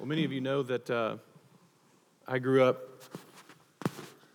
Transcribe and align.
Well, 0.00 0.08
many 0.08 0.24
of 0.24 0.32
you 0.32 0.40
know 0.40 0.62
that 0.62 0.88
uh, 0.88 1.16
I 2.26 2.38
grew 2.38 2.64
up. 2.64 2.88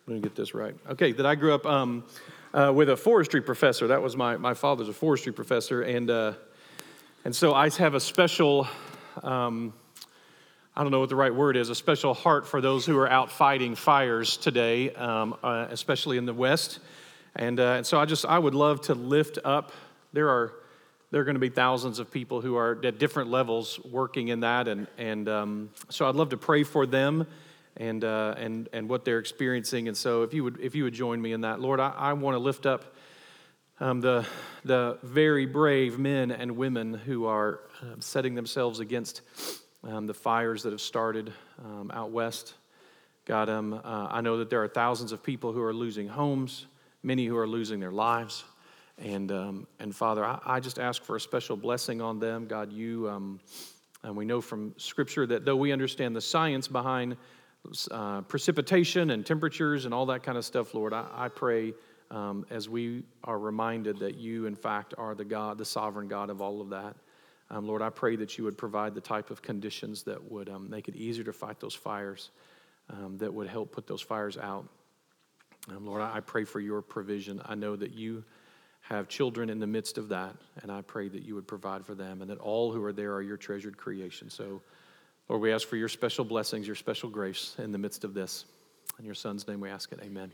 Let 0.05 0.13
me 0.13 0.19
get 0.19 0.35
this 0.35 0.53
right. 0.53 0.75
Okay, 0.91 1.11
that 1.13 1.25
I 1.25 1.33
grew 1.33 1.55
up 1.55 1.65
um, 1.65 2.03
uh, 2.53 2.71
with 2.71 2.91
a 2.91 2.95
forestry 2.95 3.41
professor. 3.41 3.87
That 3.87 3.99
was 3.99 4.15
my, 4.15 4.37
my 4.37 4.53
father's 4.53 4.89
a 4.89 4.93
forestry 4.93 5.33
professor. 5.33 5.81
And, 5.81 6.11
uh, 6.11 6.33
and 7.23 7.35
so 7.35 7.55
I 7.55 7.71
have 7.79 7.95
a 7.95 7.99
special, 7.99 8.67
um, 9.23 9.73
I 10.75 10.83
don't 10.83 10.91
know 10.91 10.99
what 10.99 11.09
the 11.09 11.15
right 11.15 11.33
word 11.33 11.57
is, 11.57 11.71
a 11.71 11.75
special 11.75 12.13
heart 12.13 12.45
for 12.45 12.61
those 12.61 12.85
who 12.85 12.95
are 12.99 13.09
out 13.09 13.31
fighting 13.31 13.73
fires 13.73 14.37
today, 14.37 14.91
um, 14.91 15.35
uh, 15.41 15.65
especially 15.71 16.17
in 16.17 16.27
the 16.27 16.33
West. 16.35 16.77
And, 17.35 17.59
uh, 17.59 17.77
and 17.77 17.87
so 17.87 17.99
I 17.99 18.05
just, 18.05 18.23
I 18.23 18.37
would 18.37 18.53
love 18.53 18.81
to 18.81 18.93
lift 18.93 19.39
up, 19.43 19.71
there 20.13 20.29
are 20.29 20.53
there 21.15 21.21
are 21.21 21.25
going 21.25 21.35
to 21.35 21.39
be 21.39 21.47
thousands 21.47 21.99
of 21.99 22.11
people 22.11 22.41
who 22.41 22.57
are 22.57 22.77
at 22.83 22.99
different 22.99 23.31
levels 23.31 23.79
working 23.85 24.27
in 24.27 24.41
that. 24.41 24.67
And, 24.67 24.85
and 24.97 25.29
um, 25.29 25.69
so 25.87 26.09
I'd 26.09 26.15
love 26.15 26.31
to 26.31 26.37
pray 26.37 26.63
for 26.63 26.85
them 26.85 27.25
and, 27.77 28.03
uh, 28.03 28.35
and, 28.37 28.67
and 28.73 28.89
what 28.89 29.05
they're 29.05 29.19
experiencing. 29.19 29.87
And 29.87 29.95
so 29.95 30.23
if 30.23 30.33
you 30.33 30.43
would, 30.43 30.59
if 30.59 30.75
you 30.75 30.83
would 30.83 30.93
join 30.93 31.21
me 31.21 31.31
in 31.31 31.39
that, 31.39 31.61
Lord, 31.61 31.79
I, 31.79 31.93
I 31.97 32.11
want 32.11 32.35
to 32.35 32.39
lift 32.39 32.65
up 32.65 32.97
um, 33.79 34.01
the, 34.01 34.27
the 34.65 34.97
very 35.03 35.45
brave 35.45 35.97
men 35.97 36.31
and 36.31 36.57
women 36.57 36.93
who 36.93 37.27
are 37.27 37.61
uh, 37.81 37.95
setting 37.99 38.35
themselves 38.35 38.81
against 38.81 39.21
um, 39.85 40.07
the 40.07 40.13
fires 40.13 40.63
that 40.63 40.73
have 40.73 40.81
started 40.81 41.31
um, 41.63 41.91
out 41.93 42.11
west. 42.11 42.55
God, 43.23 43.47
um, 43.47 43.71
uh, 43.71 44.07
I 44.11 44.19
know 44.19 44.39
that 44.39 44.49
there 44.49 44.61
are 44.63 44.67
thousands 44.67 45.13
of 45.13 45.23
people 45.23 45.53
who 45.53 45.61
are 45.61 45.73
losing 45.73 46.09
homes, 46.09 46.65
many 47.03 47.25
who 47.25 47.37
are 47.37 47.47
losing 47.47 47.79
their 47.79 47.93
lives. 47.93 48.43
And, 48.97 49.31
um, 49.31 49.67
and 49.79 49.93
Father, 49.93 50.23
I, 50.23 50.39
I, 50.45 50.59
just 50.59 50.79
ask 50.79 51.03
for 51.03 51.17
a 51.17 51.19
special 51.19 51.57
blessing 51.57 52.01
on 52.01 52.17
them. 52.17 52.47
God, 52.47 52.71
you, 52.71 53.09
um, 53.09 53.41
and 54.03 54.15
we 54.15 54.23
know 54.23 54.39
from 54.39 54.73
Scripture 54.77 55.27
that 55.27 55.43
though 55.43 55.57
we 55.57 55.73
understand 55.73 56.15
the 56.15 56.21
science 56.21 56.67
behind 56.67 57.17
uh, 57.91 58.21
precipitation 58.21 59.09
and 59.09 59.25
temperatures 59.25 59.85
and 59.85 59.93
all 59.93 60.05
that 60.05 60.23
kind 60.23 60.37
of 60.37 60.45
stuff, 60.45 60.73
Lord, 60.73 60.93
I, 60.93 61.05
I 61.13 61.27
pray 61.27 61.73
um, 62.09 62.45
as 62.49 62.69
we 62.69 63.03
are 63.25 63.37
reminded 63.37 63.99
that 63.99 64.15
you, 64.15 64.45
in 64.45 64.55
fact, 64.55 64.93
are 64.97 65.13
the 65.13 65.25
God, 65.25 65.57
the 65.57 65.65
sovereign 65.65 66.07
God 66.07 66.29
of 66.29 66.41
all 66.41 66.61
of 66.61 66.69
that. 66.69 66.95
Um, 67.49 67.67
Lord, 67.67 67.81
I 67.81 67.89
pray 67.89 68.15
that 68.15 68.37
you 68.37 68.43
would 68.45 68.57
provide 68.57 68.95
the 68.95 69.01
type 69.01 69.29
of 69.29 69.41
conditions 69.41 70.03
that 70.03 70.23
would 70.31 70.49
um, 70.49 70.69
make 70.69 70.87
it 70.87 70.95
easier 70.95 71.25
to 71.25 71.33
fight 71.33 71.59
those 71.59 71.75
fires, 71.75 72.31
um, 72.89 73.17
that 73.17 73.33
would 73.33 73.47
help 73.47 73.71
put 73.71 73.87
those 73.87 74.01
fires 74.01 74.37
out. 74.37 74.67
Lord, 75.67 76.01
I 76.01 76.19
pray 76.19 76.43
for 76.43 76.59
your 76.59 76.83
provision. 76.83 77.41
I 77.45 77.55
know 77.55 77.75
that 77.75 77.91
you 77.91 78.23
have 78.89 79.07
children 79.07 79.49
in 79.49 79.59
the 79.59 79.67
midst 79.67 79.97
of 79.97 80.09
that, 80.09 80.35
and 80.61 80.71
I 80.71 80.81
pray 80.81 81.07
that 81.07 81.23
you 81.23 81.33
would 81.33 81.47
provide 81.47 81.85
for 81.85 81.95
them 81.95 82.21
and 82.21 82.29
that 82.29 82.37
all 82.37 82.71
who 82.71 82.83
are 82.83 82.93
there 82.93 83.13
are 83.15 83.21
your 83.21 83.37
treasured 83.37 83.77
creation. 83.77 84.29
So, 84.29 84.61
Lord, 85.27 85.41
we 85.41 85.51
ask 85.51 85.67
for 85.67 85.75
your 85.75 85.89
special 85.89 86.23
blessings, 86.23 86.67
your 86.67 86.75
special 86.75 87.09
grace 87.09 87.55
in 87.57 87.71
the 87.71 87.79
midst 87.79 88.03
of 88.03 88.13
this. 88.13 88.45
In 88.99 89.05
your 89.05 89.15
son's 89.15 89.47
name 89.47 89.59
we 89.59 89.69
ask 89.69 89.91
it. 89.91 89.99
Amen. 90.03 90.31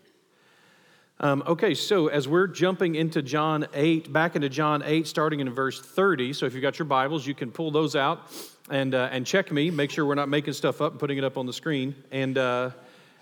Um, 1.22 1.44
okay, 1.48 1.74
so 1.76 2.08
as 2.08 2.28
we're 2.28 2.48
jumping 2.48 2.96
into 2.96 3.22
John 3.22 3.68
8, 3.74 4.12
back 4.12 4.36
into 4.36 4.50
John 4.50 4.84
8, 4.84 5.08
starting 5.08 5.40
in 5.40 5.50
verse 5.54 5.80
30. 5.80 6.34
So 6.34 6.46
if 6.46 6.54
you've 6.54 6.62
got 6.62 6.78
your 6.78 6.88
Bibles, 6.88 7.26
you 7.26 7.34
can 7.34 7.52
pull 7.52 7.72
those 7.72 7.96
out 7.96 8.28
and, 8.70 8.94
uh, 8.94 9.08
and 9.12 9.26
check 9.26 9.50
me. 9.52 9.72
Make 9.72 9.92
sure 9.92 10.06
we're 10.06 10.16
not 10.16 10.30
making 10.30 10.54
stuff 10.54 10.82
up 10.82 10.92
and 10.92 11.00
putting 11.00 11.18
it 11.18 11.24
up 11.24 11.38
on 11.38 11.46
the 11.46 11.54
screen. 11.54 11.96
And. 12.12 12.38
Uh, 12.38 12.72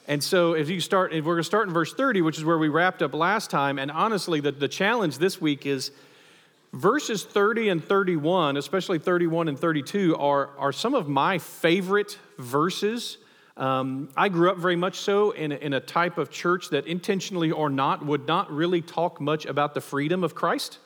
and 0.09 0.23
so, 0.23 0.53
if 0.53 0.71
you 0.71 0.81
start, 0.81 1.13
if 1.13 1.23
we're 1.23 1.35
going 1.35 1.43
to 1.43 1.43
start 1.43 1.67
in 1.67 1.73
verse 1.73 1.93
30, 1.93 2.23
which 2.23 2.39
is 2.39 2.43
where 2.43 2.57
we 2.57 2.67
wrapped 2.67 3.03
up 3.03 3.13
last 3.13 3.51
time, 3.51 3.77
and 3.77 3.91
honestly, 3.91 4.39
the, 4.39 4.51
the 4.51 4.67
challenge 4.67 5.19
this 5.19 5.39
week 5.39 5.67
is 5.67 5.91
verses 6.73 7.23
30 7.23 7.69
and 7.69 7.83
31, 7.83 8.57
especially 8.57 8.97
31 8.97 9.49
and 9.49 9.59
32, 9.59 10.17
are, 10.17 10.49
are 10.57 10.71
some 10.71 10.95
of 10.95 11.07
my 11.07 11.37
favorite 11.37 12.17
verses. 12.39 13.19
Um, 13.55 14.09
I 14.17 14.29
grew 14.29 14.49
up 14.49 14.57
very 14.57 14.75
much 14.75 14.95
so 14.95 15.29
in 15.29 15.51
in 15.51 15.73
a 15.73 15.79
type 15.79 16.17
of 16.17 16.31
church 16.31 16.69
that 16.69 16.87
intentionally 16.87 17.51
or 17.51 17.69
not 17.69 18.03
would 18.03 18.25
not 18.25 18.51
really 18.51 18.81
talk 18.81 19.21
much 19.21 19.45
about 19.45 19.75
the 19.75 19.81
freedom 19.81 20.23
of 20.23 20.33
Christ. 20.33 20.79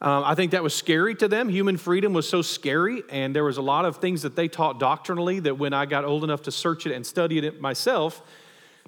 Um, 0.00 0.24
I 0.24 0.34
think 0.34 0.50
that 0.50 0.64
was 0.64 0.74
scary 0.74 1.14
to 1.14 1.28
them. 1.28 1.48
Human 1.50 1.76
freedom 1.76 2.12
was 2.12 2.28
so 2.28 2.42
scary, 2.42 3.04
and 3.10 3.32
there 3.32 3.44
was 3.44 3.58
a 3.58 3.62
lot 3.62 3.84
of 3.84 3.98
things 3.98 4.22
that 4.22 4.34
they 4.34 4.48
taught 4.48 4.80
doctrinally 4.80 5.38
that 5.38 5.56
when 5.56 5.72
I 5.72 5.86
got 5.86 6.04
old 6.04 6.24
enough 6.24 6.42
to 6.42 6.50
search 6.50 6.84
it 6.84 6.92
and 6.92 7.06
study 7.06 7.38
it 7.38 7.60
myself, 7.60 8.22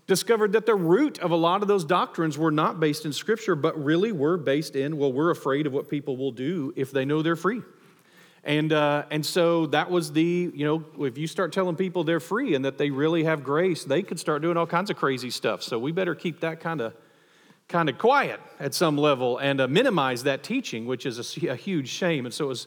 discovered 0.09 0.53
that 0.53 0.67
the 0.67 0.75
root 0.75 1.21
of 1.21 1.31
a 1.31 1.37
lot 1.37 1.63
of 1.63 1.69
those 1.69 1.85
doctrines 1.85 2.37
were 2.37 2.51
not 2.51 2.81
based 2.81 3.05
in 3.05 3.13
Scripture, 3.13 3.55
but 3.55 3.83
really 3.83 4.11
were 4.11 4.39
based 4.39 4.75
in, 4.75 4.97
well, 4.97 5.13
we're 5.13 5.31
afraid 5.31 5.67
of 5.67 5.73
what 5.73 5.89
people 5.89 6.17
will 6.17 6.33
do 6.33 6.73
if 6.75 6.91
they 6.91 7.05
know 7.05 7.23
they're 7.23 7.37
free. 7.37 7.63
And, 8.43 8.73
uh, 8.73 9.05
and 9.11 9.25
so 9.25 9.67
that 9.67 9.91
was 9.91 10.13
the, 10.13 10.51
you 10.55 10.65
know, 10.65 11.05
if 11.05 11.19
you 11.19 11.27
start 11.27 11.53
telling 11.53 11.77
people 11.77 12.05
they're 12.05 12.21
free 12.21 12.55
and 12.55 12.65
that 12.65 12.79
they 12.79 12.89
really 12.89 13.25
have 13.25 13.45
grace, 13.45 13.85
they 13.85 14.03
could 14.03 14.19
start 14.19 14.41
doing 14.41 14.57
all 14.57 14.67
kinds 14.67 14.89
of 14.89 14.97
crazy 14.97 15.29
stuff. 15.29 15.63
So 15.63 15.79
we 15.79 15.93
better 15.93 16.15
keep 16.15 16.41
that 16.41 16.59
kind 16.59 16.81
of 16.81 16.95
kind 17.69 17.91
of 17.91 17.99
quiet 17.99 18.41
at 18.59 18.73
some 18.73 18.97
level 18.97 19.37
and 19.37 19.61
uh, 19.61 19.69
minimize 19.69 20.23
that 20.23 20.43
teaching, 20.43 20.87
which 20.87 21.05
is 21.05 21.19
a, 21.19 21.49
a, 21.49 21.55
huge 21.55 21.91
shame. 21.91 22.25
And 22.25 22.33
so 22.33 22.47
it 22.47 22.49
was 22.49 22.67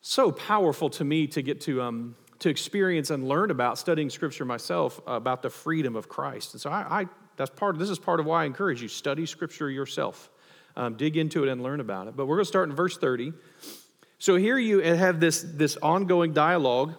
so 0.00 0.32
powerful 0.32 0.88
to 0.90 1.04
me 1.04 1.26
to 1.26 1.42
get 1.42 1.60
to 1.62 1.82
um, 1.82 2.16
to 2.40 2.48
experience 2.48 3.10
and 3.10 3.28
learn 3.28 3.50
about 3.50 3.78
studying 3.78 4.10
Scripture 4.10 4.44
myself 4.44 5.00
about 5.06 5.42
the 5.42 5.50
freedom 5.50 5.96
of 5.96 6.08
Christ. 6.08 6.54
And 6.54 6.60
so 6.60 6.70
I, 6.70 7.00
I 7.00 7.08
that's 7.36 7.50
part. 7.50 7.74
Of, 7.74 7.80
this 7.80 7.90
is 7.90 7.98
part 7.98 8.20
of 8.20 8.26
why 8.26 8.42
I 8.42 8.44
encourage 8.46 8.82
you 8.82 8.88
study 8.88 9.26
Scripture 9.26 9.70
yourself, 9.70 10.30
um, 10.76 10.94
dig 10.94 11.16
into 11.16 11.44
it 11.44 11.50
and 11.50 11.62
learn 11.62 11.80
about 11.80 12.08
it. 12.08 12.16
But 12.16 12.26
we're 12.26 12.36
going 12.36 12.44
to 12.44 12.48
start 12.48 12.68
in 12.68 12.74
verse 12.74 12.96
thirty. 12.96 13.32
So 14.18 14.36
here 14.36 14.58
you 14.58 14.78
have 14.80 15.20
this 15.20 15.42
this 15.42 15.76
ongoing 15.76 16.32
dialogue 16.32 16.94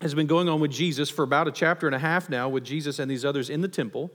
has 0.00 0.14
been 0.14 0.26
going 0.26 0.48
on 0.48 0.60
with 0.60 0.70
Jesus 0.70 1.08
for 1.08 1.22
about 1.22 1.48
a 1.48 1.52
chapter 1.52 1.86
and 1.86 1.94
a 1.94 1.98
half 1.98 2.28
now 2.28 2.48
with 2.48 2.64
Jesus 2.64 2.98
and 2.98 3.10
these 3.10 3.24
others 3.24 3.48
in 3.48 3.60
the 3.60 3.68
temple. 3.68 4.10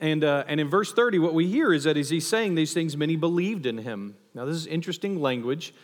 And, 0.00 0.24
uh, 0.24 0.44
and 0.48 0.58
in 0.58 0.68
verse 0.68 0.92
30, 0.92 1.18
what 1.18 1.34
we 1.34 1.46
hear 1.46 1.74
is 1.74 1.84
that 1.84 1.96
as 1.96 2.08
he's 2.08 2.26
saying 2.26 2.54
these 2.54 2.72
things, 2.72 2.96
many 2.96 3.16
believed 3.16 3.66
in 3.66 3.78
him. 3.78 4.16
Now, 4.34 4.46
this 4.46 4.56
is 4.56 4.66
interesting 4.66 5.20
language. 5.20 5.74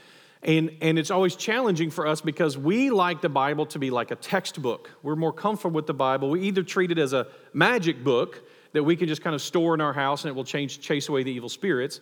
And, 0.47 0.77
and 0.81 0.97
it's 0.97 1.11
always 1.11 1.34
challenging 1.34 1.91
for 1.91 2.07
us 2.07 2.21
because 2.21 2.57
we 2.57 2.91
like 2.91 3.21
the 3.21 3.29
Bible 3.29 3.67
to 3.67 3.81
be 3.81 3.91
like 3.91 4.12
a 4.12 4.15
textbook. 4.15 4.93
We're 5.03 5.17
more 5.17 5.33
comfortable 5.33 5.75
with 5.75 5.89
the 5.89 5.95
Bible. 5.95 6.31
We 6.31 6.43
either 6.43 6.62
treat 6.62 6.93
it 6.93 6.99
as 6.99 7.12
a 7.12 7.27
magic 7.53 8.05
book 8.05 8.49
that 8.73 8.84
we 8.84 8.95
can 8.95 9.09
just 9.09 9.23
kind 9.23 9.34
of 9.34 9.43
store 9.43 9.75
in 9.75 9.81
our 9.81 9.93
house 9.93 10.23
and 10.23 10.31
it 10.31 10.37
will 10.37 10.45
change, 10.45 10.81
chase 10.81 11.09
away 11.09 11.25
the 11.25 11.33
evil 11.33 11.49
spirits, 11.49 12.01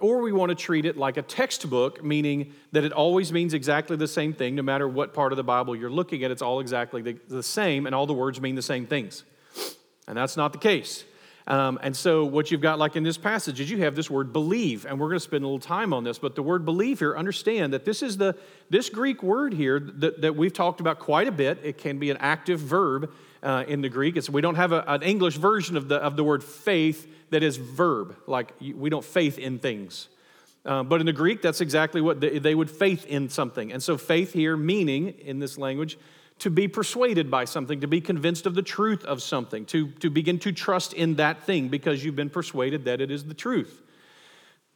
or 0.00 0.20
we 0.22 0.32
want 0.32 0.48
to 0.48 0.56
treat 0.56 0.86
it 0.86 0.96
like 0.96 1.18
a 1.18 1.22
textbook, 1.22 2.02
meaning 2.02 2.52
that 2.72 2.82
it 2.82 2.92
always 2.92 3.32
means 3.32 3.54
exactly 3.54 3.96
the 3.96 4.08
same 4.08 4.32
thing, 4.32 4.56
no 4.56 4.62
matter 4.62 4.88
what 4.88 5.14
part 5.14 5.32
of 5.32 5.36
the 5.36 5.44
Bible 5.44 5.76
you're 5.76 5.88
looking 5.88 6.24
at, 6.24 6.32
it's 6.32 6.42
all 6.42 6.58
exactly 6.58 7.00
the, 7.00 7.16
the 7.28 7.44
same, 7.44 7.86
and 7.86 7.94
all 7.94 8.06
the 8.06 8.12
words 8.12 8.40
mean 8.40 8.56
the 8.56 8.62
same 8.62 8.86
things. 8.86 9.22
And 10.08 10.18
that's 10.18 10.36
not 10.36 10.52
the 10.52 10.58
case. 10.58 11.04
Um, 11.46 11.78
and 11.82 11.94
so, 11.94 12.24
what 12.24 12.50
you've 12.50 12.62
got, 12.62 12.78
like 12.78 12.96
in 12.96 13.02
this 13.02 13.18
passage, 13.18 13.60
is 13.60 13.70
you 13.70 13.78
have 13.78 13.94
this 13.94 14.10
word 14.10 14.32
believe, 14.32 14.86
and 14.86 14.98
we're 14.98 15.08
going 15.08 15.18
to 15.18 15.24
spend 15.24 15.44
a 15.44 15.46
little 15.46 15.58
time 15.58 15.92
on 15.92 16.02
this. 16.02 16.18
But 16.18 16.34
the 16.34 16.42
word 16.42 16.64
believe 16.64 17.00
here, 17.00 17.14
understand 17.14 17.74
that 17.74 17.84
this 17.84 18.02
is 18.02 18.16
the 18.16 18.34
this 18.70 18.88
Greek 18.88 19.22
word 19.22 19.52
here 19.52 19.78
that, 19.78 20.22
that 20.22 20.36
we've 20.36 20.52
talked 20.52 20.80
about 20.80 20.98
quite 20.98 21.28
a 21.28 21.32
bit. 21.32 21.58
It 21.62 21.76
can 21.76 21.98
be 21.98 22.10
an 22.10 22.16
active 22.16 22.60
verb 22.60 23.12
uh, 23.42 23.64
in 23.68 23.82
the 23.82 23.90
Greek. 23.90 24.16
It's, 24.16 24.30
we 24.30 24.40
don't 24.40 24.54
have 24.54 24.72
a, 24.72 24.84
an 24.86 25.02
English 25.02 25.36
version 25.36 25.76
of 25.76 25.88
the 25.88 25.96
of 25.96 26.16
the 26.16 26.24
word 26.24 26.42
faith 26.42 27.06
that 27.28 27.42
is 27.42 27.58
verb. 27.58 28.16
Like 28.26 28.54
we 28.60 28.88
don't 28.88 29.04
faith 29.04 29.38
in 29.38 29.58
things. 29.58 30.08
Uh, 30.64 30.82
but 30.82 31.00
in 31.00 31.04
the 31.04 31.12
Greek, 31.12 31.42
that's 31.42 31.60
exactly 31.60 32.00
what 32.00 32.20
they, 32.20 32.38
they 32.38 32.54
would 32.54 32.70
faith 32.70 33.04
in 33.04 33.28
something. 33.28 33.70
And 33.70 33.82
so, 33.82 33.98
faith 33.98 34.32
here, 34.32 34.56
meaning 34.56 35.08
in 35.08 35.38
this 35.38 35.58
language, 35.58 35.98
to 36.40 36.50
be 36.50 36.68
persuaded 36.68 37.30
by 37.30 37.44
something, 37.44 37.80
to 37.80 37.86
be 37.86 38.00
convinced 38.00 38.46
of 38.46 38.54
the 38.54 38.62
truth 38.62 39.04
of 39.04 39.22
something, 39.22 39.64
to, 39.66 39.88
to 39.92 40.10
begin 40.10 40.38
to 40.40 40.52
trust 40.52 40.92
in 40.92 41.14
that 41.16 41.44
thing 41.44 41.68
because 41.68 42.04
you've 42.04 42.16
been 42.16 42.30
persuaded 42.30 42.84
that 42.84 43.00
it 43.00 43.10
is 43.10 43.24
the 43.24 43.34
truth. 43.34 43.82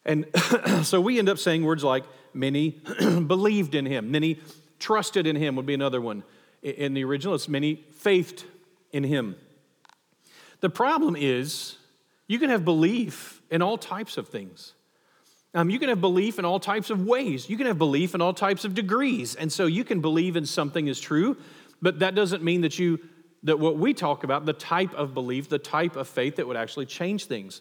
And 0.04 0.26
so 0.82 1.00
we 1.00 1.19
end 1.19 1.28
up 1.28 1.38
saying 1.38 1.64
words 1.64 1.84
like, 1.84 2.04
many 2.32 2.70
believed 3.26 3.74
in 3.74 3.86
him, 3.86 4.10
many 4.10 4.41
trusted 4.78 5.26
in 5.26 5.36
him 5.36 5.56
would 5.56 5.66
be 5.66 5.74
another 5.74 6.00
one. 6.00 6.22
In 6.62 6.94
the 6.94 7.04
original, 7.04 7.34
it's 7.34 7.48
many 7.48 7.84
faithed 7.92 8.44
in 8.93 9.04
him. 9.04 9.37
The 10.61 10.70
problem 10.70 11.16
is, 11.16 11.76
you 12.26 12.38
can 12.38 12.50
have 12.50 12.64
belief 12.64 13.43
in 13.50 13.62
all 13.62 13.78
types 13.78 14.16
of 14.16 14.28
things. 14.28 14.75
Um, 15.55 15.71
you 15.71 15.79
can 15.79 15.89
have 15.89 16.00
belief 16.00 16.39
in 16.39 16.45
all 16.45 16.61
types 16.61 16.91
of 16.91 17.05
ways. 17.05 17.49
You 17.49 17.56
can 17.56 17.67
have 17.67 17.79
belief 17.79 18.15
in 18.15 18.21
all 18.21 18.35
types 18.35 18.65
of 18.65 18.75
degrees. 18.75 19.35
And 19.35 19.50
so 19.50 19.67
you 19.67 19.83
can 19.83 20.00
believe 20.00 20.37
in 20.37 20.45
something 20.45 20.87
is 20.89 21.00
true, 21.00 21.37
but 21.81 22.00
that 22.00 22.15
doesn't 22.15 22.43
mean 22.43 22.62
that 22.62 22.79
you 22.79 23.00
that 23.45 23.59
what 23.59 23.79
we 23.79 23.95
talk 23.95 24.25
about, 24.25 24.47
the 24.47 24.53
type 24.53 24.93
of 24.95 25.15
belief, 25.15 25.49
the 25.49 25.61
type 25.61 25.95
of 25.95 26.09
faith 26.09 26.37
that 26.37 26.47
would 26.49 26.56
actually 26.56 26.87
change 26.87 27.27
things. 27.27 27.61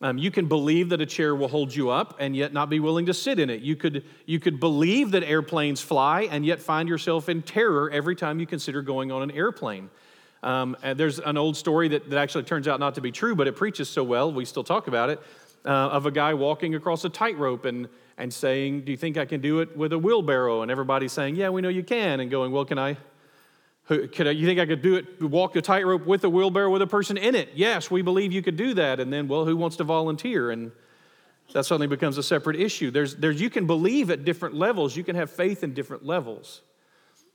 Um, 0.00 0.18
you 0.18 0.32
can 0.32 0.46
believe 0.46 0.88
that 0.88 1.00
a 1.00 1.06
chair 1.06 1.36
will 1.36 1.46
hold 1.46 1.72
you 1.72 1.90
up 1.90 2.16
and 2.18 2.34
yet 2.34 2.52
not 2.52 2.68
be 2.68 2.80
willing 2.80 3.06
to 3.06 3.14
sit 3.14 3.38
in 3.38 3.48
it. 3.48 3.62
You 3.62 3.76
could, 3.76 4.04
you 4.26 4.40
could 4.40 4.58
believe 4.58 5.12
that 5.12 5.22
airplanes 5.22 5.80
fly 5.80 6.22
and 6.22 6.44
yet 6.44 6.60
find 6.60 6.88
yourself 6.88 7.28
in 7.28 7.42
terror 7.42 7.88
every 7.88 8.16
time 8.16 8.40
you 8.40 8.46
consider 8.46 8.82
going 8.82 9.12
on 9.12 9.22
an 9.22 9.30
airplane. 9.30 9.90
Um, 10.42 10.76
and 10.82 10.98
there's 10.98 11.20
an 11.20 11.36
old 11.36 11.56
story 11.56 11.86
that, 11.88 12.10
that 12.10 12.18
actually 12.18 12.42
turns 12.42 12.66
out 12.66 12.80
not 12.80 12.96
to 12.96 13.00
be 13.00 13.12
true, 13.12 13.36
but 13.36 13.46
it 13.46 13.54
preaches 13.54 13.88
so 13.88 14.02
well, 14.02 14.32
we 14.32 14.44
still 14.44 14.64
talk 14.64 14.88
about 14.88 15.08
it 15.08 15.20
uh, 15.64 15.68
of 15.68 16.06
a 16.06 16.10
guy 16.10 16.34
walking 16.34 16.74
across 16.74 17.04
a 17.04 17.08
tightrope 17.08 17.64
and, 17.64 17.88
and 18.18 18.32
saying, 18.32 18.82
Do 18.82 18.92
you 18.92 18.98
think 18.98 19.16
I 19.16 19.24
can 19.24 19.40
do 19.40 19.60
it 19.60 19.76
with 19.76 19.92
a 19.92 19.98
wheelbarrow? 19.98 20.62
And 20.62 20.70
everybody's 20.70 21.12
saying, 21.12 21.36
Yeah, 21.36 21.50
we 21.50 21.60
know 21.60 21.68
you 21.68 21.82
can. 21.82 22.20
And 22.20 22.30
going, 22.30 22.52
Well, 22.52 22.64
can 22.64 22.78
I, 22.78 22.96
Could 23.86 24.26
I, 24.26 24.30
you 24.30 24.46
think 24.46 24.60
I 24.60 24.66
could 24.66 24.82
do 24.82 24.96
it, 24.96 25.22
walk 25.22 25.52
the 25.52 25.62
tightrope 25.62 26.06
with 26.06 26.24
a 26.24 26.30
wheelbarrow 26.30 26.70
with 26.70 26.82
a 26.82 26.86
person 26.86 27.16
in 27.16 27.34
it? 27.34 27.50
Yes, 27.54 27.90
we 27.90 28.02
believe 28.02 28.32
you 28.32 28.42
could 28.42 28.56
do 28.56 28.74
that. 28.74 29.00
And 29.00 29.12
then, 29.12 29.28
well, 29.28 29.44
who 29.44 29.56
wants 29.56 29.76
to 29.76 29.84
volunteer? 29.84 30.50
And 30.50 30.72
that 31.52 31.64
suddenly 31.64 31.86
becomes 31.86 32.18
a 32.18 32.22
separate 32.22 32.56
issue. 32.56 32.90
There's, 32.90 33.16
there's, 33.16 33.40
you 33.40 33.50
can 33.50 33.66
believe 33.66 34.10
at 34.10 34.24
different 34.24 34.54
levels, 34.54 34.96
you 34.96 35.04
can 35.04 35.16
have 35.16 35.30
faith 35.30 35.62
in 35.62 35.74
different 35.74 36.04
levels. 36.04 36.62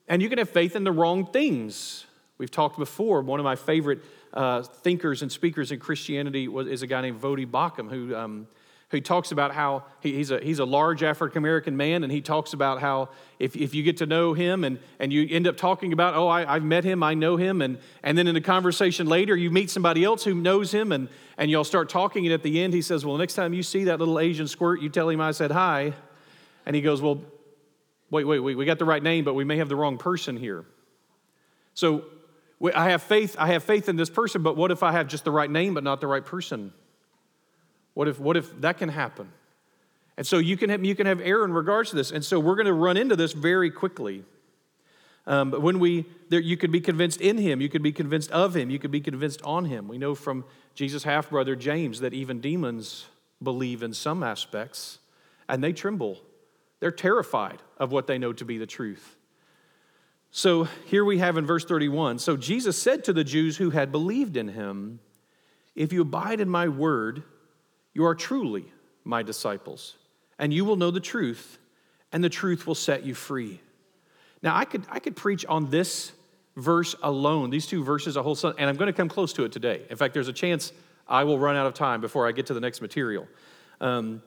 And 0.07 0.21
you 0.21 0.29
can 0.29 0.38
have 0.38 0.50
faith 0.50 0.75
in 0.75 0.83
the 0.83 0.91
wrong 0.91 1.25
things. 1.25 2.06
We've 2.38 2.51
talked 2.51 2.77
before, 2.77 3.21
one 3.21 3.39
of 3.39 3.44
my 3.44 3.56
favorite 3.56 4.00
uh, 4.33 4.62
thinkers 4.62 5.21
and 5.21 5.31
speakers 5.31 5.71
in 5.71 5.79
Christianity 5.79 6.47
was, 6.47 6.68
is 6.68 6.81
a 6.81 6.88
guy 6.88 7.01
named 7.01 7.21
Voddie 7.21 7.50
Baucham, 7.50 7.89
who 7.89 8.15
um, 8.15 8.47
who 8.89 9.01
talks 9.01 9.33
about 9.33 9.53
how 9.53 9.83
he, 10.00 10.13
he's, 10.13 10.31
a, 10.31 10.39
he's 10.39 10.59
a 10.59 10.65
large 10.65 11.03
African 11.03 11.39
American 11.39 11.75
man, 11.75 12.03
and 12.03 12.12
he 12.12 12.21
talks 12.21 12.53
about 12.53 12.79
how 12.79 13.09
if, 13.38 13.56
if 13.56 13.75
you 13.75 13.83
get 13.83 13.97
to 13.97 14.06
know 14.06 14.33
him 14.33 14.63
and, 14.63 14.79
and 15.00 15.12
you 15.12 15.27
end 15.29 15.45
up 15.45 15.57
talking 15.57 15.91
about, 15.91 16.15
oh, 16.15 16.27
I, 16.27 16.56
I've 16.56 16.63
met 16.63 16.85
him, 16.85 17.03
I 17.03 17.13
know 17.13 17.35
him, 17.35 17.62
and, 17.62 17.79
and 18.01 18.18
then 18.18 18.27
in 18.27 18.38
a 18.38 18.41
conversation 18.41 19.07
later, 19.07 19.35
you 19.35 19.51
meet 19.51 19.69
somebody 19.69 20.06
else 20.06 20.24
who 20.24 20.33
knows 20.33 20.71
him, 20.71 20.94
and, 20.94 21.09
and 21.38 21.51
y'all 21.51 21.65
start 21.65 21.89
talking, 21.89 22.25
and 22.25 22.33
at 22.33 22.44
the 22.44 22.62
end, 22.62 22.74
he 22.74 22.81
says, 22.81 23.06
Well, 23.06 23.18
next 23.18 23.33
time 23.33 23.53
you 23.53 23.62
see 23.62 23.85
that 23.85 24.00
little 24.00 24.19
Asian 24.19 24.47
squirt, 24.47 24.81
you 24.81 24.89
tell 24.89 25.09
him 25.09 25.19
I 25.19 25.31
said 25.31 25.51
hi. 25.51 25.94
And 26.65 26.74
he 26.74 26.81
goes, 26.81 27.01
Well, 27.01 27.21
wait, 28.09 28.24
wait, 28.24 28.39
wait, 28.39 28.56
we 28.56 28.63
got 28.63 28.79
the 28.79 28.85
right 28.85 29.03
name, 29.03 29.25
but 29.25 29.33
we 29.33 29.44
may 29.44 29.57
have 29.57 29.68
the 29.68 29.75
wrong 29.75 29.97
person 29.97 30.38
here. 30.38 30.63
So 31.74 32.06
I 32.74 32.89
have 32.89 33.04
faith, 33.04 33.36
I 33.38 33.48
have 33.48 33.63
faith 33.63 33.88
in 33.88 33.95
this 33.95 34.09
person, 34.09 34.42
but 34.42 34.57
what 34.57 34.71
if 34.71 34.81
I 34.81 34.92
have 34.92 35.07
just 35.07 35.24
the 35.24 35.31
right 35.31 35.50
name 35.50 35.74
but 35.74 35.83
not 35.83 36.01
the 36.01 36.07
right 36.07 36.25
person? 36.25 36.74
What 37.94 38.07
if, 38.07 38.19
what 38.19 38.38
if 38.38 38.59
that 38.62 38.77
can 38.77 38.89
happen? 38.89 39.31
And 40.18 40.25
so 40.25 40.39
you 40.39 40.57
can, 40.57 40.71
have, 40.71 40.83
you 40.83 40.95
can 40.95 41.06
have 41.06 41.21
error 41.21 41.45
in 41.45 41.54
regards 41.54 41.92
to 41.92 41.95
this. 41.95 42.12
And 42.12 42.25
so 42.25 42.39
we're 42.39 42.56
going 42.56 42.65
to 42.65 42.74
run 42.74 42.98
into 42.98 43.15
this 43.15 43.33
very 43.33 43.69
quickly. 43.69 44.24
Um, 45.27 45.51
but 45.51 45.62
when 45.62 45.77
we, 45.77 46.06
there, 46.30 46.39
you 46.39 46.57
could 46.57 46.71
be 46.71 46.80
convinced 46.80 47.21
in 47.21 47.38
him, 47.38 47.62
you 47.62 47.69
could 47.69 47.83
be 47.83 47.92
convinced 47.92 48.31
of 48.31 48.56
him, 48.56 48.69
you 48.69 48.80
could 48.80 48.92
be 48.92 49.01
convinced 49.01 49.42
on 49.44 49.65
him. 49.65 49.88
We 49.88 49.98
know 49.98 50.15
from 50.15 50.45
Jesus' 50.74 51.03
half 51.03 51.30
brother 51.30 51.56
James 51.56 52.00
that 52.00 52.13
even 52.13 52.39
demons 52.39 53.06
believe 53.44 53.83
in 53.83 53.94
some 53.94 54.24
aspects 54.24 55.00
and 55.50 55.63
they 55.63 55.74
tremble. 55.74 56.21
They're 56.80 56.92
terrified 56.92 57.62
of 57.77 57.92
what 57.92 58.07
they 58.07 58.18
know 58.18 58.33
to 58.33 58.45
be 58.45 58.57
the 58.57 58.65
truth. 58.65 59.17
So 60.31 60.65
here 60.85 61.06
we 61.06 61.19
have 61.19 61.38
in 61.38 61.45
verse 61.45 61.65
31 61.65 62.19
So 62.19 62.38
Jesus 62.38 62.81
said 62.81 63.03
to 63.06 63.13
the 63.13 63.24
Jews 63.24 63.57
who 63.57 63.69
had 63.69 63.91
believed 63.91 64.38
in 64.38 64.50
him, 64.50 65.00
If 65.75 65.94
you 65.94 66.01
abide 66.01 66.39
in 66.39 66.50
my 66.50 66.68
word, 66.68 67.24
you 67.94 68.06
are 68.06 68.15
truly 68.15 68.65
my 69.03 69.24
disciples, 69.24 69.95
and 70.38 70.53
you 70.53 70.65
will 70.65 70.75
know 70.75 70.91
the 70.91 71.00
truth, 71.00 71.57
and 72.12 72.24
the 72.24 72.29
truth 72.29 72.68
will 72.68 72.75
set 72.75 73.03
you 73.03 73.13
free. 73.13 73.62
Now, 74.44 74.56
I 74.56 74.65
could, 74.65 74.83
I 74.89 75.00
could 75.00 75.15
preach 75.15 75.45
on 75.45 75.69
this 75.69 76.12
verse 76.56 76.95
alone, 77.01 77.50
these 77.50 77.65
two 77.65 77.83
verses 77.83 78.18
a 78.18 78.24
whole, 78.24 78.35
son, 78.35 78.53
and 78.57 78.69
I'm 78.69 78.75
going 78.75 78.88
to 78.88 78.94
come 78.94 79.09
close 79.09 79.33
to 79.33 79.45
it 79.45 79.51
today. 79.51 79.81
In 79.89 79.97
fact, 79.97 80.13
there's 80.13 80.27
a 80.27 80.33
chance 80.33 80.74
I 81.07 81.24
will 81.24 81.39
run 81.39 81.56
out 81.56 81.65
of 81.65 81.74
time 81.74 82.01
before 82.01 82.27
I 82.27 82.31
get 82.31 82.47
to 82.47 82.53
the 82.53 82.59
next 82.59 82.81
material. 82.81 83.27
Um, 83.79 84.21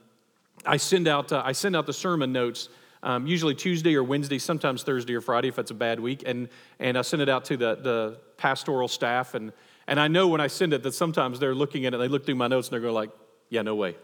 I 0.64 0.76
send 0.76 1.08
out 1.08 1.32
uh, 1.32 1.42
I 1.44 1.52
send 1.52 1.74
out 1.74 1.86
the 1.86 1.92
sermon 1.92 2.32
notes 2.32 2.68
um, 3.02 3.26
usually 3.26 3.54
Tuesday 3.54 3.94
or 3.94 4.04
Wednesday, 4.04 4.38
sometimes 4.38 4.82
Thursday 4.82 5.14
or 5.14 5.20
Friday 5.20 5.48
if 5.48 5.58
it's 5.58 5.70
a 5.70 5.74
bad 5.74 6.00
week, 6.00 6.22
and 6.26 6.48
and 6.78 6.98
I 6.98 7.02
send 7.02 7.22
it 7.22 7.28
out 7.28 7.44
to 7.46 7.56
the 7.56 7.74
the 7.76 8.18
pastoral 8.36 8.88
staff 8.88 9.34
and 9.34 9.52
and 9.90 9.98
I 9.98 10.06
know 10.06 10.28
when 10.28 10.40
I 10.40 10.46
send 10.46 10.72
it 10.72 10.84
that 10.84 10.94
sometimes 10.94 11.40
they're 11.40 11.54
looking 11.54 11.84
at 11.84 11.94
it, 11.94 11.96
they 11.96 12.06
look 12.06 12.24
through 12.24 12.36
my 12.36 12.46
notes 12.46 12.68
and 12.68 12.74
they're 12.74 12.80
going 12.80 12.94
like, 12.94 13.10
yeah, 13.48 13.62
no 13.62 13.74
way. 13.74 13.96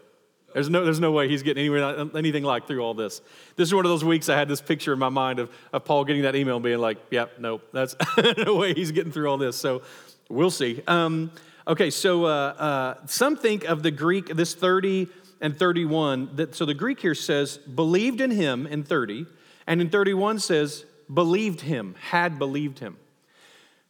There's 0.53 0.69
no, 0.69 0.83
there's 0.83 0.99
no 0.99 1.11
way 1.11 1.29
he's 1.29 1.43
getting 1.43 1.61
anywhere, 1.61 2.09
anything 2.13 2.43
like 2.43 2.67
through 2.67 2.81
all 2.81 2.93
this. 2.93 3.21
This 3.55 3.69
is 3.69 3.73
one 3.73 3.85
of 3.85 3.89
those 3.89 4.03
weeks 4.03 4.27
I 4.27 4.37
had 4.37 4.49
this 4.49 4.59
picture 4.59 4.91
in 4.91 4.99
my 4.99 5.07
mind 5.07 5.39
of, 5.39 5.49
of 5.71 5.85
Paul 5.85 6.03
getting 6.03 6.23
that 6.23 6.35
email 6.35 6.57
and 6.57 6.63
being 6.63 6.79
like, 6.79 6.97
yep, 7.09 7.31
yeah, 7.35 7.41
no, 7.41 7.61
that's 7.71 7.95
no 8.45 8.55
way 8.55 8.73
he's 8.73 8.91
getting 8.91 9.13
through 9.13 9.29
all 9.29 9.37
this. 9.37 9.55
So 9.55 9.81
we'll 10.29 10.51
see. 10.51 10.83
Um, 10.87 11.31
okay, 11.65 11.89
so 11.89 12.25
uh, 12.25 12.27
uh, 12.27 12.95
some 13.05 13.37
think 13.37 13.63
of 13.63 13.81
the 13.81 13.91
Greek, 13.91 14.27
this 14.27 14.55
30 14.55 15.07
and 15.41 15.57
31, 15.57 16.35
that, 16.35 16.55
so 16.55 16.65
the 16.65 16.73
Greek 16.73 16.99
here 16.99 17.15
says, 17.15 17.57
believed 17.57 18.21
in 18.21 18.31
him 18.31 18.67
in 18.67 18.83
30, 18.83 19.25
and 19.65 19.81
in 19.81 19.89
31 19.89 20.39
says, 20.39 20.85
believed 21.13 21.61
him, 21.61 21.95
had 21.99 22.39
believed 22.39 22.79
him. 22.79 22.97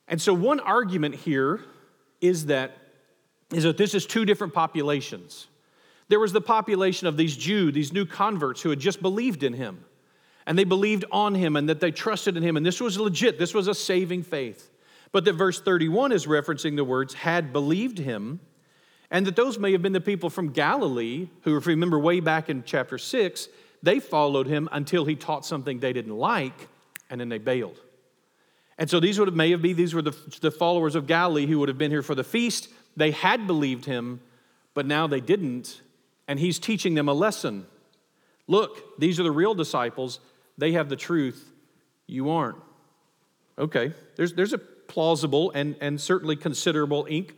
And 0.08 0.22
so 0.22 0.34
one 0.34 0.60
argument 0.60 1.16
here 1.16 1.62
is 2.22 2.48
that 2.48 2.78
is 3.54 3.64
that 3.64 3.78
this 3.78 3.94
is 3.94 4.06
two 4.06 4.26
different 4.26 4.54
populations. 4.54 5.48
There 6.10 6.20
was 6.20 6.34
the 6.34 6.42
population 6.42 7.08
of 7.08 7.18
these 7.18 7.36
Jews, 7.36 7.74
these 7.74 7.94
new 7.94 8.06
converts 8.06 8.62
who 8.62 8.70
had 8.70 8.80
just 8.80 9.02
believed 9.02 9.44
in 9.44 9.54
him. 9.54 9.84
And 10.46 10.58
they 10.58 10.64
believed 10.64 11.06
on 11.12 11.36
him 11.36 11.56
and 11.56 11.68
that 11.68 11.80
they 11.80 11.92
trusted 11.92 12.38
in 12.38 12.44
him. 12.44 12.56
And 12.56 12.66
this 12.66 12.80
was 12.80 12.98
legit, 12.98 13.38
this 13.38 13.54
was 13.54 13.68
a 13.68 13.74
saving 13.74 14.24
faith. 14.24 14.70
But 15.12 15.26
that 15.26 15.34
verse 15.34 15.60
31 15.60 16.12
is 16.12 16.26
referencing 16.26 16.76
the 16.76 16.84
words, 16.84 17.14
had 17.14 17.54
believed 17.54 17.98
him, 17.98 18.40
and 19.10 19.26
that 19.26 19.36
those 19.36 19.58
may 19.58 19.72
have 19.72 19.82
been 19.82 19.94
the 19.94 20.02
people 20.02 20.30
from 20.30 20.52
Galilee 20.52 21.30
who, 21.42 21.56
if 21.56 21.66
you 21.66 21.72
remember 21.72 21.98
way 21.98 22.20
back 22.20 22.50
in 22.50 22.64
chapter 22.66 22.98
6, 22.98 23.48
they 23.82 24.00
followed 24.00 24.48
him 24.48 24.68
until 24.72 25.06
he 25.06 25.16
taught 25.16 25.46
something 25.46 25.80
they 25.80 25.94
didn't 25.94 26.18
like, 26.18 26.68
and 27.10 27.22
then 27.22 27.30
they 27.30 27.38
bailed. 27.38 27.80
And 28.78 28.90
so 28.90 29.00
these 29.00 29.18
would 29.18 29.28
have, 29.28 29.36
may 29.36 29.52
have 29.52 29.62
been, 29.62 29.76
these 29.76 29.94
were 29.94 30.02
the, 30.02 30.16
the 30.42 30.52
followers 30.52 30.96
of 30.96 31.08
Galilee 31.08 31.46
who 31.46 31.60
would 31.60 31.70
have 31.70 31.78
been 31.78 31.92
here 31.92 32.04
for 32.04 32.16
the 32.16 32.24
feast, 32.24 32.70
they 32.96 33.12
had 33.12 33.48
believed 33.48 33.86
him, 33.86 34.20
but 34.74 34.86
now 34.86 35.08
they 35.08 35.22
didn't, 35.22 35.82
and 36.28 36.40
he's 36.40 36.60
teaching 36.60 36.94
them 36.94 37.08
a 37.08 37.14
lesson. 37.14 37.66
Look, 38.48 39.00
these 39.00 39.20
are 39.20 39.24
the 39.24 39.32
real 39.32 39.56
disciples. 39.56 40.20
They 40.58 40.74
have 40.74 40.90
the 40.90 40.96
truth. 40.96 41.52
You 42.08 42.30
aren't. 42.30 42.58
Okay, 43.60 43.94
there's, 44.16 44.34
there's 44.34 44.54
a 44.54 44.58
plausible 44.58 45.52
and, 45.52 45.76
and 45.82 46.00
certainly 46.00 46.36
considerable 46.36 47.08
ink 47.10 47.34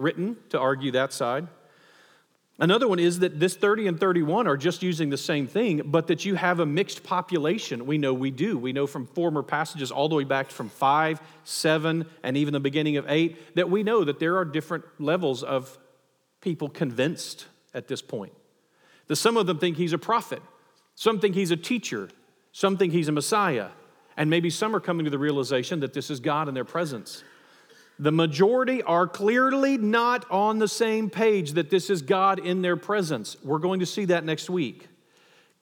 written 0.00 0.36
to 0.48 0.58
argue 0.58 0.90
that 0.92 1.12
side. 1.12 1.48
Another 2.58 2.86
one 2.86 2.98
is 2.98 3.20
that 3.20 3.40
this 3.40 3.56
30 3.56 3.86
and 3.86 3.98
31 3.98 4.46
are 4.46 4.56
just 4.58 4.82
using 4.82 5.08
the 5.08 5.16
same 5.16 5.46
thing, 5.46 5.80
but 5.86 6.08
that 6.08 6.26
you 6.26 6.34
have 6.34 6.60
a 6.60 6.66
mixed 6.66 7.02
population. 7.02 7.86
We 7.86 7.96
know 7.96 8.12
we 8.12 8.30
do. 8.30 8.58
We 8.58 8.74
know 8.74 8.86
from 8.86 9.06
former 9.06 9.42
passages 9.42 9.90
all 9.90 10.10
the 10.10 10.14
way 10.14 10.24
back 10.24 10.50
from 10.50 10.68
5, 10.68 11.22
7, 11.44 12.04
and 12.22 12.36
even 12.36 12.52
the 12.52 12.60
beginning 12.60 12.98
of 12.98 13.06
8 13.08 13.56
that 13.56 13.70
we 13.70 13.82
know 13.82 14.04
that 14.04 14.18
there 14.20 14.36
are 14.36 14.44
different 14.44 14.84
levels 14.98 15.42
of 15.42 15.78
people 16.42 16.68
convinced 16.68 17.46
at 17.72 17.88
this 17.88 18.02
point. 18.02 18.34
That 19.06 19.16
some 19.16 19.38
of 19.38 19.46
them 19.46 19.58
think 19.58 19.78
he's 19.78 19.94
a 19.94 19.98
prophet, 19.98 20.42
some 20.94 21.18
think 21.18 21.34
he's 21.34 21.50
a 21.50 21.56
teacher, 21.56 22.10
some 22.52 22.76
think 22.76 22.92
he's 22.92 23.08
a 23.08 23.12
Messiah, 23.12 23.68
and 24.18 24.28
maybe 24.28 24.50
some 24.50 24.76
are 24.76 24.80
coming 24.80 25.04
to 25.04 25.10
the 25.10 25.18
realization 25.18 25.80
that 25.80 25.94
this 25.94 26.10
is 26.10 26.20
God 26.20 26.46
in 26.46 26.52
their 26.52 26.64
presence. 26.66 27.24
The 28.00 28.10
majority 28.10 28.82
are 28.82 29.06
clearly 29.06 29.76
not 29.76 30.24
on 30.30 30.58
the 30.58 30.68
same 30.68 31.10
page 31.10 31.52
that 31.52 31.68
this 31.68 31.90
is 31.90 32.00
God 32.00 32.38
in 32.38 32.62
their 32.62 32.78
presence. 32.78 33.36
We're 33.44 33.58
going 33.58 33.80
to 33.80 33.86
see 33.86 34.06
that 34.06 34.24
next 34.24 34.48
week. 34.48 34.88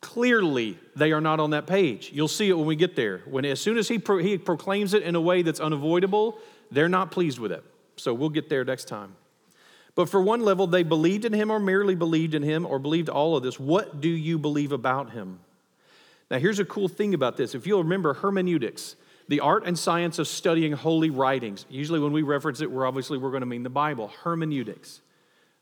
Clearly, 0.01 0.79
they 0.95 1.11
are 1.11 1.21
not 1.21 1.41
on 1.41 1.51
that 1.51 1.67
page. 1.67 2.13
You'll 2.15 2.29
see 2.29 2.49
it 2.49 2.57
when 2.57 2.67
we 2.67 2.77
get 2.77 2.95
there. 2.95 3.23
When 3.27 3.45
as 3.45 3.61
soon 3.61 3.77
as 3.77 3.89
he, 3.89 3.99
pro, 3.99 4.19
he 4.19 4.39
proclaims 4.39 4.95
it 4.95 5.03
in 5.03 5.17
a 5.17 5.21
way 5.21 5.43
that's 5.43 5.59
unavoidable, 5.59 6.39
they're 6.71 6.89
not 6.89 7.11
pleased 7.11 7.41
with 7.41 7.51
it. 7.51 7.65
So 7.97 8.15
we'll 8.15 8.29
get 8.29 8.49
there 8.49 8.65
next 8.65 8.85
time. 8.85 9.17
But 9.97 10.09
for 10.09 10.23
one 10.23 10.43
level, 10.43 10.69
they 10.69 10.85
believed 10.85 11.25
in 11.25 11.33
him 11.33 11.51
or 11.51 11.59
merely 11.59 11.97
believed 11.97 12.35
in 12.35 12.45
him 12.45 12.65
or 12.65 12.79
believed 12.79 13.09
all 13.09 13.37
of 13.37 13.43
this. 13.43 13.59
What 13.59 14.01
do 14.01 14.09
you 14.09 14.39
believe 14.39 14.71
about 14.71 15.11
him? 15.11 15.41
Now, 16.31 16.39
here's 16.39 16.61
a 16.61 16.65
cool 16.65 16.87
thing 16.87 17.15
about 17.15 17.37
this. 17.37 17.57
If 17.57 17.67
you'll 17.67 17.83
remember 17.83 18.15
hermeneutics, 18.15 18.95
the 19.29 19.41
art 19.41 19.67
and 19.67 19.79
science 19.79 20.19
of 20.19 20.27
studying 20.27 20.73
holy 20.73 21.11
writings. 21.11 21.67
Usually, 21.69 22.01
when 22.01 22.13
we 22.13 22.23
reference 22.23 22.61
it, 22.61 22.71
we're 22.71 22.87
obviously 22.87 23.19
we're 23.19 23.31
going 23.31 23.43
to 23.43 23.47
mean 23.47 23.63
the 23.63 23.71
Bible. 23.71 24.09
Hermeneutics, 24.23 25.01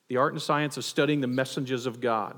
the 0.09 0.17
art 0.17 0.33
and 0.33 0.41
science 0.41 0.77
of 0.77 0.85
studying 0.85 1.21
the 1.21 1.27
messages 1.27 1.87
of 1.87 2.01
God, 2.01 2.37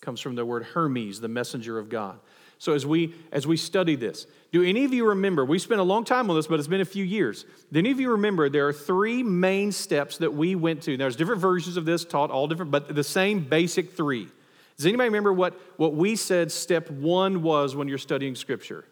comes 0.00 0.20
from 0.20 0.34
the 0.34 0.44
word 0.44 0.64
Hermes, 0.64 1.20
the 1.20 1.28
messenger 1.28 1.78
of 1.78 1.88
God. 1.88 2.18
So 2.58 2.74
as 2.74 2.86
we 2.86 3.14
as 3.32 3.46
we 3.46 3.56
study 3.56 3.96
this, 3.96 4.26
do 4.52 4.62
any 4.62 4.84
of 4.84 4.94
you 4.94 5.08
remember? 5.08 5.44
We 5.44 5.58
spent 5.58 5.80
a 5.80 5.84
long 5.84 6.04
time 6.04 6.30
on 6.30 6.36
this, 6.36 6.46
but 6.46 6.58
it's 6.58 6.68
been 6.68 6.80
a 6.80 6.84
few 6.84 7.04
years. 7.04 7.44
Do 7.72 7.78
any 7.78 7.90
of 7.90 8.00
you 8.00 8.12
remember 8.12 8.48
there 8.48 8.68
are 8.68 8.72
three 8.72 9.22
main 9.22 9.72
steps 9.72 10.18
that 10.18 10.32
we 10.32 10.54
went 10.54 10.82
to? 10.82 10.96
There's 10.96 11.16
different 11.16 11.40
versions 11.40 11.76
of 11.76 11.84
this 11.84 12.04
taught 12.04 12.30
all 12.30 12.46
different, 12.46 12.70
but 12.70 12.94
the 12.94 13.04
same 13.04 13.40
basic 13.40 13.96
three. 13.96 14.28
Does 14.76 14.86
anybody 14.86 15.08
remember 15.08 15.32
what, 15.32 15.60
what 15.76 15.94
we 15.94 16.16
said 16.16 16.50
step 16.50 16.90
one 16.90 17.42
was 17.42 17.76
when 17.76 17.88
you're 17.88 17.98
studying 17.98 18.34
scripture? 18.34 18.84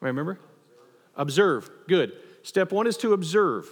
Remember? 0.00 0.38
Observe. 1.20 1.70
Good. 1.86 2.14
Step 2.42 2.72
one 2.72 2.86
is 2.86 2.96
to 2.96 3.12
observe. 3.12 3.68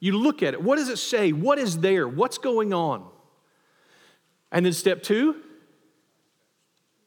You 0.00 0.18
look 0.18 0.42
at 0.42 0.52
it. 0.52 0.60
What 0.60 0.76
does 0.76 0.88
it 0.88 0.98
say? 0.98 1.30
What 1.30 1.60
is 1.60 1.78
there? 1.78 2.08
What's 2.08 2.38
going 2.38 2.74
on? 2.74 3.08
And 4.50 4.66
then 4.66 4.72
step 4.72 5.04
two, 5.04 5.36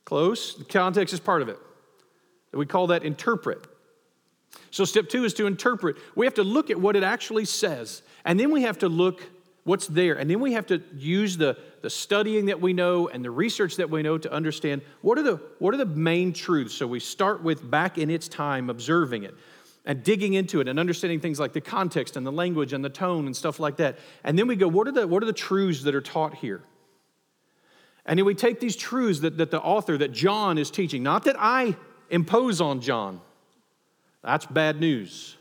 close. 0.05 0.55
The 0.55 0.63
context 0.63 1.13
is 1.13 1.20
part 1.20 1.41
of 1.41 1.50
it. 1.50 1.60
We 2.53 2.65
call 2.65 2.88
that 2.88 3.03
interpret. 3.03 3.67
So 4.72 4.86
step 4.86 5.10
two 5.10 5.25
is 5.25 5.34
to 5.34 5.46
interpret. 5.46 5.98
We 6.15 6.25
have 6.25 6.36
to 6.36 6.44
look 6.44 6.70
at 6.70 6.79
what 6.79 6.96
it 6.96 7.03
actually 7.03 7.44
says. 7.44 8.01
And 8.24 8.39
then 8.39 8.51
we 8.51 8.62
have 8.62 8.77
to 8.79 8.88
look 8.88 9.24
what's 9.65 9.88
there. 9.88 10.13
And 10.13 10.29
then 10.29 10.39
we 10.39 10.53
have 10.53 10.67
to 10.67 10.82
use 10.96 11.36
the, 11.36 11.58
the 11.82 11.89
studying 11.89 12.46
that 12.46 12.62
we 12.62 12.72
know 12.72 13.10
and 13.10 13.25
the 13.25 13.32
research 13.32 13.75
that 13.75 13.89
we 13.89 14.03
know 14.03 14.17
to 14.17 14.32
understand 14.32 14.84
what 15.01 15.17
are, 15.20 15.24
the, 15.24 15.41
what 15.60 15.74
are 15.74 15.77
the 15.77 15.86
main 15.86 16.32
truths. 16.32 16.75
So 16.75 16.88
we 16.88 17.01
start 17.01 17.44
with 17.44 17.70
back 17.70 17.98
in 17.98 18.10
its 18.10 18.29
time, 18.29 18.70
observing 18.70 19.24
it. 19.24 19.36
And 19.86 20.04
digging 20.04 20.34
into 20.34 20.62
it 20.62 20.68
and 20.68 20.80
understanding 20.80 21.20
things 21.20 21.39
like 21.39 21.54
the 21.54 21.62
context 21.62 22.18
and 22.18 22.25
the 22.25 22.32
language 22.32 22.74
and 22.74 22.84
the 22.84 22.89
tone 22.89 23.25
and 23.25 23.36
stuff 23.36 23.60
like 23.60 23.77
that. 23.77 23.98
And 24.24 24.38
then 24.38 24.48
we 24.48 24.56
go, 24.56 24.68
what 24.68 24.88
are 24.88 24.92
the, 24.92 25.08
what 25.08 25.22
are 25.22 25.27
the 25.27 25.34
truths 25.34 25.84
that 25.84 25.94
are 25.94 26.01
taught 26.01 26.36
here? 26.36 26.63
And 28.06 28.20
then 28.20 28.25
we 28.25 28.36
take 28.36 28.60
these 28.60 28.75
truths 28.75 29.20
that, 29.22 29.38
that 29.38 29.51
the 29.51 29.62
author, 29.62 29.98
that 29.98 30.12
John 30.12 30.58
is 30.58 30.70
teaching, 30.70 31.04
not 31.04 31.24
that 31.25 31.36
I 31.39 31.75
impose 32.10 32.62
on 32.62 32.82
John. 32.82 33.22
That's 34.24 34.46
bad 34.46 34.80
news. 34.80 35.38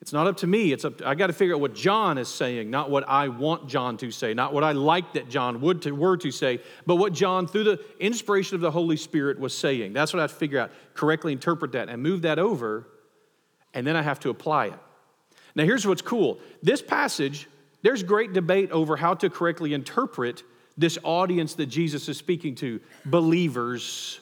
It's 0.00 0.12
not 0.14 0.26
up 0.26 0.38
to 0.38 0.46
me. 0.46 0.72
It's 0.72 0.84
up 0.84 0.98
to, 0.98 1.08
I 1.08 1.14
got 1.14 1.26
to 1.26 1.32
figure 1.32 1.54
out 1.54 1.60
what 1.60 1.74
John 1.74 2.16
is 2.18 2.28
saying, 2.28 2.70
not 2.70 2.90
what 2.90 3.06
I 3.06 3.28
want 3.28 3.68
John 3.68 3.96
to 3.98 4.10
say, 4.10 4.32
not 4.32 4.54
what 4.54 4.64
I 4.64 4.72
like 4.72 5.12
that 5.12 5.28
John 5.28 5.60
would 5.60 5.82
to, 5.82 5.90
were 5.90 6.16
to 6.16 6.30
say, 6.30 6.60
but 6.86 6.96
what 6.96 7.12
John, 7.12 7.46
through 7.46 7.64
the 7.64 7.80
inspiration 7.98 8.54
of 8.54 8.62
the 8.62 8.70
Holy 8.70 8.96
Spirit, 8.96 9.38
was 9.38 9.56
saying. 9.56 9.92
That's 9.92 10.12
what 10.12 10.20
I 10.20 10.22
have 10.22 10.32
to 10.32 10.38
figure 10.38 10.58
out, 10.58 10.70
correctly 10.94 11.32
interpret 11.32 11.72
that, 11.72 11.90
and 11.90 12.02
move 12.02 12.22
that 12.22 12.38
over, 12.38 12.86
and 13.74 13.86
then 13.86 13.96
I 13.96 14.02
have 14.02 14.20
to 14.20 14.30
apply 14.30 14.66
it. 14.66 14.78
Now, 15.54 15.64
here's 15.64 15.86
what's 15.86 16.02
cool. 16.02 16.38
This 16.62 16.82
passage, 16.82 17.48
there's 17.82 18.02
great 18.02 18.32
debate 18.32 18.70
over 18.70 18.96
how 18.96 19.14
to 19.14 19.30
correctly 19.30 19.74
interpret 19.74 20.42
this 20.76 20.98
audience 21.02 21.54
that 21.54 21.66
Jesus 21.66 22.08
is 22.08 22.16
speaking 22.16 22.54
to 22.56 22.80
believers, 23.04 24.20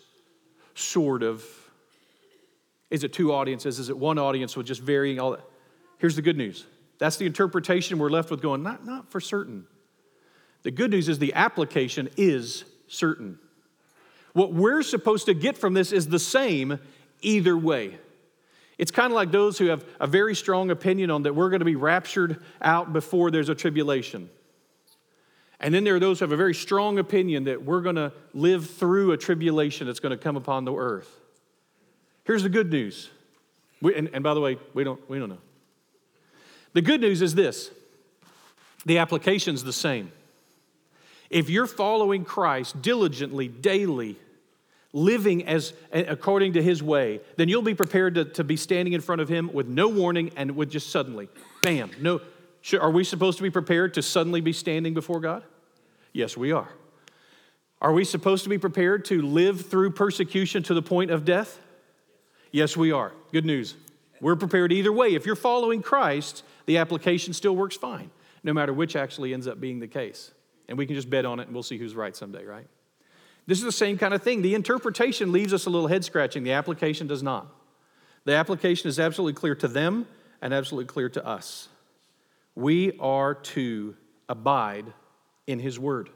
sort 0.75 1.23
of. 1.23 1.45
Is 2.90 3.05
it 3.05 3.12
two 3.12 3.33
audiences? 3.33 3.78
Is 3.78 3.90
it 3.90 3.99
one 3.99 4.19
audience 4.19 4.57
with 4.57 4.67
just 4.67 4.81
varying 4.81 5.21
all 5.21 5.33
that? 5.33 5.45
Here's 5.99 6.17
the 6.17 6.23
good 6.23 6.37
news. 6.37 6.67
That's 6.99 7.17
the 7.17 7.26
interpretation 7.26 7.99
we're 7.99 8.11
left 8.11 8.31
with 8.31 8.40
going, 8.40 8.62
not, 8.62 8.85
not 8.85 9.11
for 9.11 9.21
certain. 9.21 9.67
The 10.62 10.71
good 10.71 10.90
news 10.90 11.09
is 11.09 11.19
the 11.19 11.35
application 11.35 12.09
is 12.17 12.64
certain. 12.88 13.38
What 14.33 14.52
we're 14.52 14.83
supposed 14.83 15.26
to 15.26 15.35
get 15.35 15.57
from 15.57 15.75
this 15.75 15.93
is 15.93 16.09
the 16.09 16.19
same 16.19 16.78
either 17.21 17.57
way. 17.57 17.99
It's 18.78 18.92
kind 18.92 19.12
of 19.12 19.16
like 19.16 19.32
those 19.32 19.58
who 19.58 19.66
have 19.66 19.85
a 20.00 20.06
very 20.06 20.37
strong 20.37 20.70
opinion 20.70 21.11
on 21.11 21.25
that 21.25 21.35
we're 21.35 21.50
going 21.50 21.61
to 21.61 21.66
be 21.66 21.76
raptured 21.76 22.42
out 22.62 22.92
before 22.92 23.30
there's 23.30 23.49
a 23.49 23.54
tribulation. 23.54 24.30
And 25.61 25.75
then 25.75 25.82
there 25.82 25.97
are 25.97 26.00
those 26.00 26.20
who 26.20 26.25
have 26.25 26.32
a 26.32 26.37
very 26.37 26.54
strong 26.54 27.00
opinion 27.00 27.44
that 27.44 27.64
we're 27.64 27.80
going 27.80 27.97
to 27.97 28.12
live 28.32 28.70
through 28.70 29.11
a 29.11 29.16
tribulation 29.16 29.88
that's 29.88 29.99
going 29.99 30.16
to 30.16 30.23
come 30.23 30.37
upon 30.37 30.64
the 30.64 30.73
earth. 30.73 31.11
Here's 32.23 32.44
the 32.44 32.49
good 32.49 32.70
news. 32.70 33.11
We, 33.82 33.97
and, 33.97 34.08
and 34.12 34.23
by 34.23 34.35
the 34.35 34.40
way, 34.40 34.58
we 34.75 34.85
don't, 34.85 35.00
we 35.11 35.18
don't 35.18 35.28
know. 35.28 35.38
The 36.75 36.82
good 36.82 37.00
news 37.00 37.23
is 37.23 37.35
this 37.35 37.70
the 38.85 38.99
application's 38.99 39.64
the 39.64 39.73
same. 39.73 40.12
If 41.30 41.50
you're 41.50 41.66
following 41.66 42.25
Christ 42.25 42.80
diligently, 42.80 43.49
daily, 43.49 44.16
living 44.99 45.47
as 45.47 45.73
according 45.93 46.55
to 46.55 46.62
his 46.62 46.83
way, 46.83 47.21
then 47.37 47.49
you'll 47.49 47.62
be 47.62 47.75
prepared 47.75 48.14
to, 48.17 48.25
to 48.25 48.45
be 48.45 48.57
standing 48.57 48.93
in 48.93 49.00
front 49.00 49.21
of 49.21 49.28
him 49.28 49.50
with 49.52 49.69
no 49.69 49.88
warning 49.88 50.31
and 50.37 50.57
with 50.57 50.71
just 50.71 50.90
suddenly, 50.90 51.28
bam, 51.62 51.90
no. 52.00 52.21
Are 52.78 52.90
we 52.90 53.05
supposed 53.05 53.38
to 53.38 53.43
be 53.43 53.50
prepared 53.50 53.95
to 53.95 54.02
suddenly 54.02 54.40
be 54.40 54.52
standing 54.52 54.93
before 54.93 55.21
God? 55.21 55.45
Yes, 56.12 56.37
we 56.37 56.52
are. 56.52 56.69
Are 57.81 57.93
we 57.93 58.05
supposed 58.05 58.43
to 58.45 58.50
be 58.50 58.59
prepared 58.59 59.05
to 59.07 59.23
live 59.23 59.67
through 59.67 59.93
persecution 59.93 60.62
to 60.64 60.75
the 60.75 60.83
point 60.83 61.11
of 61.11 61.25
death? 61.25 61.59
Yes, 62.50 62.76
we 62.76 62.90
are. 62.90 63.12
Good 63.33 63.45
news. 63.45 63.76
We're 64.21 64.37
prepared 64.37 64.73
either 64.73 64.93
way. 64.93 65.14
If 65.14 65.26
you're 65.26 65.37
following 65.37 65.81
Christ, 65.81 66.43
the 66.67 66.78
application 66.78 67.33
still 67.33 67.55
works 67.55 67.76
fine, 67.76 68.11
no 68.43 68.52
matter 68.52 68.73
which 68.73 68.97
actually 68.97 69.33
ends 69.33 69.47
up 69.47 69.61
being 69.61 69.78
the 69.78 69.87
case. 69.87 70.33
And 70.69 70.76
we 70.76 70.87
can 70.87 70.97
just 70.97 71.09
bet 71.09 71.25
on 71.25 71.38
it 71.38 71.45
and 71.45 71.55
we'll 71.55 71.62
see 71.62 71.78
who's 71.78 71.95
right 71.95 72.17
someday, 72.17 72.45
right? 72.45 72.67
This 73.49 73.57
is 73.57 73.64
the 73.64 73.73
same 73.73 73.97
kind 73.97 74.12
of 74.12 74.23
thing. 74.23 74.43
The 74.43 74.55
interpretation 74.55 75.33
leaves 75.33 75.55
us 75.55 75.64
a 75.64 75.71
little 75.71 75.88
head 75.88 76.05
scratching, 76.05 76.45
the 76.45 76.52
application 76.52 77.07
does 77.07 77.23
not. 77.23 77.49
The 78.26 78.35
application 78.35 78.90
is 78.90 79.00
absolutely 79.00 79.40
clear 79.40 79.55
to 79.55 79.69
them 79.69 80.07
and 80.43 80.52
absolutely 80.52 80.85
clear 80.85 81.09
to 81.09 81.26
us. 81.26 81.69
We 82.55 82.93
are 83.00 83.35
to 83.35 83.97
abide 84.28 84.93
in 85.47 85.61
His 85.61 85.78
Word. 85.78 86.11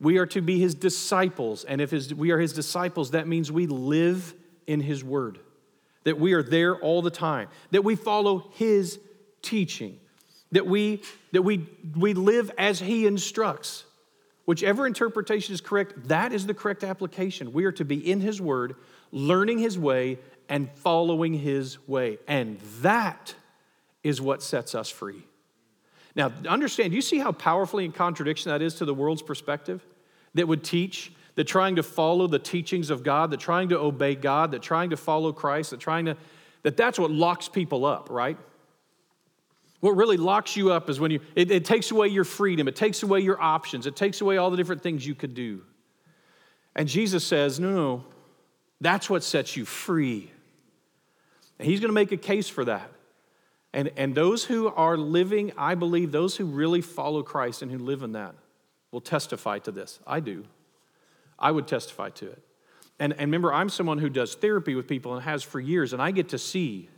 We 0.00 0.16
are 0.16 0.24
to 0.26 0.40
be 0.40 0.58
His 0.58 0.74
disciples, 0.74 1.64
and 1.64 1.78
if 1.78 1.90
his, 1.90 2.14
we 2.14 2.30
are 2.30 2.38
His 2.38 2.54
disciples, 2.54 3.10
that 3.10 3.28
means 3.28 3.52
we 3.52 3.66
live 3.66 4.32
in 4.66 4.80
His 4.80 5.04
Word 5.04 5.38
that 6.04 6.18
we 6.18 6.32
are 6.32 6.42
there 6.42 6.74
all 6.74 7.02
the 7.02 7.10
time, 7.10 7.48
that 7.70 7.84
we 7.84 7.94
follow 7.94 8.50
His 8.54 8.98
teaching, 9.42 10.00
that 10.52 10.66
we, 10.66 11.02
that 11.32 11.42
we, 11.42 11.66
we 11.94 12.14
live 12.14 12.50
as 12.56 12.80
He 12.80 13.06
instructs. 13.06 13.84
Whichever 14.48 14.86
interpretation 14.86 15.52
is 15.52 15.60
correct, 15.60 16.08
that 16.08 16.32
is 16.32 16.46
the 16.46 16.54
correct 16.54 16.82
application. 16.82 17.52
We 17.52 17.66
are 17.66 17.72
to 17.72 17.84
be 17.84 18.10
in 18.10 18.22
His 18.22 18.40
Word, 18.40 18.76
learning 19.12 19.58
His 19.58 19.78
way, 19.78 20.20
and 20.48 20.70
following 20.70 21.34
His 21.34 21.86
way. 21.86 22.16
And 22.26 22.58
that 22.80 23.34
is 24.02 24.22
what 24.22 24.42
sets 24.42 24.74
us 24.74 24.88
free. 24.88 25.22
Now, 26.16 26.32
understand, 26.48 26.94
you 26.94 27.02
see 27.02 27.18
how 27.18 27.30
powerfully 27.30 27.84
in 27.84 27.92
contradiction 27.92 28.50
that 28.50 28.62
is 28.62 28.76
to 28.76 28.86
the 28.86 28.94
world's 28.94 29.20
perspective 29.20 29.84
that 30.32 30.48
would 30.48 30.64
teach 30.64 31.12
that 31.34 31.44
trying 31.44 31.76
to 31.76 31.82
follow 31.82 32.26
the 32.26 32.38
teachings 32.38 32.88
of 32.88 33.02
God, 33.02 33.30
that 33.32 33.40
trying 33.40 33.68
to 33.68 33.78
obey 33.78 34.14
God, 34.14 34.52
that 34.52 34.62
trying 34.62 34.88
to 34.88 34.96
follow 34.96 35.30
Christ, 35.30 35.72
that 35.72 35.80
trying 35.80 36.06
to, 36.06 36.16
that 36.62 36.74
that's 36.74 36.98
what 36.98 37.10
locks 37.10 37.48
people 37.48 37.84
up, 37.84 38.08
right? 38.08 38.38
What 39.80 39.92
really 39.92 40.16
locks 40.16 40.56
you 40.56 40.72
up 40.72 40.90
is 40.90 40.98
when 40.98 41.10
you, 41.10 41.20
it, 41.36 41.50
it 41.50 41.64
takes 41.64 41.90
away 41.90 42.08
your 42.08 42.24
freedom, 42.24 42.66
it 42.66 42.76
takes 42.76 43.02
away 43.02 43.20
your 43.20 43.40
options, 43.40 43.86
it 43.86 43.94
takes 43.94 44.20
away 44.20 44.36
all 44.36 44.50
the 44.50 44.56
different 44.56 44.82
things 44.82 45.06
you 45.06 45.14
could 45.14 45.34
do. 45.34 45.62
And 46.74 46.88
Jesus 46.88 47.24
says, 47.24 47.60
no, 47.60 47.70
no, 47.70 48.04
that's 48.80 49.08
what 49.08 49.22
sets 49.22 49.56
you 49.56 49.64
free. 49.64 50.30
And 51.58 51.66
he's 51.66 51.80
going 51.80 51.88
to 51.88 51.94
make 51.94 52.12
a 52.12 52.16
case 52.16 52.48
for 52.48 52.64
that. 52.64 52.90
And, 53.72 53.90
and 53.96 54.14
those 54.14 54.44
who 54.44 54.68
are 54.68 54.96
living, 54.96 55.52
I 55.56 55.74
believe, 55.74 56.10
those 56.10 56.36
who 56.36 56.46
really 56.46 56.80
follow 56.80 57.22
Christ 57.22 57.62
and 57.62 57.70
who 57.70 57.78
live 57.78 58.02
in 58.02 58.12
that 58.12 58.34
will 58.90 59.00
testify 59.00 59.58
to 59.60 59.70
this. 59.70 60.00
I 60.06 60.20
do. 60.20 60.44
I 61.38 61.50
would 61.50 61.68
testify 61.68 62.10
to 62.10 62.30
it. 62.30 62.42
And, 62.98 63.12
and 63.12 63.22
remember, 63.22 63.52
I'm 63.52 63.68
someone 63.68 63.98
who 63.98 64.08
does 64.08 64.34
therapy 64.34 64.74
with 64.74 64.88
people 64.88 65.14
and 65.14 65.22
has 65.22 65.42
for 65.42 65.60
years, 65.60 65.92
and 65.92 66.02
I 66.02 66.10
get 66.10 66.30
to 66.30 66.38
see 66.38 66.88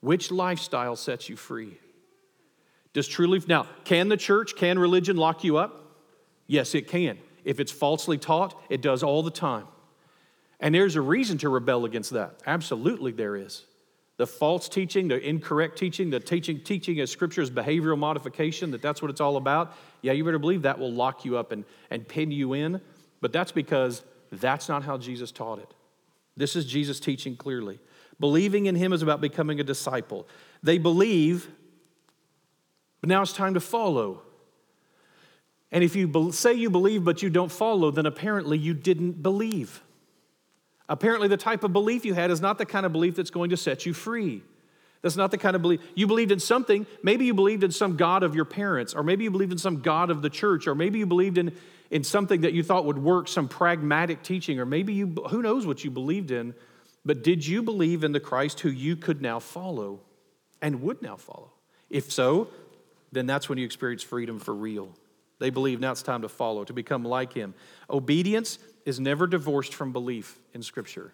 which 0.00 0.30
lifestyle 0.30 0.96
sets 0.96 1.28
you 1.28 1.36
free. 1.36 1.78
Does 2.96 3.06
truly, 3.06 3.42
now, 3.46 3.66
can 3.84 4.08
the 4.08 4.16
church, 4.16 4.56
can 4.56 4.78
religion 4.78 5.18
lock 5.18 5.44
you 5.44 5.58
up? 5.58 5.84
Yes, 6.46 6.74
it 6.74 6.88
can. 6.88 7.18
If 7.44 7.60
it's 7.60 7.70
falsely 7.70 8.16
taught, 8.16 8.58
it 8.70 8.80
does 8.80 9.02
all 9.02 9.22
the 9.22 9.30
time. 9.30 9.66
And 10.60 10.74
there's 10.74 10.96
a 10.96 11.02
reason 11.02 11.36
to 11.38 11.50
rebel 11.50 11.84
against 11.84 12.12
that. 12.12 12.40
Absolutely, 12.46 13.12
there 13.12 13.36
is. 13.36 13.66
The 14.16 14.26
false 14.26 14.66
teaching, 14.66 15.08
the 15.08 15.20
incorrect 15.20 15.76
teaching, 15.76 16.08
the 16.08 16.20
teaching, 16.20 16.62
teaching 16.62 16.98
of 17.00 17.10
Scripture's 17.10 17.50
behavioral 17.50 17.98
modification, 17.98 18.70
that 18.70 18.80
that's 18.80 19.02
what 19.02 19.10
it's 19.10 19.20
all 19.20 19.36
about. 19.36 19.74
Yeah, 20.00 20.12
you 20.12 20.24
better 20.24 20.38
believe 20.38 20.62
that 20.62 20.78
will 20.78 20.90
lock 20.90 21.26
you 21.26 21.36
up 21.36 21.52
and, 21.52 21.66
and 21.90 22.08
pin 22.08 22.30
you 22.30 22.54
in. 22.54 22.80
But 23.20 23.30
that's 23.30 23.52
because 23.52 24.04
that's 24.32 24.70
not 24.70 24.84
how 24.84 24.96
Jesus 24.96 25.30
taught 25.30 25.58
it. 25.58 25.74
This 26.34 26.56
is 26.56 26.64
Jesus 26.64 26.98
teaching 26.98 27.36
clearly. 27.36 27.78
Believing 28.18 28.64
in 28.64 28.74
him 28.74 28.94
is 28.94 29.02
about 29.02 29.20
becoming 29.20 29.60
a 29.60 29.64
disciple. 29.64 30.26
They 30.62 30.78
believe, 30.78 31.50
but 33.06 33.14
now 33.14 33.22
it's 33.22 33.32
time 33.32 33.54
to 33.54 33.60
follow. 33.60 34.20
And 35.70 35.84
if 35.84 35.94
you 35.94 36.32
say 36.32 36.54
you 36.54 36.70
believe 36.70 37.04
but 37.04 37.22
you 37.22 37.30
don't 37.30 37.52
follow, 37.52 37.92
then 37.92 38.04
apparently 38.04 38.58
you 38.58 38.74
didn't 38.74 39.22
believe. 39.22 39.80
Apparently, 40.88 41.28
the 41.28 41.36
type 41.36 41.62
of 41.62 41.72
belief 41.72 42.04
you 42.04 42.14
had 42.14 42.32
is 42.32 42.40
not 42.40 42.58
the 42.58 42.66
kind 42.66 42.84
of 42.84 42.90
belief 42.90 43.14
that's 43.14 43.30
going 43.30 43.50
to 43.50 43.56
set 43.56 43.86
you 43.86 43.94
free. 43.94 44.42
That's 45.02 45.14
not 45.14 45.30
the 45.30 45.38
kind 45.38 45.54
of 45.54 45.62
belief. 45.62 45.80
You 45.94 46.08
believed 46.08 46.32
in 46.32 46.40
something. 46.40 46.84
Maybe 47.00 47.26
you 47.26 47.32
believed 47.34 47.62
in 47.62 47.70
some 47.70 47.96
God 47.96 48.24
of 48.24 48.34
your 48.34 48.44
parents, 48.44 48.92
or 48.92 49.04
maybe 49.04 49.22
you 49.22 49.30
believed 49.30 49.52
in 49.52 49.58
some 49.58 49.82
God 49.82 50.10
of 50.10 50.20
the 50.20 50.30
church, 50.30 50.66
or 50.66 50.74
maybe 50.74 50.98
you 50.98 51.06
believed 51.06 51.38
in, 51.38 51.56
in 51.92 52.02
something 52.02 52.40
that 52.40 52.54
you 52.54 52.64
thought 52.64 52.86
would 52.86 52.98
work, 52.98 53.28
some 53.28 53.46
pragmatic 53.46 54.24
teaching, 54.24 54.58
or 54.58 54.66
maybe 54.66 54.94
you, 54.94 55.06
who 55.30 55.42
knows 55.42 55.64
what 55.64 55.84
you 55.84 55.92
believed 55.92 56.32
in, 56.32 56.56
but 57.04 57.22
did 57.22 57.46
you 57.46 57.62
believe 57.62 58.02
in 58.02 58.10
the 58.10 58.18
Christ 58.18 58.58
who 58.60 58.68
you 58.68 58.96
could 58.96 59.22
now 59.22 59.38
follow 59.38 60.00
and 60.60 60.82
would 60.82 61.02
now 61.02 61.14
follow? 61.14 61.52
If 61.88 62.10
so, 62.10 62.48
then 63.12 63.26
that's 63.26 63.48
when 63.48 63.58
you 63.58 63.64
experience 63.64 64.02
freedom 64.02 64.38
for 64.38 64.54
real. 64.54 64.90
They 65.38 65.50
believe 65.50 65.80
now 65.80 65.92
it's 65.92 66.02
time 66.02 66.22
to 66.22 66.28
follow, 66.28 66.64
to 66.64 66.72
become 66.72 67.04
like 67.04 67.32
him. 67.32 67.54
Obedience 67.90 68.58
is 68.84 68.98
never 68.98 69.26
divorced 69.26 69.74
from 69.74 69.92
belief 69.92 70.38
in 70.54 70.62
Scripture. 70.62 71.12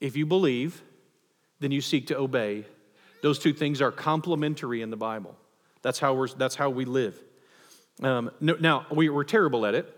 If 0.00 0.16
you 0.16 0.26
believe, 0.26 0.82
then 1.60 1.70
you 1.70 1.80
seek 1.80 2.08
to 2.08 2.18
obey. 2.18 2.64
Those 3.22 3.38
two 3.38 3.52
things 3.52 3.80
are 3.80 3.92
complementary 3.92 4.82
in 4.82 4.90
the 4.90 4.96
Bible. 4.96 5.36
That's 5.82 5.98
how, 5.98 6.14
we're, 6.14 6.28
that's 6.28 6.56
how 6.56 6.70
we 6.70 6.84
live. 6.84 7.18
Um, 8.02 8.30
now, 8.40 8.86
we, 8.90 9.08
we're 9.08 9.24
terrible 9.24 9.66
at 9.66 9.74
it, 9.74 9.94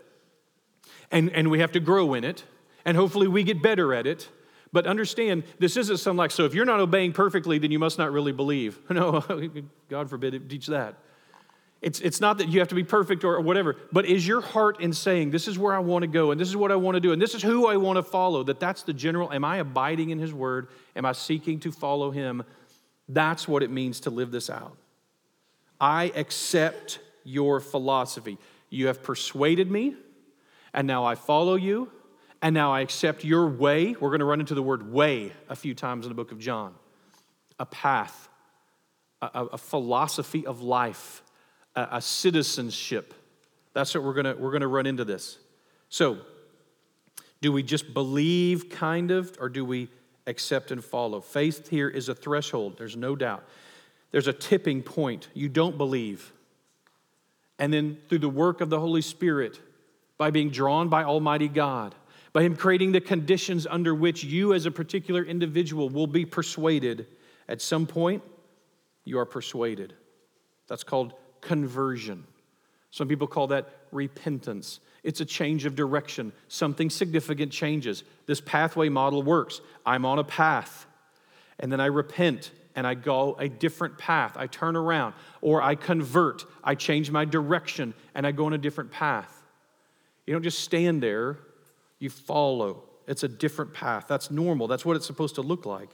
and, 1.11 1.31
and 1.31 1.49
we 1.49 1.59
have 1.59 1.71
to 1.71 1.79
grow 1.79 2.13
in 2.13 2.23
it, 2.23 2.43
and 2.85 2.95
hopefully 2.95 3.27
we 3.27 3.43
get 3.43 3.63
better 3.63 3.93
at 3.93 4.05
it. 4.05 4.29
But 4.71 4.85
understand, 4.85 5.43
this 5.59 5.77
isn't 5.77 5.97
something 5.97 6.17
like, 6.17 6.31
so 6.31 6.45
if 6.45 6.53
you're 6.53 6.65
not 6.65 6.79
obeying 6.79 7.13
perfectly, 7.13 7.57
then 7.57 7.71
you 7.71 7.79
must 7.79 7.97
not 7.97 8.11
really 8.11 8.33
believe. 8.33 8.79
No, 8.89 9.23
God 9.89 10.09
forbid 10.09 10.33
it 10.33 10.49
teach 10.49 10.67
that. 10.67 10.95
It's, 11.81 11.99
it's 11.99 12.19
not 12.19 12.39
that 12.39 12.49
you 12.49 12.59
have 12.59 12.69
to 12.69 12.75
be 12.75 12.83
perfect 12.83 13.23
or 13.23 13.39
whatever, 13.39 13.75
but 13.91 14.05
is 14.05 14.27
your 14.27 14.41
heart 14.41 14.81
in 14.81 14.93
saying, 14.93 15.29
This 15.29 15.47
is 15.47 15.59
where 15.59 15.73
I 15.73 15.79
want 15.79 16.03
to 16.03 16.07
go, 16.07 16.31
and 16.31 16.41
this 16.41 16.47
is 16.47 16.57
what 16.57 16.71
I 16.71 16.75
want 16.75 16.95
to 16.95 16.99
do, 16.99 17.11
and 17.11 17.21
this 17.21 17.35
is 17.35 17.43
who 17.43 17.67
I 17.67 17.77
want 17.77 17.97
to 17.97 18.03
follow? 18.03 18.43
That 18.43 18.59
that's 18.59 18.83
the 18.83 18.93
general. 18.93 19.31
Am 19.31 19.45
I 19.45 19.57
abiding 19.57 20.09
in 20.09 20.17
His 20.17 20.33
word? 20.33 20.69
Am 20.95 21.05
I 21.05 21.11
seeking 21.11 21.59
to 21.61 21.71
follow 21.71 22.09
Him? 22.09 22.43
That's 23.07 23.47
what 23.47 23.61
it 23.61 23.69
means 23.69 23.99
to 24.01 24.09
live 24.09 24.31
this 24.31 24.49
out. 24.49 24.75
I 25.79 26.11
accept 26.15 26.99
your 27.23 27.59
philosophy. 27.59 28.39
You 28.71 28.87
have 28.87 29.03
persuaded 29.03 29.69
me, 29.69 29.95
and 30.73 30.87
now 30.87 31.05
I 31.05 31.13
follow 31.13 31.55
you, 31.55 31.91
and 32.41 32.55
now 32.55 32.73
I 32.73 32.81
accept 32.81 33.23
your 33.23 33.47
way. 33.47 33.95
We're 33.99 34.09
going 34.09 34.19
to 34.19 34.25
run 34.25 34.39
into 34.39 34.55
the 34.55 34.63
word 34.63 34.91
way 34.91 35.31
a 35.47 35.55
few 35.55 35.75
times 35.75 36.05
in 36.05 36.09
the 36.09 36.15
book 36.15 36.31
of 36.31 36.39
John 36.39 36.73
a 37.59 37.65
path, 37.65 38.29
a, 39.21 39.45
a 39.53 39.57
philosophy 39.57 40.45
of 40.45 40.61
life 40.61 41.21
a, 41.77 41.87
a 41.93 42.01
citizenship. 42.01 43.13
That's 43.73 43.93
what 43.95 44.03
we're 44.03 44.13
gonna, 44.13 44.35
we're 44.35 44.51
gonna 44.51 44.67
run 44.67 44.85
into 44.85 45.05
this. 45.05 45.37
So, 45.87 46.17
do 47.39 47.51
we 47.51 47.63
just 47.63 47.93
believe, 47.93 48.69
kind 48.69 49.11
of, 49.11 49.37
or 49.39 49.47
do 49.47 49.63
we 49.63 49.89
accept 50.25 50.71
and 50.71 50.83
follow? 50.83 51.21
Faith 51.21 51.69
here 51.69 51.87
is 51.87 52.09
a 52.09 52.15
threshold, 52.15 52.77
there's 52.77 52.97
no 52.97 53.15
doubt. 53.15 53.43
There's 54.11 54.27
a 54.27 54.33
tipping 54.33 54.81
point. 54.81 55.27
You 55.33 55.49
don't 55.49 55.77
believe. 55.77 56.31
And 57.59 57.73
then 57.73 57.97
through 58.09 58.19
the 58.19 58.29
work 58.29 58.61
of 58.61 58.69
the 58.69 58.79
Holy 58.79 59.01
Spirit, 59.01 59.59
by 60.17 60.31
being 60.31 60.49
drawn 60.49 60.89
by 60.89 61.03
Almighty 61.03 61.47
God, 61.47 61.93
by 62.33 62.41
Him 62.41 62.55
creating 62.55 62.93
the 62.93 63.01
conditions 63.01 63.67
under 63.67 63.93
which 63.93 64.23
you 64.23 64.53
as 64.53 64.65
a 64.65 64.71
particular 64.71 65.23
individual 65.23 65.89
will 65.89 66.07
be 66.07 66.25
persuaded, 66.25 67.05
at 67.47 67.61
some 67.61 67.85
point, 67.85 68.23
you 69.03 69.19
are 69.19 69.25
persuaded. 69.25 69.93
That's 70.67 70.83
called 70.83 71.13
conversion. 71.41 72.25
Some 72.91 73.07
people 73.07 73.27
call 73.27 73.47
that 73.47 73.67
repentance. 73.91 74.79
It's 75.03 75.21
a 75.21 75.25
change 75.25 75.65
of 75.65 75.75
direction. 75.75 76.33
Something 76.47 76.89
significant 76.89 77.51
changes. 77.51 78.03
This 78.25 78.41
pathway 78.41 78.89
model 78.89 79.23
works. 79.23 79.61
I'm 79.85 80.05
on 80.05 80.19
a 80.19 80.23
path, 80.23 80.85
and 81.59 81.71
then 81.71 81.79
I 81.79 81.85
repent 81.85 82.51
and 82.75 82.85
I 82.85 82.93
go 82.93 83.35
a 83.39 83.49
different 83.49 83.97
path. 83.97 84.33
I 84.35 84.45
turn 84.45 84.75
around, 84.75 85.15
or 85.41 85.63
I 85.63 85.73
convert. 85.73 86.45
I 86.63 86.75
change 86.75 87.09
my 87.09 87.25
direction 87.25 87.95
and 88.13 88.25
I 88.25 88.31
go 88.31 88.45
on 88.45 88.53
a 88.53 88.57
different 88.57 88.91
path. 88.91 89.43
You 90.27 90.33
don't 90.33 90.43
just 90.43 90.59
stand 90.59 91.01
there, 91.01 91.39
you 91.97 92.11
follow. 92.11 92.83
It's 93.07 93.23
a 93.23 93.27
different 93.27 93.73
path. 93.73 94.05
That's 94.07 94.29
normal. 94.29 94.67
That's 94.67 94.85
what 94.85 94.95
it's 94.95 95.07
supposed 95.07 95.35
to 95.35 95.41
look 95.41 95.65
like. 95.65 95.89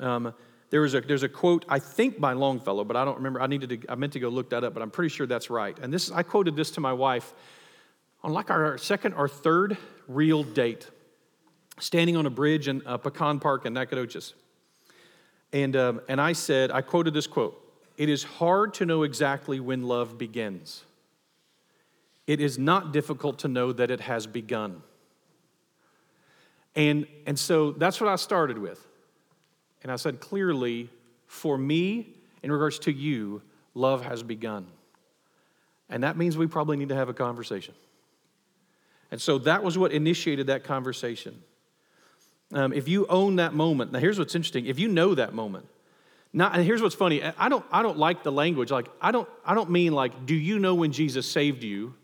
Um, 0.00 0.34
there 0.70 0.80
was 0.80 0.94
a, 0.94 1.00
there's 1.00 1.24
a 1.24 1.28
quote, 1.28 1.64
I 1.68 1.80
think 1.80 2.20
by 2.20 2.32
Longfellow, 2.32 2.84
but 2.84 2.96
I 2.96 3.04
don't 3.04 3.16
remember. 3.16 3.42
I 3.42 3.48
needed 3.48 3.70
to, 3.70 3.90
I 3.90 3.96
meant 3.96 4.12
to 4.14 4.20
go 4.20 4.28
look 4.28 4.50
that 4.50 4.62
up, 4.62 4.72
but 4.72 4.82
I'm 4.82 4.90
pretty 4.90 5.08
sure 5.08 5.26
that's 5.26 5.50
right. 5.50 5.76
And 5.78 5.92
this, 5.92 6.10
I 6.10 6.22
quoted 6.22 6.54
this 6.54 6.70
to 6.72 6.80
my 6.80 6.92
wife 6.92 7.34
on 8.22 8.32
like 8.32 8.50
our 8.50 8.78
second 8.78 9.14
or 9.14 9.28
third 9.28 9.76
real 10.06 10.44
date, 10.44 10.88
standing 11.80 12.16
on 12.16 12.26
a 12.26 12.30
bridge 12.30 12.68
in 12.68 12.82
uh, 12.86 12.98
Pecan 12.98 13.40
Park 13.40 13.66
in 13.66 13.72
Nacogdoches. 13.72 14.34
And, 15.52 15.74
um, 15.74 16.00
and 16.08 16.20
I 16.20 16.32
said, 16.32 16.70
I 16.70 16.82
quoted 16.82 17.14
this 17.14 17.26
quote 17.26 17.60
It 17.96 18.08
is 18.08 18.22
hard 18.22 18.74
to 18.74 18.86
know 18.86 19.02
exactly 19.02 19.58
when 19.58 19.82
love 19.82 20.18
begins. 20.18 20.84
It 22.28 22.40
is 22.40 22.58
not 22.58 22.92
difficult 22.92 23.40
to 23.40 23.48
know 23.48 23.72
that 23.72 23.90
it 23.90 24.00
has 24.02 24.28
begun. 24.28 24.82
And, 26.76 27.08
and 27.26 27.36
so 27.36 27.72
that's 27.72 28.00
what 28.00 28.08
I 28.08 28.14
started 28.14 28.56
with. 28.56 28.86
And 29.82 29.90
I 29.90 29.96
said, 29.96 30.20
clearly, 30.20 30.88
for 31.26 31.56
me, 31.56 32.14
in 32.42 32.52
regards 32.52 32.78
to 32.80 32.92
you, 32.92 33.42
love 33.74 34.04
has 34.04 34.22
begun. 34.22 34.66
And 35.88 36.04
that 36.04 36.16
means 36.16 36.36
we 36.36 36.46
probably 36.46 36.76
need 36.76 36.90
to 36.90 36.94
have 36.94 37.08
a 37.08 37.14
conversation. 37.14 37.74
And 39.10 39.20
so 39.20 39.38
that 39.38 39.62
was 39.62 39.76
what 39.76 39.92
initiated 39.92 40.46
that 40.48 40.64
conversation. 40.64 41.42
Um, 42.52 42.72
if 42.72 42.88
you 42.88 43.06
own 43.06 43.36
that 43.36 43.54
moment, 43.54 43.92
now 43.92 43.98
here's 43.98 44.18
what's 44.18 44.34
interesting. 44.34 44.66
If 44.66 44.78
you 44.78 44.88
know 44.88 45.14
that 45.14 45.34
moment, 45.34 45.66
now, 46.32 46.50
and 46.52 46.64
here's 46.64 46.80
what's 46.80 46.94
funny. 46.94 47.22
I 47.22 47.48
don't, 47.48 47.64
I 47.72 47.82
don't 47.82 47.98
like 47.98 48.22
the 48.22 48.30
language. 48.30 48.70
Like, 48.70 48.86
I 49.00 49.10
don't, 49.10 49.28
I 49.44 49.54
don't 49.54 49.70
mean 49.70 49.92
like, 49.92 50.26
do 50.26 50.34
you 50.34 50.60
know 50.60 50.76
when 50.76 50.92
Jesus 50.92 51.30
saved 51.30 51.64
you? 51.64 51.94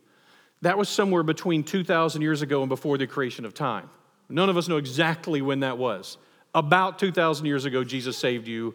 That 0.63 0.77
was 0.77 0.89
somewhere 0.89 1.23
between 1.23 1.63
2,000 1.63 2.23
years 2.23 2.43
ago 2.43 2.63
and 2.63 2.69
before 2.69 2.99
the 2.99 3.07
creation 3.07 3.45
of 3.45 3.55
time. 3.55 3.89
None 4.29 4.49
of 4.49 4.57
us 4.57 4.67
know 4.67 4.79
exactly 4.79 5.43
when 5.43 5.61
that 5.61 5.79
was 5.79 6.17
about 6.57 6.99
2,000 6.99 7.45
years 7.45 7.67
ago, 7.67 7.85
Jesus 7.85 8.17
saved 8.17 8.49
you, 8.49 8.75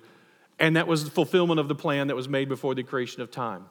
and 0.60 0.76
that 0.76 0.88
was 0.88 1.04
the 1.04 1.10
fulfillment 1.10 1.60
of 1.60 1.68
the 1.68 1.74
plan 1.74 2.08
that 2.08 2.16
was 2.16 2.30
made 2.30 2.48
before 2.48 2.76
the 2.76 2.84
creation 2.84 3.24
of 3.24 3.32
time. 3.32 3.66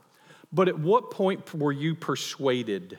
But 0.53 0.67
at 0.67 0.77
what 0.77 1.13
point 1.13 1.55
were 1.55 1.71
you 1.71 1.95
persuaded? 1.95 2.99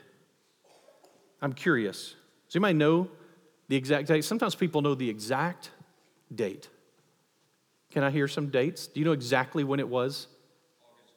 I'm 1.42 1.52
curious. 1.52 2.16
Does 2.48 2.56
anybody 2.56 2.76
know 2.76 3.10
the 3.68 3.76
exact 3.76 4.08
date? 4.08 4.24
Sometimes 4.24 4.56
people 4.56 4.82
know 4.82 4.96
the 4.96 5.10
exact 5.10 5.72
date. 6.34 6.70
Can 7.92 8.04
I 8.04 8.10
hear 8.10 8.30
some 8.30 8.48
dates? 8.48 8.88
Do 8.88 9.02
you 9.02 9.06
know 9.06 9.12
exactly 9.12 9.66
when 9.66 9.82
it 9.82 9.90
was? 9.90 10.28
August 10.82 11.14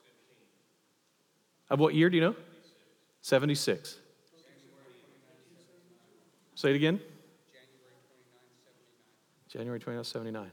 15th. 1.70 1.74
Of 1.74 1.78
what 1.78 1.94
year 1.94 2.10
do 2.10 2.16
you 2.16 2.20
know? 2.20 2.34
76. 3.22 3.90
76. 3.90 4.00
Say 6.56 6.70
it 6.70 6.76
again. 6.76 7.00
January 9.54 9.78
1979. 9.78 10.50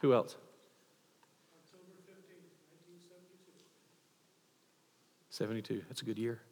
Who 0.00 0.12
else? 0.12 0.36
October 1.64 1.84
15th, 2.04 2.52
1972. 5.30 5.78
72. 5.78 5.84
That's 5.88 6.02
a 6.02 6.04
good 6.04 6.18
year. 6.18 6.42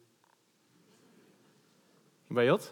Anybody 2.31 2.47
else? 2.47 2.71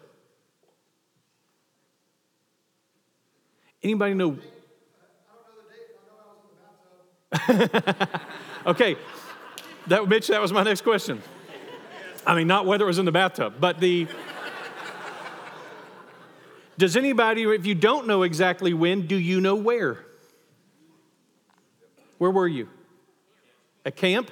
Anybody 3.83 4.15
know? 4.15 4.39
okay, 8.65 8.95
that 9.85 10.07
Mitch, 10.07 10.29
that 10.29 10.41
was 10.41 10.51
my 10.51 10.63
next 10.63 10.81
question. 10.81 11.21
I 12.25 12.33
mean, 12.33 12.47
not 12.47 12.65
whether 12.65 12.85
it 12.85 12.87
was 12.87 12.97
in 12.97 13.05
the 13.05 13.11
bathtub, 13.11 13.57
but 13.59 13.79
the 13.79 14.07
does 16.77 16.95
anybody, 16.95 17.43
if 17.43 17.65
you 17.65 17.75
don't 17.75 18.07
know 18.07 18.23
exactly 18.23 18.73
when, 18.73 19.07
do 19.07 19.15
you 19.15 19.41
know 19.41 19.55
where? 19.55 19.99
Where 22.17 22.31
were 22.31 22.47
you? 22.47 22.69
A 23.85 23.91
camp? 23.91 24.31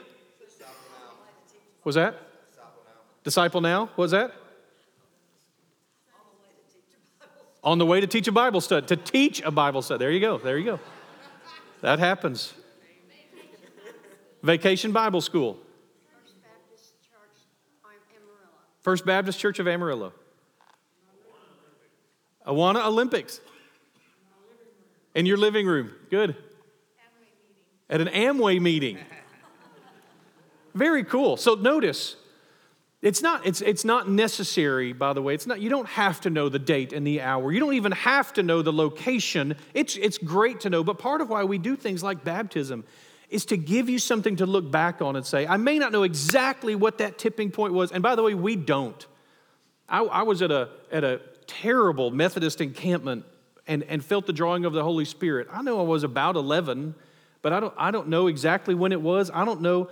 Was 1.83 1.95
that? 1.95 2.15
Disciple 3.23 3.61
now? 3.61 3.85
What 3.85 3.97
was 3.97 4.11
that? 4.11 4.33
On 7.63 7.77
the 7.77 7.85
way 7.85 8.01
to 8.01 8.07
teach 8.07 8.27
a 8.27 8.31
Bible 8.31 8.61
study. 8.61 8.87
To 8.87 8.95
teach 8.95 9.41
a 9.41 9.51
Bible 9.51 9.81
study. 9.81 9.99
There 9.99 10.11
you 10.11 10.19
go. 10.19 10.37
There 10.37 10.57
you 10.57 10.65
go. 10.65 10.79
That 11.81 11.99
happens. 11.99 12.53
Vacation 14.41 14.91
Bible 14.91 15.21
School. 15.21 15.59
First 18.81 19.05
Baptist 19.05 19.39
Church 19.39 19.59
um, 19.59 19.67
of 19.67 19.73
Amarillo. 19.73 20.13
Awana 22.45 22.85
Olympics. 22.85 23.39
In 25.13 25.25
your 25.25 25.37
living 25.37 25.67
room. 25.67 25.91
Good. 26.09 26.35
At 27.89 27.99
an 28.01 28.07
Amway 28.07 28.61
meeting. 28.61 28.97
Very 30.73 31.03
cool. 31.03 31.35
So 31.35 31.55
notice, 31.55 32.15
it's 33.01 33.21
not, 33.21 33.45
it's, 33.45 33.61
it's 33.61 33.83
not 33.83 34.09
necessary, 34.09 34.93
by 34.93 35.13
the 35.13 35.21
way. 35.21 35.33
It's 35.33 35.47
not, 35.47 35.59
you 35.59 35.69
don't 35.69 35.87
have 35.87 36.21
to 36.21 36.29
know 36.29 36.49
the 36.49 36.59
date 36.59 36.93
and 36.93 37.05
the 37.05 37.21
hour. 37.21 37.51
You 37.51 37.59
don't 37.59 37.73
even 37.73 37.91
have 37.91 38.31
to 38.33 38.43
know 38.43 38.61
the 38.61 38.71
location. 38.71 39.55
It's, 39.73 39.97
it's 39.97 40.17
great 40.17 40.61
to 40.61 40.69
know, 40.69 40.83
but 40.83 40.99
part 40.99 41.19
of 41.19 41.29
why 41.29 41.43
we 41.43 41.57
do 41.57 41.75
things 41.75 42.03
like 42.03 42.23
baptism 42.23 42.83
is 43.29 43.45
to 43.45 43.57
give 43.57 43.89
you 43.89 43.97
something 43.97 44.35
to 44.35 44.45
look 44.45 44.69
back 44.69 45.01
on 45.01 45.15
and 45.15 45.25
say, 45.25 45.47
I 45.47 45.57
may 45.57 45.79
not 45.79 45.91
know 45.91 46.03
exactly 46.03 46.75
what 46.75 46.99
that 46.99 47.17
tipping 47.17 47.49
point 47.49 47.73
was. 47.73 47.91
And 47.91 48.03
by 48.03 48.15
the 48.15 48.23
way, 48.23 48.33
we 48.33 48.55
don't. 48.55 49.05
I, 49.89 50.03
I 50.03 50.21
was 50.23 50.41
at 50.41 50.51
a, 50.51 50.69
at 50.91 51.03
a 51.03 51.21
terrible 51.59 52.11
Methodist 52.11 52.61
encampment 52.61 53.25
and, 53.67 53.83
and 53.83 54.03
felt 54.03 54.25
the 54.25 54.33
drawing 54.33 54.65
of 54.65 54.73
the 54.73 54.83
Holy 54.83 55.05
Spirit. 55.05 55.47
I 55.51 55.61
know 55.61 55.79
I 55.79 55.83
was 55.83 56.03
about 56.03 56.35
11, 56.35 56.95
but 57.41 57.53
I 57.53 57.59
don't, 57.59 57.73
I 57.77 57.91
don't 57.91 58.07
know 58.07 58.27
exactly 58.27 58.73
when 58.73 58.91
it 58.91 59.01
was. 59.01 59.29
I 59.33 59.45
don't 59.45 59.61
know. 59.61 59.89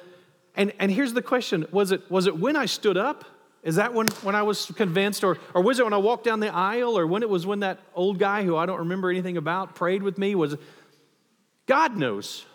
And, 0.55 0.73
and 0.79 0.91
here's 0.91 1.13
the 1.13 1.21
question 1.21 1.65
was 1.71 1.91
it, 1.91 2.09
was 2.09 2.27
it 2.27 2.37
when 2.37 2.55
I 2.55 2.65
stood 2.65 2.97
up? 2.97 3.25
Is 3.61 3.75
that 3.75 3.93
when, 3.93 4.07
when 4.23 4.35
I 4.35 4.43
was 4.43 4.67
convinced? 4.67 5.23
Or, 5.23 5.37
or 5.53 5.61
was 5.61 5.79
it 5.79 5.83
when 5.83 5.93
I 5.93 5.97
walked 5.97 6.23
down 6.23 6.39
the 6.39 6.53
aisle? 6.53 6.97
Or 6.97 7.05
when 7.05 7.23
it 7.23 7.29
was 7.29 7.45
when 7.45 7.59
that 7.59 7.79
old 7.93 8.17
guy 8.17 8.43
who 8.43 8.55
I 8.55 8.65
don't 8.65 8.79
remember 8.79 9.09
anything 9.09 9.35
about 9.35 9.75
prayed 9.75 10.01
with 10.01 10.17
me? 10.17 10.33
Was 10.35 10.55
God 11.65 11.97
knows. 11.97 12.45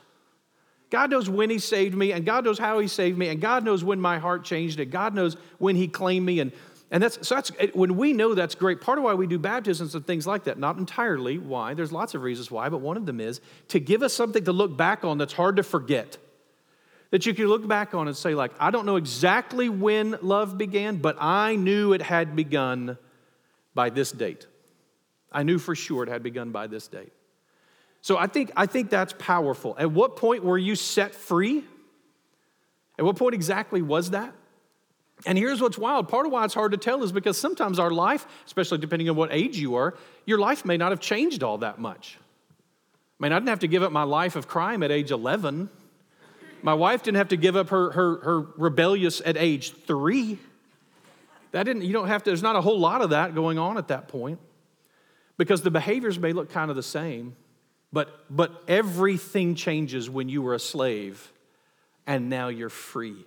God 0.90 1.10
knows 1.10 1.28
when 1.28 1.50
He 1.50 1.58
saved 1.58 1.94
me, 1.94 2.12
and 2.12 2.24
God 2.24 2.44
knows 2.44 2.58
how 2.58 2.78
He 2.78 2.88
saved 2.88 3.18
me, 3.18 3.28
and 3.28 3.40
God 3.40 3.64
knows 3.64 3.84
when 3.84 4.00
my 4.00 4.18
heart 4.18 4.44
changed, 4.44 4.80
and 4.80 4.90
God 4.90 5.14
knows 5.14 5.36
when 5.58 5.76
He 5.76 5.88
claimed 5.88 6.24
me. 6.24 6.40
And 6.40 6.52
and 6.94 7.02
that's, 7.02 7.26
so 7.26 7.35
that's, 7.35 7.50
when 7.74 7.96
we 7.96 8.12
know 8.12 8.35
that's 8.35 8.54
great, 8.54 8.80
part 8.80 8.98
of 8.98 9.04
why 9.04 9.14
we 9.14 9.26
do 9.26 9.37
baptisms 9.37 9.96
and 9.96 10.07
things 10.07 10.28
like 10.28 10.44
that, 10.44 10.61
not 10.61 10.78
entirely 10.78 11.38
why, 11.38 11.74
there's 11.74 11.90
lots 11.90 12.14
of 12.14 12.22
reasons 12.22 12.52
why, 12.52 12.68
but 12.68 12.78
one 12.78 12.96
of 12.96 13.04
them 13.04 13.20
is 13.20 13.40
to 13.68 13.80
give 13.80 14.04
us 14.04 14.14
something 14.14 14.44
to 14.44 14.52
look 14.52 14.76
back 14.76 15.04
on 15.04 15.18
that's 15.18 15.33
hard 15.33 15.57
to 15.57 15.64
forget. 15.64 16.18
that 17.14 17.26
you 17.26 17.33
can 17.33 17.46
look 17.46 17.64
back 17.68 17.94
on 17.94 18.09
and 18.09 18.16
say, 18.16 18.35
like, 18.35 18.50
I 18.59 18.72
don't 18.72 18.87
know 18.87 18.96
exactly 18.96 19.68
when 19.68 20.18
love 20.20 20.59
began, 20.59 20.96
but 20.96 21.16
I 21.20 21.54
knew 21.54 21.92
it 21.92 22.02
had 22.02 22.35
begun 22.35 22.98
by 23.72 23.90
this 23.90 24.11
date. 24.11 24.48
I 25.30 25.44
knew 25.44 25.61
for 25.61 25.76
sure 25.76 26.02
it 26.02 26.09
had 26.09 26.24
begun 26.24 26.50
by 26.50 26.66
this 26.66 26.88
date. 26.88 27.12
So 28.00 28.18
I 28.18 28.26
think, 28.26 28.50
I 28.57 28.66
think 28.66 28.90
that's 28.90 29.14
powerful. 29.16 29.76
At 29.78 29.92
what 29.92 30.16
point 30.16 30.42
were 30.42 30.59
you 30.59 30.74
set 30.74 31.14
free? 31.14 31.62
At 32.98 33.04
what 33.04 33.14
point 33.14 33.37
exactly 33.37 33.80
was 33.80 34.11
that? 34.11 34.35
And 35.26 35.38
here's 35.38 35.60
what's 35.60 35.78
wild 35.78 36.08
part 36.08 36.26
of 36.26 36.32
why 36.32 36.44
it's 36.44 36.54
hard 36.54 36.72
to 36.72 36.78
tell 36.78 37.02
is 37.02 37.12
because 37.12 37.38
sometimes 37.38 37.78
our 37.78 37.90
life, 37.90 38.26
especially 38.46 38.78
depending 38.78 39.08
on 39.08 39.16
what 39.16 39.30
age 39.32 39.56
you 39.58 39.76
are, 39.76 39.94
your 40.26 40.38
life 40.38 40.64
may 40.64 40.76
not 40.76 40.92
have 40.92 41.00
changed 41.00 41.42
all 41.42 41.58
that 41.58 41.78
much. 41.78 42.18
I 43.18 43.22
mean, 43.22 43.32
I 43.32 43.37
didn't 43.37 43.48
have 43.48 43.60
to 43.60 43.68
give 43.68 43.82
up 43.82 43.92
my 43.92 44.02
life 44.02 44.37
of 44.37 44.48
crime 44.48 44.82
at 44.82 44.90
age 44.90 45.10
11. 45.10 45.70
My 46.62 46.74
wife 46.74 47.02
didn't 47.02 47.18
have 47.18 47.28
to 47.28 47.37
give 47.37 47.56
up 47.56 47.70
her, 47.70 47.90
her, 47.92 48.16
her 48.18 48.40
rebellious 48.56 49.22
at 49.24 49.37
age 49.37 49.72
three. 49.72 50.38
That 51.52 51.64
didn't, 51.64 51.82
you 51.82 51.92
don't 51.92 52.08
have 52.08 52.22
to, 52.24 52.30
there's 52.30 52.42
not 52.42 52.56
a 52.56 52.60
whole 52.60 52.78
lot 52.78 53.00
of 53.00 53.10
that 53.10 53.34
going 53.34 53.58
on 53.58 53.78
at 53.78 53.88
that 53.88 54.08
point 54.08 54.40
because 55.37 55.62
the 55.62 55.70
behaviors 55.70 56.18
may 56.18 56.32
look 56.32 56.50
kind 56.50 56.70
of 56.70 56.76
the 56.76 56.82
same, 56.82 57.37
but, 57.92 58.24
but 58.28 58.62
everything 58.66 59.54
changes 59.54 60.10
when 60.10 60.28
you 60.28 60.42
were 60.42 60.54
a 60.54 60.58
slave 60.58 61.32
and 62.06 62.28
now 62.28 62.48
you're 62.48 62.68
free. 62.68 63.24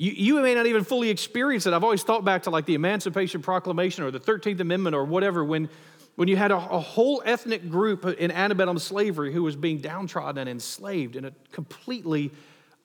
You, 0.00 0.12
you 0.12 0.40
may 0.40 0.54
not 0.54 0.64
even 0.64 0.82
fully 0.82 1.10
experience 1.10 1.66
it. 1.66 1.74
I've 1.74 1.84
always 1.84 2.02
thought 2.02 2.24
back 2.24 2.44
to 2.44 2.50
like 2.50 2.64
the 2.64 2.74
Emancipation 2.74 3.42
Proclamation 3.42 4.02
or 4.02 4.10
the 4.10 4.18
13th 4.18 4.58
Amendment 4.58 4.96
or 4.96 5.04
whatever 5.04 5.44
when, 5.44 5.68
when 6.16 6.26
you 6.26 6.38
had 6.38 6.50
a, 6.50 6.56
a 6.56 6.80
whole 6.80 7.22
ethnic 7.26 7.68
group 7.68 8.06
in 8.06 8.30
antebellum 8.30 8.78
slavery 8.78 9.30
who 9.30 9.42
was 9.42 9.56
being 9.56 9.76
downtrodden 9.76 10.38
and 10.38 10.48
enslaved 10.48 11.16
in 11.16 11.26
a 11.26 11.32
completely 11.52 12.30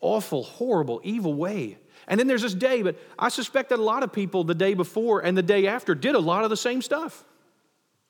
awful, 0.01 0.43
horrible, 0.43 0.99
evil 1.06 1.34
way. 1.34 1.78
And 2.10 2.19
then 2.19 2.28
there's 2.28 2.41
this 2.41 2.54
day, 2.54 2.82
but 2.82 2.97
I 3.17 3.30
suspect 3.30 3.69
that 3.69 3.80
a 3.80 3.82
lot 3.82 4.04
of 4.04 4.12
people 4.12 4.43
the 4.43 4.54
day 4.54 4.73
before 4.73 5.21
and 5.21 5.38
the 5.38 5.41
day 5.41 5.67
after 5.67 5.95
did 5.95 6.15
a 6.15 6.19
lot 6.19 6.43
of 6.43 6.49
the 6.49 6.58
same 6.58 6.82
stuff. 6.82 7.23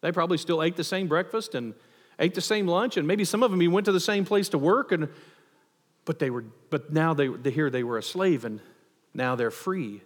They 0.01 0.11
probably 0.11 0.39
still 0.39 0.63
ate 0.63 0.77
the 0.77 0.83
same 0.83 1.07
breakfast 1.07 1.53
and 1.53 1.75
ate 2.17 2.33
the 2.33 2.41
same 2.41 2.65
lunch, 2.65 2.97
and 2.97 3.07
maybe 3.07 3.23
some 3.23 3.43
of 3.43 3.51
them 3.51 3.61
even 3.61 3.71
went 3.71 3.85
to 3.85 3.91
the 3.91 3.99
same 3.99 4.25
place 4.25 4.49
to 4.49 4.57
work, 4.57 4.91
and 4.91 5.09
but 6.05 6.17
they 6.17 6.31
were 6.31 6.45
but 6.71 6.91
now 6.91 7.13
they, 7.13 7.29
here 7.51 7.69
they 7.69 7.83
were 7.83 7.99
a 7.99 8.03
slave 8.03 8.45
and 8.45 8.59
now 9.15 9.36
they're 9.36 9.51
free. 9.51 10.01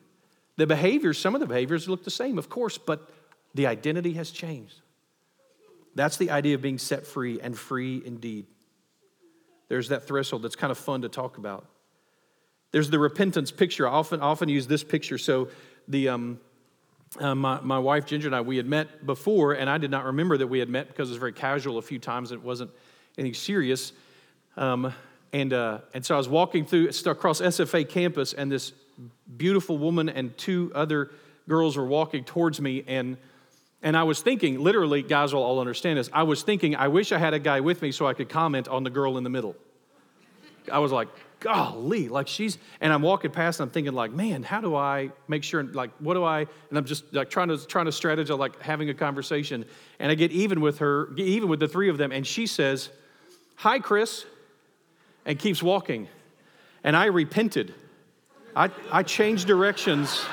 The 0.58 0.68
behaviors, 0.68 1.18
some 1.18 1.36
of 1.36 1.42
the 1.42 1.48
behaviors 1.48 1.88
look 1.88 2.04
the 2.04 2.12
same, 2.12 2.38
of 2.38 2.50
course, 2.50 2.78
but 2.78 3.10
the 3.54 3.68
identity 3.68 4.14
has 4.14 4.32
changed. 4.32 4.76
That's 5.96 6.18
the 6.18 6.32
idea 6.32 6.56
of 6.56 6.62
being 6.62 6.78
set 6.78 7.08
free 7.08 7.42
and 7.42 7.58
free 7.58 8.02
indeed. 8.06 8.46
There's 9.68 9.90
that 9.90 10.08
threshold 10.08 10.44
that's 10.44 10.56
kind 10.56 10.72
of 10.72 10.78
fun 10.78 11.02
to 11.02 11.10
talk 11.10 11.38
about. 11.38 11.66
There's 12.72 12.90
the 12.90 13.00
repentance 13.00 13.52
picture. 13.52 13.88
I 13.88 13.92
often, 13.92 14.22
often 14.22 14.50
use 14.50 14.68
this 14.68 14.84
picture. 14.84 15.18
So 15.18 15.50
the, 15.88 16.10
um, 16.10 16.40
uh, 17.20 17.34
my, 17.34 17.60
my 17.62 17.80
wife 17.80 18.06
Ginger 18.06 18.28
and 18.28 18.36
I, 18.36 18.42
we 18.42 18.58
had 18.58 18.68
met 18.68 19.06
before, 19.06 19.54
and 19.54 19.70
I 19.70 19.78
did 19.78 19.92
not 19.92 20.06
remember 20.06 20.38
that 20.38 20.48
we 20.48 20.60
had 20.60 20.70
met 20.70 20.88
because 20.88 21.10
it 21.10 21.14
was 21.14 21.20
very 21.20 21.34
casual 21.34 21.78
a 21.78 21.82
few 21.82 22.00
times. 22.00 22.32
It 22.32 22.44
wasn't 22.44 22.72
anything 23.18 23.34
serious. 23.34 23.94
Um, 24.58 24.94
and, 25.34 25.54
uh, 25.54 25.80
and 25.94 26.06
so 26.06 26.16
I 26.16 26.18
was 26.18 26.30
walking 26.30 26.66
through 26.66 26.90
across 27.06 27.42
SFA 27.42 27.88
campus, 27.88 28.34
and 28.34 28.52
this 28.52 28.74
beautiful 29.38 29.78
woman 29.78 30.10
and 30.10 30.38
two 30.38 30.72
other 30.76 31.12
girls 31.48 31.78
were 31.78 31.86
walking 31.86 32.24
towards 32.24 32.60
me 32.60 32.84
and 32.88 33.18
and 33.82 33.96
I 33.96 34.04
was 34.04 34.22
thinking, 34.22 34.60
literally, 34.60 35.02
guys 35.02 35.34
will 35.34 35.42
all 35.42 35.60
understand 35.60 36.00
this. 36.00 36.10
I 36.12 36.24
was 36.24 36.44
thinking, 36.44 36.76
I 36.76 36.90
wish 36.90 37.14
I 37.14 37.18
had 37.18 37.34
a 37.34 37.40
guy 37.40 37.62
with 37.62 37.82
me 37.82 37.94
so 37.94 38.06
I 38.06 38.14
could 38.14 38.28
comment 38.28 38.68
on 38.68 38.84
the 38.84 38.90
girl 38.90 39.18
in 39.18 39.24
the 39.24 39.30
middle. 39.30 39.56
I 40.70 40.80
was 40.80 40.92
like, 40.92 41.08
golly, 41.40 42.10
like 42.10 42.28
she's, 42.28 42.58
and 42.82 42.92
I'm 42.92 43.02
walking 43.02 43.32
past 43.32 43.60
and 43.60 43.68
I'm 43.68 43.74
thinking, 43.74 43.94
like, 43.94 44.12
man, 44.12 44.44
how 44.44 44.60
do 44.60 44.76
I 44.76 45.12
make 45.30 45.44
sure, 45.44 45.64
like, 45.64 45.92
what 46.00 46.16
do 46.16 46.24
I, 46.26 46.40
and 46.42 46.78
I'm 46.78 46.84
just 46.84 47.14
like 47.14 47.30
trying 47.30 47.48
to, 47.48 47.66
trying 47.66 47.86
to 47.86 47.92
strategize, 47.92 48.38
like 48.38 48.62
having 48.62 48.90
a 48.90 48.94
conversation. 48.94 49.64
And 50.00 50.12
I 50.12 50.16
get 50.16 50.32
even 50.32 50.60
with 50.60 50.80
her, 50.80 51.16
even 51.16 51.48
with 51.48 51.62
the 51.62 51.68
three 51.68 51.90
of 51.90 51.98
them, 51.98 52.12
and 52.12 52.28
she 52.28 52.48
says, 52.48 52.90
Hi, 53.56 53.80
Chris, 53.80 54.26
and 55.26 55.38
keeps 55.38 55.64
walking. 55.64 56.08
And 56.84 56.96
I 56.96 57.06
repented. 57.06 57.74
I, 58.56 58.70
I 58.92 59.04
changed 59.04 59.48
directions 59.48 60.26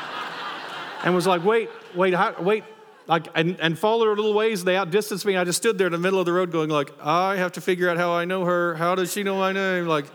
and 1.04 1.14
was 1.14 1.26
like, 1.26 1.44
wait, 1.44 1.68
wait, 1.94 2.14
how, 2.14 2.34
wait, 2.40 2.64
like, 3.06 3.28
and, 3.34 3.58
and 3.60 3.78
followed 3.78 4.06
her 4.06 4.12
a 4.12 4.16
little 4.16 4.34
ways. 4.34 4.64
They 4.64 4.76
outdistanced 4.76 5.24
me. 5.24 5.36
I 5.36 5.44
just 5.44 5.58
stood 5.58 5.78
there 5.78 5.86
in 5.86 5.92
the 5.92 5.98
middle 5.98 6.18
of 6.18 6.26
the 6.26 6.32
road 6.32 6.50
going 6.50 6.70
like, 6.70 6.90
I 7.00 7.36
have 7.36 7.52
to 7.52 7.60
figure 7.60 7.88
out 7.88 7.96
how 7.96 8.12
I 8.12 8.24
know 8.24 8.44
her. 8.44 8.74
How 8.74 8.94
does 8.94 9.12
she 9.12 9.22
know 9.22 9.36
my 9.36 9.52
name? 9.52 9.86
Like, 9.86 10.06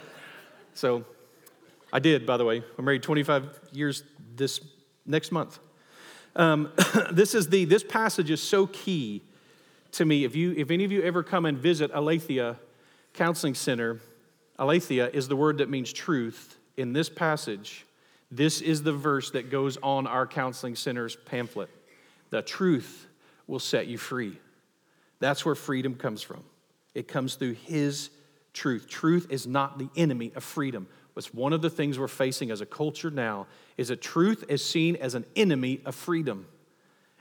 so 0.73 1.05
I 1.93 1.99
did, 1.99 2.25
by 2.25 2.37
the 2.37 2.45
way. 2.45 2.63
I'm 2.77 2.85
married 2.85 3.03
25 3.03 3.59
years 3.71 4.03
this 4.35 4.59
next 5.05 5.31
month. 5.31 5.59
Um, 6.35 6.71
this 7.11 7.35
is 7.35 7.49
the, 7.49 7.65
this 7.65 7.83
passage 7.83 8.29
is 8.29 8.41
so 8.41 8.67
key 8.67 9.23
to 9.93 10.05
me. 10.05 10.23
If 10.23 10.35
you, 10.35 10.53
if 10.57 10.71
any 10.71 10.83
of 10.83 10.91
you 10.91 11.01
ever 11.03 11.23
come 11.23 11.45
and 11.45 11.57
visit 11.57 11.91
Aletheia 11.93 12.57
Counseling 13.13 13.55
Center, 13.55 13.99
Aletheia 14.59 15.09
is 15.13 15.27
the 15.27 15.35
word 15.35 15.57
that 15.59 15.69
means 15.69 15.91
truth. 15.91 16.57
In 16.77 16.93
this 16.93 17.09
passage, 17.09 17.85
this 18.31 18.61
is 18.61 18.81
the 18.83 18.93
verse 18.93 19.31
that 19.31 19.49
goes 19.49 19.77
on 19.83 20.07
our 20.07 20.25
counseling 20.25 20.75
center's 20.75 21.15
pamphlet. 21.15 21.69
The 22.29 22.41
truth 22.41 23.07
will 23.45 23.59
set 23.59 23.87
you 23.87 23.97
free. 23.97 24.39
That's 25.19 25.45
where 25.45 25.55
freedom 25.55 25.95
comes 25.95 26.21
from. 26.21 26.43
It 26.95 27.07
comes 27.07 27.35
through 27.35 27.53
His 27.53 28.09
truth. 28.53 28.87
Truth 28.87 29.27
is 29.29 29.45
not 29.45 29.77
the 29.77 29.89
enemy 29.95 30.31
of 30.35 30.43
freedom. 30.43 30.87
What's 31.13 31.33
one 31.33 31.51
of 31.51 31.61
the 31.61 31.69
things 31.69 31.99
we're 31.99 32.07
facing 32.07 32.51
as 32.51 32.61
a 32.61 32.65
culture 32.65 33.11
now 33.11 33.47
is 33.77 33.89
that 33.89 34.01
truth 34.01 34.45
is 34.47 34.63
seen 34.63 34.95
as 34.95 35.13
an 35.13 35.25
enemy 35.35 35.81
of 35.85 35.93
freedom. 35.93 36.47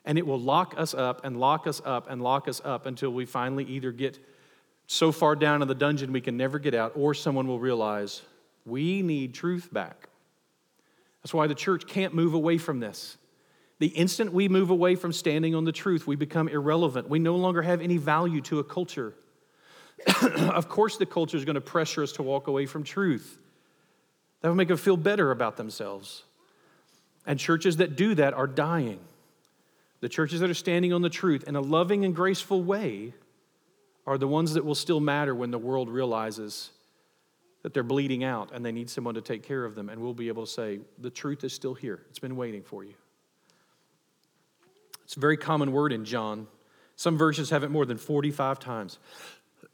And 0.04 0.16
it 0.16 0.26
will 0.26 0.38
lock 0.38 0.74
us 0.78 0.94
up 0.94 1.24
and 1.24 1.38
lock 1.38 1.66
us 1.66 1.82
up 1.84 2.08
and 2.08 2.22
lock 2.22 2.48
us 2.48 2.62
up 2.64 2.86
until 2.86 3.10
we 3.10 3.26
finally 3.26 3.64
either 3.64 3.90
get 3.90 4.18
so 4.86 5.12
far 5.12 5.36
down 5.36 5.60
in 5.60 5.68
the 5.68 5.74
dungeon 5.74 6.12
we 6.12 6.20
can 6.20 6.36
never 6.36 6.58
get 6.58 6.74
out, 6.74 6.92
or 6.96 7.14
someone 7.14 7.46
will 7.46 7.60
realize 7.60 8.22
we 8.64 9.02
need 9.02 9.34
truth 9.34 9.72
back. 9.72 10.09
That's 11.22 11.34
why 11.34 11.46
the 11.46 11.54
church 11.54 11.86
can't 11.86 12.14
move 12.14 12.34
away 12.34 12.58
from 12.58 12.80
this. 12.80 13.16
The 13.78 13.88
instant 13.88 14.32
we 14.32 14.48
move 14.48 14.70
away 14.70 14.94
from 14.94 15.12
standing 15.12 15.54
on 15.54 15.64
the 15.64 15.72
truth, 15.72 16.06
we 16.06 16.16
become 16.16 16.48
irrelevant. 16.48 17.08
We 17.08 17.18
no 17.18 17.36
longer 17.36 17.62
have 17.62 17.80
any 17.80 17.96
value 17.96 18.40
to 18.42 18.58
a 18.58 18.64
culture. 18.64 19.14
of 20.22 20.68
course, 20.68 20.96
the 20.96 21.06
culture 21.06 21.36
is 21.36 21.44
going 21.44 21.54
to 21.54 21.60
pressure 21.60 22.02
us 22.02 22.12
to 22.12 22.22
walk 22.22 22.46
away 22.46 22.66
from 22.66 22.84
truth. 22.84 23.38
That 24.40 24.48
will 24.48 24.54
make 24.54 24.68
them 24.68 24.76
feel 24.76 24.96
better 24.96 25.30
about 25.30 25.56
themselves. 25.56 26.24
And 27.26 27.38
churches 27.38 27.78
that 27.78 27.96
do 27.96 28.14
that 28.14 28.34
are 28.34 28.46
dying. 28.46 29.00
The 30.00 30.08
churches 30.08 30.40
that 30.40 30.48
are 30.50 30.54
standing 30.54 30.92
on 30.92 31.02
the 31.02 31.10
truth 31.10 31.44
in 31.46 31.56
a 31.56 31.60
loving 31.60 32.04
and 32.04 32.14
graceful 32.14 32.62
way 32.62 33.12
are 34.06 34.16
the 34.16 34.28
ones 34.28 34.54
that 34.54 34.64
will 34.64 34.74
still 34.74 35.00
matter 35.00 35.34
when 35.34 35.50
the 35.50 35.58
world 35.58 35.90
realizes 35.90 36.70
that 37.62 37.74
they're 37.74 37.82
bleeding 37.82 38.24
out 38.24 38.50
and 38.52 38.64
they 38.64 38.72
need 38.72 38.88
someone 38.88 39.14
to 39.14 39.20
take 39.20 39.42
care 39.42 39.64
of 39.64 39.74
them. 39.74 39.88
And 39.88 40.00
we'll 40.00 40.14
be 40.14 40.28
able 40.28 40.46
to 40.46 40.50
say, 40.50 40.80
the 40.98 41.10
truth 41.10 41.44
is 41.44 41.52
still 41.52 41.74
here, 41.74 42.02
it's 42.08 42.18
been 42.18 42.36
waiting 42.36 42.62
for 42.62 42.84
you. 42.84 42.94
It's 45.04 45.16
a 45.16 45.20
very 45.20 45.36
common 45.36 45.72
word 45.72 45.92
in 45.92 46.04
John. 46.04 46.46
Some 46.96 47.18
versions 47.18 47.50
have 47.50 47.64
it 47.64 47.70
more 47.70 47.84
than 47.84 47.96
45 47.96 48.58
times 48.58 48.98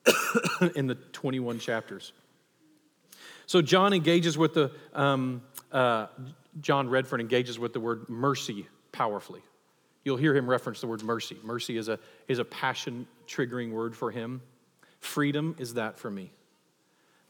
in 0.76 0.86
the 0.86 0.94
21 0.94 1.58
chapters. 1.58 2.12
So 3.46 3.62
John 3.62 3.92
engages 3.92 4.38
with 4.38 4.54
the, 4.54 4.72
um, 4.94 5.42
uh, 5.70 6.06
John 6.60 6.88
Redfern 6.88 7.20
engages 7.20 7.58
with 7.58 7.72
the 7.72 7.80
word 7.80 8.08
mercy 8.08 8.66
powerfully. 8.92 9.42
You'll 10.04 10.16
hear 10.16 10.34
him 10.34 10.48
reference 10.48 10.80
the 10.80 10.86
word 10.86 11.02
mercy. 11.02 11.36
Mercy 11.42 11.76
is 11.76 11.88
a, 11.88 11.98
is 12.28 12.38
a 12.38 12.44
passion 12.44 13.06
triggering 13.26 13.72
word 13.72 13.94
for 13.94 14.10
him. 14.10 14.40
Freedom 15.00 15.54
is 15.58 15.74
that 15.74 15.98
for 15.98 16.10
me 16.10 16.32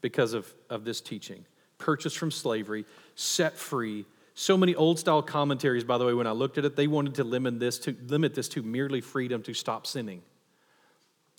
because 0.01 0.33
of, 0.33 0.51
of 0.69 0.85
this 0.85 1.01
teaching. 1.01 1.45
Purchased 1.77 2.17
from 2.17 2.31
slavery, 2.31 2.85
set 3.15 3.57
free. 3.57 4.05
So 4.33 4.57
many 4.57 4.75
old 4.75 4.99
style 4.99 5.21
commentaries, 5.21 5.83
by 5.83 5.97
the 5.97 6.05
way, 6.05 6.13
when 6.13 6.27
I 6.27 6.31
looked 6.31 6.57
at 6.57 6.65
it, 6.65 6.75
they 6.75 6.87
wanted 6.87 7.15
to 7.15 7.23
limit 7.23 7.59
this 7.59 7.79
to, 7.79 7.95
limit 8.07 8.35
this 8.35 8.47
to 8.49 8.61
merely 8.61 9.01
freedom 9.01 9.41
to 9.43 9.53
stop 9.53 9.87
sinning. 9.87 10.21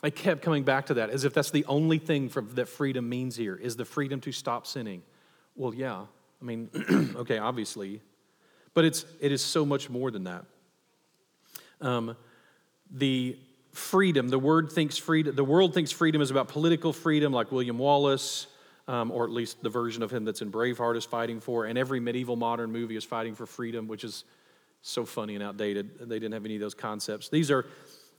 I 0.02 0.10
kept 0.10 0.42
coming 0.42 0.62
back 0.62 0.86
to 0.86 0.94
that 0.94 1.10
as 1.10 1.24
if 1.24 1.34
that's 1.34 1.50
the 1.50 1.64
only 1.64 1.98
thing 1.98 2.28
for, 2.28 2.42
that 2.42 2.68
freedom 2.68 3.08
means 3.08 3.36
here 3.36 3.56
is 3.56 3.76
the 3.76 3.84
freedom 3.84 4.20
to 4.22 4.32
stop 4.32 4.66
sinning. 4.66 5.02
Well, 5.56 5.74
yeah, 5.74 6.02
I 6.40 6.44
mean, 6.44 6.70
okay, 7.16 7.38
obviously, 7.38 8.00
but 8.74 8.84
it's, 8.84 9.04
it 9.20 9.32
is 9.32 9.44
so 9.44 9.66
much 9.66 9.90
more 9.90 10.12
than 10.12 10.24
that. 10.24 10.44
Um, 11.80 12.16
the 12.90 13.36
freedom. 13.72 14.28
The 14.28 14.38
word 14.38 14.72
thinks 14.72 14.98
freedom. 14.98 15.34
The 15.34 15.44
world 15.44 15.74
thinks 15.74 15.90
freedom 15.90 16.20
is 16.20 16.30
about 16.30 16.48
political 16.48 16.92
freedom, 16.92 17.32
like 17.32 17.52
William 17.52 17.78
Wallace, 17.78 18.46
um, 18.86 19.10
or 19.10 19.24
at 19.24 19.30
least 19.30 19.62
the 19.62 19.68
version 19.68 20.02
of 20.02 20.10
him 20.10 20.24
that's 20.24 20.42
in 20.42 20.50
Braveheart 20.50 20.96
is 20.96 21.04
fighting 21.04 21.40
for. 21.40 21.66
And 21.66 21.78
every 21.78 22.00
medieval 22.00 22.36
modern 22.36 22.72
movie 22.72 22.96
is 22.96 23.04
fighting 23.04 23.34
for 23.34 23.46
freedom, 23.46 23.86
which 23.88 24.04
is 24.04 24.24
so 24.82 25.04
funny 25.04 25.34
and 25.34 25.42
outdated. 25.44 25.98
They 26.08 26.18
didn't 26.18 26.32
have 26.32 26.44
any 26.44 26.54
of 26.54 26.60
those 26.60 26.74
concepts. 26.74 27.28
These 27.28 27.50
are, 27.50 27.66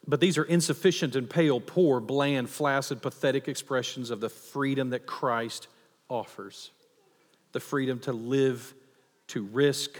but 0.07 0.19
these 0.19 0.37
are 0.37 0.43
insufficient 0.43 1.15
and 1.15 1.29
pale, 1.29 1.59
poor, 1.59 1.99
bland, 1.99 2.49
flaccid, 2.49 3.01
pathetic 3.01 3.47
expressions 3.47 4.11
of 4.11 4.19
the 4.19 4.29
freedom 4.29 4.91
that 4.91 5.05
Christ 5.05 5.67
offers. 6.09 6.71
the 7.51 7.59
freedom 7.59 7.99
to 7.99 8.13
live, 8.13 8.73
to 9.27 9.43
risk, 9.43 9.91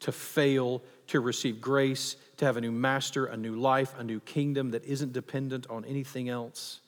to 0.00 0.12
fail, 0.12 0.82
to 1.08 1.20
receive 1.20 1.60
grace, 1.60 2.16
to 2.36 2.44
have 2.44 2.56
a 2.56 2.60
new 2.60 2.72
master, 2.72 3.26
a 3.26 3.36
new 3.36 3.56
life, 3.56 3.94
a 3.98 4.04
new 4.04 4.20
kingdom 4.20 4.70
that 4.70 4.84
isn't 4.84 5.12
dependent 5.12 5.66
on 5.68 5.84
anything 5.84 6.28
else, 6.28 6.80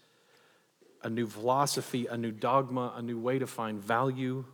a 1.03 1.11
new 1.11 1.27
philosophy, 1.27 2.07
a 2.07 2.16
new 2.16 2.31
dogma, 2.31 2.92
a 2.96 3.03
new 3.03 3.18
way 3.18 3.38
to 3.38 3.46
find 3.46 3.83
value. 3.83 4.44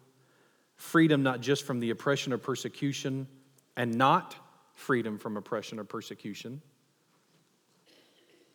Freedom 0.77 1.23
not 1.23 1.40
just 1.40 1.64
from 1.64 1.81
the 1.81 1.90
oppression 1.90 2.33
or 2.33 2.38
persecution, 2.38 3.27
and 3.77 3.95
not 3.95 4.37
freedom 4.75 5.19
from 5.19 5.37
oppression 5.37 5.79
or 5.79 5.85
persecution, 5.85 6.62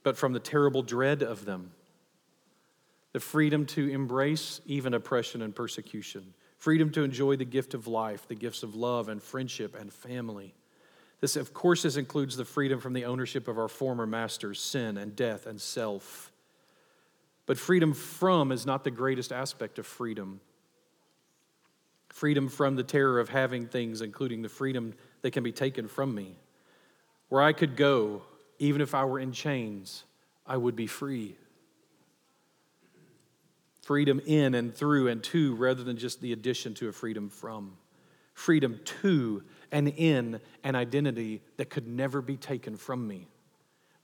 but 0.04 0.18
from 0.18 0.34
the 0.34 0.40
terrible 0.40 0.82
dread 0.82 1.22
of 1.22 1.46
them. 1.46 1.72
The 3.14 3.20
freedom 3.20 3.66
to 3.68 3.90
embrace 3.90 4.62
even 4.66 4.94
oppression 4.94 5.42
and 5.42 5.54
persecution, 5.54 6.34
freedom 6.62 6.92
to 6.92 7.02
enjoy 7.02 7.36
the 7.36 7.44
gift 7.44 7.74
of 7.74 7.88
life, 7.88 8.28
the 8.28 8.36
gifts 8.36 8.62
of 8.62 8.76
love 8.76 9.10
and 9.10 9.22
friendship 9.22 9.76
and 9.76 9.92
family. 9.92 10.54
This, 11.20 11.36
of 11.36 11.56
course, 11.56 11.82
this 11.82 11.98
includes 11.98 12.38
the 12.38 12.46
freedom 12.46 12.80
from 12.80 12.94
the 12.94 13.06
ownership 13.06 13.48
of 13.48 13.58
our 13.58 13.68
former 13.68 14.06
masters, 14.06 14.62
sin 14.62 14.96
and 14.96 15.16
death 15.16 15.48
and 15.48 15.60
self. 15.60 16.32
But 17.48 17.58
freedom 17.58 17.96
from 17.96 18.52
is 18.52 18.68
not 18.68 18.84
the 18.84 18.92
greatest 18.92 19.32
aspect 19.32 19.80
of 19.80 19.88
freedom. 19.88 20.40
Freedom 22.10 22.48
from 22.48 22.76
the 22.76 22.84
terror 22.84 23.20
of 23.20 23.30
having 23.30 23.66
things, 23.66 24.02
including 24.02 24.44
the 24.44 24.50
freedom 24.50 24.94
that 25.24 25.32
can 25.32 25.44
be 25.44 25.52
taken 25.52 25.88
from 25.88 26.14
me. 26.14 26.36
Where 27.30 27.42
I 27.42 27.54
could 27.54 27.76
go, 27.76 28.22
even 28.60 28.82
if 28.82 28.94
I 28.94 29.06
were 29.06 29.20
in 29.20 29.32
chains, 29.32 30.04
I 30.46 30.58
would 30.58 30.76
be 30.76 30.86
free. 30.86 31.38
Freedom 33.92 34.22
in 34.26 34.56
and 34.56 34.74
through 34.74 35.10
and 35.10 35.22
to, 35.22 35.54
rather 35.56 35.84
than 35.84 35.98
just 35.98 36.22
the 36.22 36.32
addition 36.32 36.74
to 36.76 36.88
a 36.88 36.94
freedom 36.94 37.28
from. 37.28 37.76
Freedom 38.34 38.80
to 39.02 39.44
and 39.70 39.90
in 39.90 40.40
an 40.64 40.76
identity 40.76 41.42
that 41.58 41.70
could 41.70 41.90
never 41.90 42.22
be 42.22 42.38
taken 42.38 42.78
from 42.78 43.06
me, 43.06 43.28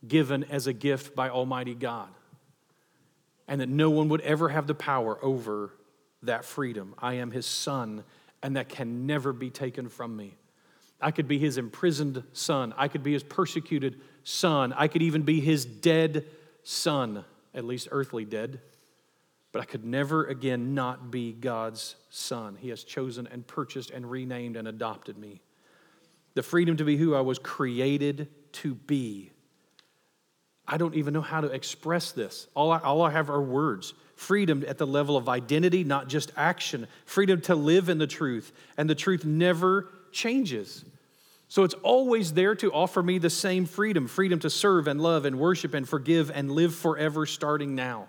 given 0.06 0.44
as 0.44 0.68
a 0.68 0.74
gift 0.74 1.16
by 1.16 1.30
Almighty 1.30 1.74
God. 1.74 2.10
And 3.48 3.62
that 3.62 3.70
no 3.70 3.90
one 3.90 4.10
would 4.10 4.20
ever 4.20 4.50
have 4.50 4.68
the 4.68 4.76
power 4.76 5.18
over 5.24 5.72
that 6.22 6.44
freedom. 6.44 6.94
I 7.00 7.14
am 7.14 7.32
His 7.32 7.46
Son, 7.46 8.04
and 8.44 8.58
that 8.58 8.68
can 8.68 9.06
never 9.06 9.32
be 9.32 9.50
taken 9.50 9.88
from 9.88 10.18
me. 10.18 10.36
I 11.00 11.12
could 11.12 11.30
be 11.30 11.40
his 11.40 11.58
imprisoned 11.58 12.24
son. 12.34 12.74
I 12.76 12.90
could 12.90 13.04
be 13.04 13.14
his 13.14 13.24
persecuted 13.24 14.02
son. 14.26 14.74
I 14.74 14.90
could 14.90 15.02
even 15.02 15.22
be 15.22 15.40
his 15.40 15.64
dead 15.64 16.26
son, 16.64 17.24
at 17.54 17.64
least 17.64 17.88
earthly 17.90 18.26
dead. 18.26 18.60
But 19.58 19.64
I 19.64 19.72
could 19.72 19.86
never 19.86 20.24
again 20.24 20.76
not 20.76 21.10
be 21.10 21.32
God's 21.32 21.96
son. 22.12 22.58
He 22.60 22.70
has 22.70 22.84
chosen 22.84 23.26
and 23.26 23.48
purchased 23.48 23.90
and 23.90 24.06
renamed 24.12 24.56
and 24.56 24.68
adopted 24.68 25.18
me. 25.18 25.42
The 26.36 26.44
freedom 26.44 26.78
to 26.78 26.84
be 26.84 26.96
who 26.96 27.16
I 27.16 27.22
was 27.22 27.40
created 27.40 28.28
to 28.52 28.76
be. 28.76 29.32
I 30.68 30.78
don't 30.78 30.94
even 30.94 31.12
know 31.12 31.22
how 31.22 31.42
to 31.42 31.48
express 31.48 32.12
this. 32.12 32.46
All 32.54 32.72
I, 32.72 32.78
all 32.78 33.02
I 33.02 33.10
have 33.10 33.32
are 33.32 33.42
words. 33.42 33.96
Freedom 34.14 34.64
at 34.68 34.78
the 34.78 34.86
level 34.86 35.18
of 35.18 35.28
identity, 35.28 35.84
not 35.84 36.08
just 36.08 36.32
action. 36.38 36.86
Freedom 37.08 37.42
to 37.42 37.56
live 37.56 37.90
in 37.90 37.98
the 37.98 38.06
truth. 38.06 38.52
And 38.78 38.88
the 38.88 38.94
truth 38.94 39.26
never 39.26 39.90
changes. 40.12 40.86
So 41.48 41.64
it's 41.64 41.74
always 41.82 42.34
there 42.34 42.54
to 42.58 42.72
offer 42.72 43.02
me 43.02 43.18
the 43.18 43.32
same 43.32 43.66
freedom 43.66 44.08
freedom 44.08 44.38
to 44.42 44.52
serve 44.52 44.88
and 44.88 45.02
love 45.02 45.26
and 45.26 45.40
worship 45.40 45.74
and 45.74 45.90
forgive 45.90 46.30
and 46.30 46.52
live 46.52 46.76
forever 46.76 47.26
starting 47.26 47.74
now. 47.74 48.08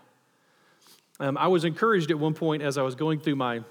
Um, 1.20 1.37
I 1.37 1.48
was 1.48 1.64
encouraged 1.64 2.11
at 2.11 2.18
one 2.18 2.35
point 2.35 2.62
as 2.62 2.78
I 2.78 2.83
was 2.83 2.94
going 2.94 3.20
through 3.20 3.37
my 3.37 3.62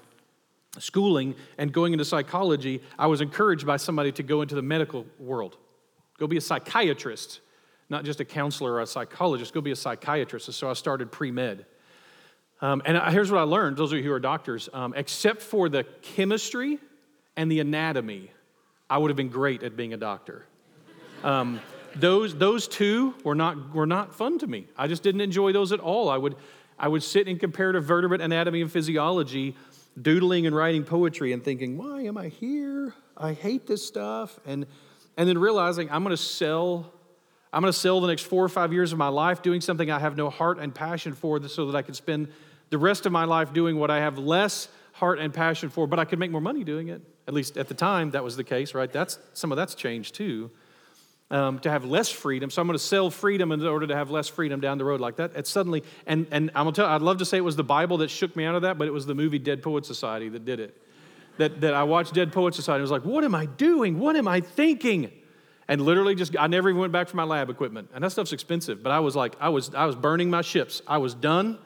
schooling 0.78 1.34
and 1.56 1.72
going 1.72 1.92
into 1.92 2.04
psychology, 2.04 2.82
I 2.98 3.06
was 3.06 3.20
encouraged 3.20 3.66
by 3.66 3.78
somebody 3.78 4.12
to 4.12 4.22
go 4.22 4.42
into 4.42 4.54
the 4.54 4.62
medical 4.62 5.06
world. 5.18 5.56
Go 6.18 6.26
be 6.26 6.36
a 6.36 6.42
psychiatrist, 6.42 7.40
not 7.88 8.04
just 8.04 8.20
a 8.20 8.24
counselor 8.24 8.74
or 8.74 8.80
a 8.82 8.86
psychologist, 8.86 9.54
go 9.54 9.60
be 9.60 9.70
a 9.70 9.76
psychiatrist. 9.76 10.48
And 10.48 10.54
So 10.54 10.68
I 10.68 10.74
started 10.74 11.10
pre 11.10 11.30
med. 11.30 11.64
Um, 12.60 12.82
and 12.84 12.98
here's 13.12 13.30
what 13.30 13.38
I 13.38 13.44
learned 13.44 13.76
those 13.76 13.92
of 13.92 13.98
you 13.98 14.04
who 14.04 14.12
are 14.12 14.20
doctors, 14.20 14.68
um, 14.72 14.92
except 14.96 15.42
for 15.42 15.68
the 15.68 15.84
chemistry 16.02 16.78
and 17.36 17.50
the 17.50 17.60
anatomy, 17.60 18.32
I 18.90 18.98
would 18.98 19.10
have 19.10 19.16
been 19.16 19.28
great 19.28 19.62
at 19.62 19.76
being 19.76 19.94
a 19.94 19.96
doctor. 19.96 20.44
Um, 21.22 21.60
those, 21.94 22.34
those 22.34 22.66
two 22.68 23.14
were 23.24 23.34
not, 23.34 23.74
were 23.74 23.86
not 23.86 24.14
fun 24.14 24.38
to 24.40 24.46
me. 24.46 24.66
I 24.76 24.88
just 24.88 25.02
didn't 25.02 25.20
enjoy 25.20 25.52
those 25.52 25.72
at 25.72 25.80
all. 25.80 26.08
I 26.08 26.16
would, 26.16 26.36
I 26.78 26.88
would 26.88 27.02
sit 27.02 27.28
in 27.28 27.38
comparative 27.38 27.84
vertebrate 27.84 28.20
anatomy 28.20 28.60
and 28.60 28.70
physiology, 28.70 29.56
doodling 30.00 30.46
and 30.46 30.54
writing 30.54 30.84
poetry 30.84 31.32
and 31.32 31.42
thinking, 31.42 31.76
why 31.76 32.02
am 32.02 32.16
I 32.16 32.28
here? 32.28 32.94
I 33.16 33.32
hate 33.32 33.66
this 33.66 33.84
stuff. 33.84 34.38
And, 34.46 34.66
and 35.16 35.28
then 35.28 35.38
realizing 35.38 35.90
I'm 35.90 36.04
going 36.04 36.16
to 36.16 36.22
sell 36.22 36.92
I'm 37.52 37.62
going 37.62 37.72
to 37.72 37.78
sell 37.78 38.00
the 38.00 38.08
next 38.08 38.22
four 38.22 38.44
or 38.44 38.48
five 38.48 38.72
years 38.72 38.92
of 38.92 38.98
my 38.98 39.08
life 39.08 39.40
doing 39.40 39.60
something 39.60 39.90
I 39.90 39.98
have 39.98 40.16
no 40.16 40.28
heart 40.28 40.58
and 40.58 40.74
passion 40.74 41.14
for 41.14 41.42
so 41.48 41.66
that 41.70 41.76
I 41.76 41.82
can 41.82 41.94
spend 41.94 42.28
the 42.70 42.78
rest 42.78 43.06
of 43.06 43.12
my 43.12 43.24
life 43.24 43.54
doing 43.54 43.78
what 43.78 43.90
I 43.90 44.00
have 44.00 44.18
less 44.18 44.68
heart 44.92 45.18
and 45.18 45.32
passion 45.32 45.70
for, 45.70 45.86
but 45.86 45.98
I 45.98 46.04
could 46.04 46.18
make 46.18 46.30
more 46.30 46.40
money 46.40 46.64
doing 46.64 46.88
it. 46.88 47.00
At 47.26 47.32
least 47.32 47.56
at 47.56 47.68
the 47.68 47.74
time, 47.74 48.10
that 48.10 48.22
was 48.22 48.36
the 48.36 48.44
case, 48.44 48.74
right? 48.74 48.92
That's, 48.92 49.18
some 49.32 49.50
of 49.50 49.56
that's 49.56 49.74
changed 49.74 50.14
too. 50.14 50.50
Um, 51.30 51.58
to 51.58 51.70
have 51.70 51.84
less 51.84 52.08
freedom. 52.08 52.48
So 52.48 52.62
I'm 52.62 52.66
going 52.66 52.78
to 52.78 52.82
sell 52.82 53.10
freedom 53.10 53.52
in 53.52 53.62
order 53.66 53.86
to 53.86 53.94
have 53.94 54.10
less 54.10 54.28
freedom 54.28 54.60
down 54.60 54.78
the 54.78 54.84
road 54.86 54.98
like 54.98 55.16
that. 55.16 55.32
It's 55.34 55.50
suddenly, 55.50 55.84
and, 56.06 56.26
and 56.30 56.50
I'm 56.54 56.64
going 56.64 56.72
to 56.72 56.80
tell 56.80 56.90
I'd 56.90 57.02
love 57.02 57.18
to 57.18 57.26
say 57.26 57.36
it 57.36 57.44
was 57.44 57.54
the 57.54 57.62
Bible 57.62 57.98
that 57.98 58.08
shook 58.08 58.34
me 58.34 58.46
out 58.46 58.54
of 58.54 58.62
that, 58.62 58.78
but 58.78 58.88
it 58.88 58.92
was 58.92 59.04
the 59.04 59.14
movie 59.14 59.38
Dead 59.38 59.62
Poet 59.62 59.84
Society 59.84 60.30
that 60.30 60.46
did 60.46 60.58
it. 60.58 60.74
That, 61.36 61.60
that 61.60 61.74
I 61.74 61.82
watched 61.82 62.14
Dead 62.14 62.32
Poet 62.32 62.54
Society. 62.54 62.78
I 62.78 62.80
was 62.80 62.90
like, 62.90 63.04
what 63.04 63.24
am 63.24 63.34
I 63.34 63.44
doing? 63.44 63.98
What 63.98 64.16
am 64.16 64.26
I 64.26 64.40
thinking? 64.40 65.12
And 65.68 65.82
literally 65.82 66.14
just, 66.14 66.34
I 66.38 66.46
never 66.46 66.70
even 66.70 66.80
went 66.80 66.94
back 66.94 67.08
for 67.08 67.18
my 67.18 67.24
lab 67.24 67.50
equipment. 67.50 67.90
And 67.92 68.02
that 68.02 68.10
stuff's 68.10 68.32
expensive. 68.32 68.82
But 68.82 68.92
I 68.92 69.00
was 69.00 69.14
like, 69.14 69.36
I 69.38 69.50
was, 69.50 69.74
I 69.74 69.84
was 69.84 69.96
burning 69.96 70.30
my 70.30 70.40
ships. 70.40 70.80
I 70.86 70.96
was 70.96 71.12
done 71.12 71.58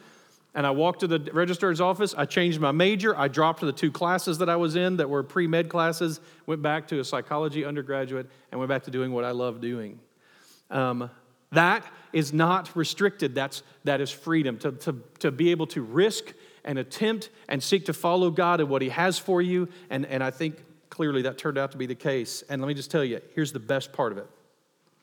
and 0.54 0.66
I 0.66 0.70
walked 0.70 1.00
to 1.00 1.06
the 1.06 1.18
registrar's 1.32 1.80
office. 1.80 2.14
I 2.16 2.26
changed 2.26 2.60
my 2.60 2.72
major. 2.72 3.16
I 3.18 3.28
dropped 3.28 3.60
the 3.60 3.72
two 3.72 3.90
classes 3.90 4.38
that 4.38 4.50
I 4.50 4.56
was 4.56 4.76
in 4.76 4.98
that 4.98 5.08
were 5.08 5.22
pre 5.22 5.46
med 5.46 5.68
classes, 5.68 6.20
went 6.46 6.60
back 6.60 6.88
to 6.88 7.00
a 7.00 7.04
psychology 7.04 7.64
undergraduate, 7.64 8.28
and 8.50 8.58
went 8.58 8.68
back 8.68 8.82
to 8.84 8.90
doing 8.90 9.12
what 9.12 9.24
I 9.24 9.30
love 9.30 9.60
doing. 9.60 9.98
Um, 10.70 11.10
that 11.52 11.84
is 12.12 12.32
not 12.32 12.74
restricted, 12.74 13.34
That's, 13.34 13.62
that 13.84 14.00
is 14.00 14.10
freedom. 14.10 14.58
To, 14.58 14.72
to, 14.72 14.96
to 15.20 15.30
be 15.30 15.50
able 15.50 15.66
to 15.68 15.82
risk 15.82 16.32
and 16.64 16.78
attempt 16.78 17.30
and 17.48 17.62
seek 17.62 17.86
to 17.86 17.92
follow 17.92 18.30
God 18.30 18.60
and 18.60 18.68
what 18.68 18.82
He 18.82 18.90
has 18.90 19.18
for 19.18 19.42
you. 19.42 19.68
And, 19.90 20.06
and 20.06 20.22
I 20.22 20.30
think 20.30 20.62
clearly 20.90 21.22
that 21.22 21.38
turned 21.38 21.58
out 21.58 21.72
to 21.72 21.78
be 21.78 21.86
the 21.86 21.94
case. 21.94 22.42
And 22.48 22.60
let 22.60 22.68
me 22.68 22.74
just 22.74 22.90
tell 22.90 23.04
you 23.04 23.20
here's 23.34 23.52
the 23.52 23.58
best 23.58 23.92
part 23.92 24.12
of 24.12 24.18
it. 24.18 24.26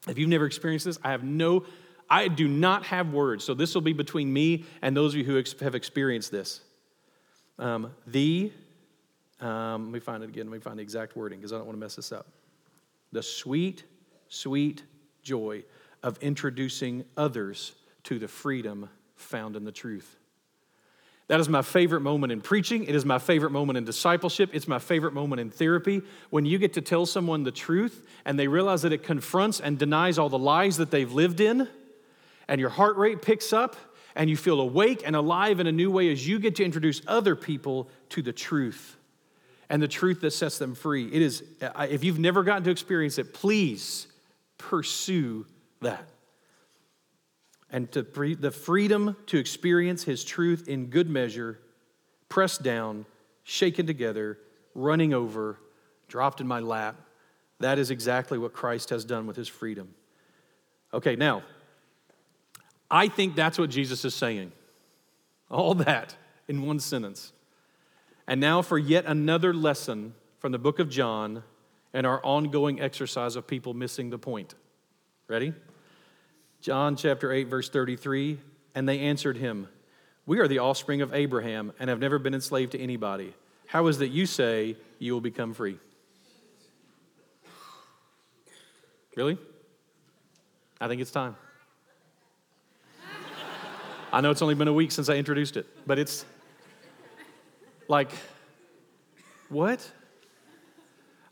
If 0.07 0.17
you've 0.17 0.29
never 0.29 0.45
experienced 0.45 0.85
this, 0.85 0.99
I 1.03 1.11
have 1.11 1.23
no 1.23 1.65
I 2.09 2.27
do 2.27 2.47
not 2.47 2.85
have 2.87 3.13
words, 3.13 3.43
so 3.43 3.53
this 3.53 3.75
will 3.75 3.81
be 3.81 3.93
between 3.93 4.33
me 4.33 4.65
and 4.81 4.97
those 4.97 5.13
of 5.13 5.19
you 5.19 5.25
who 5.25 5.35
have 5.61 5.75
experienced 5.75 6.31
this. 6.31 6.61
Um, 7.59 7.91
the, 8.07 8.51
um, 9.39 9.85
let 9.85 9.93
me 9.93 9.99
find 9.99 10.23
it 10.23 10.29
again, 10.29 10.47
let 10.47 10.53
me 10.53 10.59
find 10.59 10.79
the 10.79 10.83
exact 10.83 11.15
wording 11.15 11.39
because 11.39 11.53
I 11.53 11.57
don't 11.57 11.65
want 11.65 11.77
to 11.77 11.79
mess 11.79 11.95
this 11.95 12.11
up. 12.11 12.25
The 13.11 13.21
sweet, 13.21 13.83
sweet 14.27 14.83
joy 15.21 15.63
of 16.01 16.17
introducing 16.21 17.05
others 17.17 17.73
to 18.03 18.17
the 18.17 18.27
freedom 18.27 18.89
found 19.15 19.55
in 19.55 19.65
the 19.65 19.71
truth. 19.71 20.15
That 21.27 21.39
is 21.39 21.47
my 21.47 21.61
favorite 21.61 22.01
moment 22.01 22.31
in 22.31 22.41
preaching. 22.41 22.85
It 22.85 22.95
is 22.95 23.05
my 23.05 23.19
favorite 23.19 23.51
moment 23.51 23.77
in 23.77 23.83
discipleship. 23.85 24.49
It's 24.51 24.67
my 24.67 24.79
favorite 24.79 25.13
moment 25.13 25.39
in 25.39 25.51
therapy. 25.51 26.01
When 26.31 26.43
you 26.43 26.57
get 26.57 26.73
to 26.73 26.81
tell 26.81 27.05
someone 27.05 27.43
the 27.43 27.51
truth 27.51 28.03
and 28.25 28.39
they 28.39 28.47
realize 28.47 28.81
that 28.81 28.93
it 28.93 29.03
confronts 29.03 29.59
and 29.59 29.77
denies 29.77 30.17
all 30.17 30.29
the 30.29 30.39
lies 30.39 30.77
that 30.77 30.89
they've 30.89 31.11
lived 31.11 31.39
in 31.39 31.67
and 32.49 32.59
your 32.59 32.71
heart 32.71 32.97
rate 32.97 33.21
picks 33.21 33.53
up 33.53 33.77
and 34.15 34.29
you 34.29 34.35
feel 34.35 34.59
awake 34.59 35.03
and 35.05 35.15
alive 35.15 35.59
in 35.59 35.67
a 35.67 35.71
new 35.71 35.91
way 35.91 36.11
as 36.11 36.27
you 36.27 36.39
get 36.39 36.55
to 36.55 36.65
introduce 36.65 36.99
other 37.07 37.35
people 37.35 37.87
to 38.09 38.21
the 38.21 38.33
truth 38.33 38.97
and 39.69 39.81
the 39.81 39.87
truth 39.87 40.19
that 40.21 40.31
sets 40.31 40.57
them 40.57 40.73
free. 40.73 41.07
It 41.07 41.21
is, 41.21 41.43
if 41.61 42.03
you've 42.03 42.17
never 42.17 42.43
gotten 42.43 42.63
to 42.63 42.71
experience 42.71 43.19
it, 43.19 43.35
please 43.35 44.07
pursue 44.57 45.45
that. 45.81 46.09
And 47.69 47.89
to 47.91 48.01
the 48.01 48.49
freedom 48.49 49.15
to 49.27 49.37
experience 49.37 50.03
His 50.03 50.23
truth 50.23 50.67
in 50.67 50.87
good 50.87 51.07
measure, 51.07 51.59
pressed 52.29 52.63
down, 52.63 53.05
shaken 53.43 53.85
together, 53.85 54.39
running 54.73 55.13
over, 55.13 55.59
dropped 56.07 56.41
in 56.41 56.47
my 56.47 56.61
lap. 56.61 56.95
That 57.59 57.77
is 57.77 57.91
exactly 57.91 58.39
what 58.39 58.53
Christ 58.53 58.89
has 58.89 59.05
done 59.05 59.27
with 59.27 59.35
His 59.35 59.47
freedom. 59.47 59.93
Okay, 60.95 61.15
now, 61.15 61.43
I 62.91 63.07
think 63.07 63.35
that's 63.35 63.57
what 63.59 63.69
Jesus 63.69 64.03
is 64.05 64.15
saying. 64.15 64.51
All 65.49 65.75
that 65.75 66.15
in 66.47 66.65
one 66.65 66.79
sentence. 66.79 67.33
And 68.27 68.39
now 68.39 68.61
for 68.61 68.77
yet 68.77 69.05
another 69.05 69.53
lesson 69.53 70.13
from 70.39 70.51
the 70.51 70.59
book 70.59 70.79
of 70.79 70.89
John 70.89 71.43
and 71.93 72.05
our 72.05 72.23
ongoing 72.23 72.79
exercise 72.79 73.35
of 73.35 73.47
people 73.47 73.73
missing 73.73 74.09
the 74.09 74.19
point. 74.19 74.55
Ready? 75.27 75.53
John 76.61 76.95
chapter 76.95 77.31
8, 77.31 77.47
verse 77.47 77.69
33 77.69 78.39
And 78.75 78.87
they 78.87 78.99
answered 78.99 79.37
him, 79.37 79.67
We 80.25 80.39
are 80.39 80.47
the 80.47 80.59
offspring 80.59 81.01
of 81.01 81.13
Abraham 81.13 81.73
and 81.79 81.89
have 81.89 81.99
never 81.99 82.19
been 82.19 82.33
enslaved 82.33 82.73
to 82.73 82.79
anybody. 82.79 83.33
how 83.67 83.87
is 83.87 83.97
it 83.97 83.99
that 83.99 84.07
you 84.09 84.25
say 84.25 84.75
you 84.97 85.13
will 85.13 85.21
become 85.21 85.53
free? 85.53 85.77
Really? 89.15 89.37
I 90.79 90.87
think 90.87 91.01
it's 91.01 91.11
time. 91.11 91.35
I 94.11 94.21
know 94.21 94.31
it's 94.31 94.41
only 94.41 94.55
been 94.55 94.67
a 94.67 94.73
week 94.73 94.91
since 94.91 95.09
I 95.09 95.15
introduced 95.15 95.55
it, 95.57 95.67
but 95.85 95.99
it's 95.99 96.25
like, 97.87 98.11
what? 99.49 99.87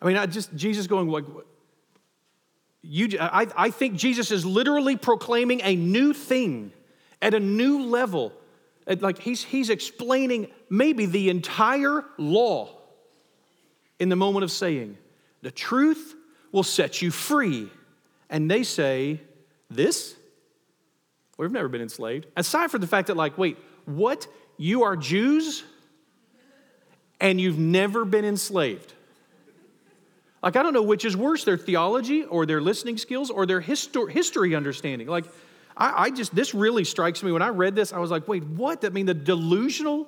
I 0.02 0.06
mean, 0.06 0.18
I 0.18 0.26
just, 0.28 0.56
Jesus 0.56 0.86
going, 0.86 1.08
like, 1.08 1.26
you, 2.84 3.18
I, 3.20 3.48
I 3.56 3.70
think 3.72 3.96
Jesus 3.96 4.32
is 4.32 4.46
literally 4.46 4.96
proclaiming 4.96 5.62
a 5.64 5.76
new 5.76 6.14
thing 6.14 6.72
at 7.22 7.34
a 7.34 7.40
new 7.40 7.84
level. 7.84 8.32
Like 8.86 9.20
he's, 9.20 9.44
he's 9.44 9.70
explaining 9.70 10.48
maybe 10.70 11.06
the 11.06 11.30
entire 11.30 12.06
law 12.18 12.70
in 14.00 14.10
the 14.10 14.16
moment 14.16 14.44
of 14.44 14.52
saying, 14.52 14.98
the 15.42 15.52
truth 15.52 16.16
will 16.52 16.64
set 16.64 17.02
you 17.02 17.12
free. 17.12 17.70
And 18.30 18.50
they 18.50 18.64
say, 18.64 19.20
this? 19.70 20.16
We've 21.38 21.52
never 21.52 21.68
been 21.68 21.82
enslaved. 21.82 22.26
Aside 22.36 22.72
from 22.72 22.82
the 22.82 22.88
fact 22.88 23.08
that, 23.08 23.18
like, 23.18 23.38
wait, 23.38 23.58
what? 23.86 24.28
You 24.58 24.84
are 24.84 24.96
Jews 24.96 25.64
and 27.20 27.40
you've 27.40 27.60
never 27.60 28.06
been 28.06 28.26
enslaved. 28.26 28.94
Like, 30.42 30.56
I 30.56 30.64
don't 30.64 30.74
know 30.74 30.84
which 30.84 31.06
is 31.06 31.18
worse, 31.18 31.44
their 31.44 31.58
theology 31.58 32.24
or 32.24 32.46
their 32.46 32.62
listening 32.62 32.98
skills 32.98 33.30
or 33.30 33.46
their 33.46 33.62
histor- 33.62 34.10
history 34.10 34.56
understanding. 34.56 35.08
Like, 35.08 35.26
I, 35.76 36.06
I, 36.06 36.10
just, 36.10 36.34
this 36.34 36.54
really 36.54 36.84
strikes 36.84 37.24
me. 37.24 37.32
When 37.32 37.42
I 37.42 37.50
read 37.50 37.76
this, 37.76 37.92
I 37.92 38.00
was 38.00 38.12
like, 38.12 38.28
wait, 38.28 38.44
what? 38.44 38.84
I 38.86 38.90
mean, 38.90 39.06
the 39.06 39.14
delusional, 39.14 40.08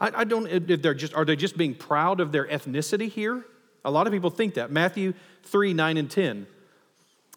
I, 0.00 0.10
I 0.14 0.24
don't, 0.24 0.46
if 0.46 0.82
they're 0.82 0.94
just, 0.94 1.14
are 1.14 1.24
they 1.24 1.36
just 1.36 1.56
being 1.56 1.74
proud 1.74 2.20
of 2.20 2.32
their 2.32 2.46
ethnicity 2.46 3.08
here? 3.08 3.44
A 3.84 3.90
lot 3.90 4.06
of 4.06 4.12
people 4.12 4.30
think 4.30 4.54
that. 4.54 4.70
Matthew 4.70 5.14
3, 5.44 5.72
9, 5.74 5.96
and 5.96 6.10
10. 6.10 6.46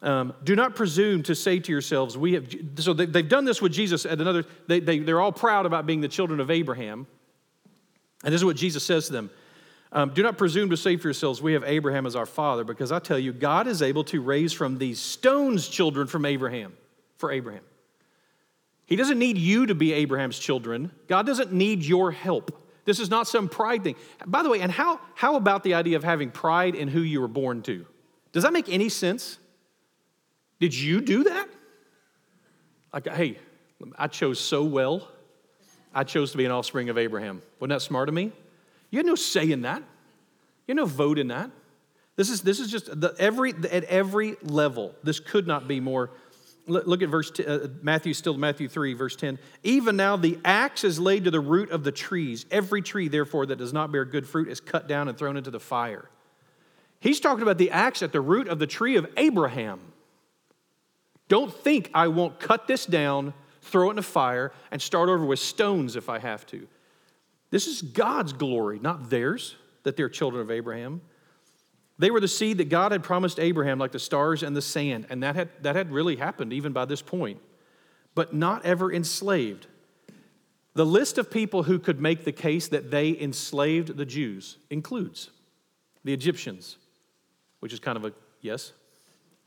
Um, 0.02 0.34
do 0.42 0.56
not 0.56 0.74
presume 0.74 1.22
to 1.24 1.34
say 1.34 1.60
to 1.60 1.70
yourselves, 1.70 2.18
we 2.18 2.32
have, 2.32 2.52
so 2.76 2.92
they, 2.92 3.06
have 3.06 3.28
done 3.28 3.44
this 3.44 3.62
with 3.62 3.72
Jesus 3.72 4.04
at 4.04 4.20
another, 4.20 4.44
they, 4.66 4.80
they, 4.80 4.98
they're 4.98 5.20
all 5.20 5.30
proud 5.30 5.64
about 5.64 5.86
being 5.86 6.00
the 6.00 6.08
children 6.08 6.40
of 6.40 6.50
Abraham. 6.50 7.06
And 8.24 8.32
this 8.32 8.40
is 8.40 8.44
what 8.44 8.56
Jesus 8.56 8.84
says 8.84 9.06
to 9.06 9.12
them 9.12 9.30
um, 9.92 10.12
Do 10.12 10.24
not 10.24 10.36
presume 10.36 10.70
to 10.70 10.76
say 10.76 10.96
for 10.96 11.06
yourselves, 11.06 11.40
we 11.40 11.52
have 11.52 11.62
Abraham 11.64 12.04
as 12.04 12.16
our 12.16 12.26
father, 12.26 12.64
because 12.64 12.90
I 12.90 12.98
tell 12.98 13.18
you, 13.18 13.32
God 13.32 13.68
is 13.68 13.80
able 13.80 14.02
to 14.04 14.20
raise 14.20 14.52
from 14.52 14.78
these 14.78 14.98
stones 14.98 15.68
children 15.68 16.08
from 16.08 16.24
Abraham, 16.24 16.72
for 17.16 17.30
Abraham. 17.30 17.62
He 18.84 18.96
doesn't 18.96 19.20
need 19.20 19.38
you 19.38 19.66
to 19.66 19.74
be 19.74 19.92
Abraham's 19.92 20.38
children. 20.38 20.90
God 21.06 21.26
doesn't 21.26 21.52
need 21.52 21.84
your 21.84 22.10
help. 22.10 22.58
This 22.84 22.98
is 22.98 23.08
not 23.08 23.28
some 23.28 23.48
pride 23.48 23.84
thing. 23.84 23.94
By 24.26 24.42
the 24.42 24.50
way, 24.50 24.60
and 24.60 24.72
how, 24.72 25.00
how 25.14 25.36
about 25.36 25.62
the 25.62 25.74
idea 25.74 25.96
of 25.96 26.02
having 26.02 26.32
pride 26.32 26.74
in 26.74 26.88
who 26.88 27.00
you 27.00 27.20
were 27.20 27.28
born 27.28 27.62
to? 27.62 27.86
Does 28.32 28.42
that 28.42 28.52
make 28.52 28.68
any 28.68 28.88
sense? 28.88 29.38
Did 30.62 30.76
you 30.76 31.00
do 31.00 31.24
that? 31.24 31.48
Like, 32.92 33.08
hey, 33.08 33.36
I 33.98 34.06
chose 34.06 34.38
so 34.38 34.62
well. 34.62 35.08
I 35.92 36.04
chose 36.04 36.30
to 36.30 36.38
be 36.38 36.44
an 36.44 36.52
offspring 36.52 36.88
of 36.88 36.96
Abraham. 36.96 37.42
Wasn't 37.58 37.70
that 37.70 37.82
smart 37.82 38.08
of 38.08 38.14
me? 38.14 38.30
You 38.92 39.00
had 39.00 39.06
no 39.06 39.16
say 39.16 39.50
in 39.50 39.62
that. 39.62 39.78
You 39.80 39.84
had 40.68 40.76
no 40.76 40.86
vote 40.86 41.18
in 41.18 41.26
that. 41.28 41.50
This 42.14 42.30
is, 42.30 42.42
this 42.42 42.60
is 42.60 42.70
just 42.70 42.86
the, 43.00 43.12
every, 43.18 43.50
at 43.72 43.82
every 43.84 44.36
level. 44.40 44.94
This 45.02 45.18
could 45.18 45.48
not 45.48 45.66
be 45.66 45.80
more. 45.80 46.10
Look 46.68 47.02
at 47.02 47.08
verse 47.08 47.32
uh, 47.40 47.66
Matthew, 47.82 48.14
still 48.14 48.38
Matthew 48.38 48.68
3, 48.68 48.94
verse 48.94 49.16
10. 49.16 49.40
Even 49.64 49.96
now 49.96 50.16
the 50.16 50.38
axe 50.44 50.84
is 50.84 51.00
laid 51.00 51.24
to 51.24 51.32
the 51.32 51.40
root 51.40 51.72
of 51.72 51.82
the 51.82 51.90
trees. 51.90 52.46
Every 52.52 52.82
tree, 52.82 53.08
therefore, 53.08 53.46
that 53.46 53.56
does 53.56 53.72
not 53.72 53.90
bear 53.90 54.04
good 54.04 54.28
fruit 54.28 54.46
is 54.46 54.60
cut 54.60 54.86
down 54.86 55.08
and 55.08 55.18
thrown 55.18 55.36
into 55.36 55.50
the 55.50 55.58
fire. 55.58 56.08
He's 57.00 57.18
talking 57.18 57.42
about 57.42 57.58
the 57.58 57.72
axe 57.72 58.00
at 58.00 58.12
the 58.12 58.20
root 58.20 58.46
of 58.46 58.60
the 58.60 58.68
tree 58.68 58.94
of 58.94 59.08
Abraham. 59.16 59.80
Don't 61.28 61.52
think 61.52 61.90
I 61.94 62.08
won't 62.08 62.38
cut 62.38 62.66
this 62.66 62.86
down, 62.86 63.34
throw 63.62 63.88
it 63.88 63.92
in 63.92 63.98
a 63.98 64.02
fire, 64.02 64.52
and 64.70 64.80
start 64.80 65.08
over 65.08 65.24
with 65.24 65.38
stones 65.38 65.96
if 65.96 66.08
I 66.08 66.18
have 66.18 66.46
to. 66.46 66.66
This 67.50 67.66
is 67.66 67.82
God's 67.82 68.32
glory, 68.32 68.78
not 68.78 69.10
theirs, 69.10 69.56
that 69.82 69.96
they're 69.96 70.08
children 70.08 70.42
of 70.42 70.50
Abraham. 70.50 71.00
They 71.98 72.10
were 72.10 72.20
the 72.20 72.28
seed 72.28 72.58
that 72.58 72.68
God 72.68 72.92
had 72.92 73.02
promised 73.02 73.38
Abraham, 73.38 73.78
like 73.78 73.92
the 73.92 73.98
stars 73.98 74.42
and 74.42 74.56
the 74.56 74.62
sand, 74.62 75.06
and 75.10 75.22
that 75.22 75.36
had, 75.36 75.50
that 75.62 75.76
had 75.76 75.92
really 75.92 76.16
happened 76.16 76.52
even 76.52 76.72
by 76.72 76.84
this 76.84 77.02
point, 77.02 77.40
but 78.14 78.34
not 78.34 78.64
ever 78.64 78.92
enslaved. 78.92 79.66
The 80.74 80.86
list 80.86 81.18
of 81.18 81.30
people 81.30 81.64
who 81.64 81.78
could 81.78 82.00
make 82.00 82.24
the 82.24 82.32
case 82.32 82.68
that 82.68 82.90
they 82.90 83.16
enslaved 83.18 83.96
the 83.96 84.06
Jews 84.06 84.56
includes 84.70 85.30
the 86.02 86.14
Egyptians, 86.14 86.78
which 87.60 87.72
is 87.72 87.78
kind 87.78 87.96
of 87.96 88.04
a 88.06 88.12
yes, 88.40 88.72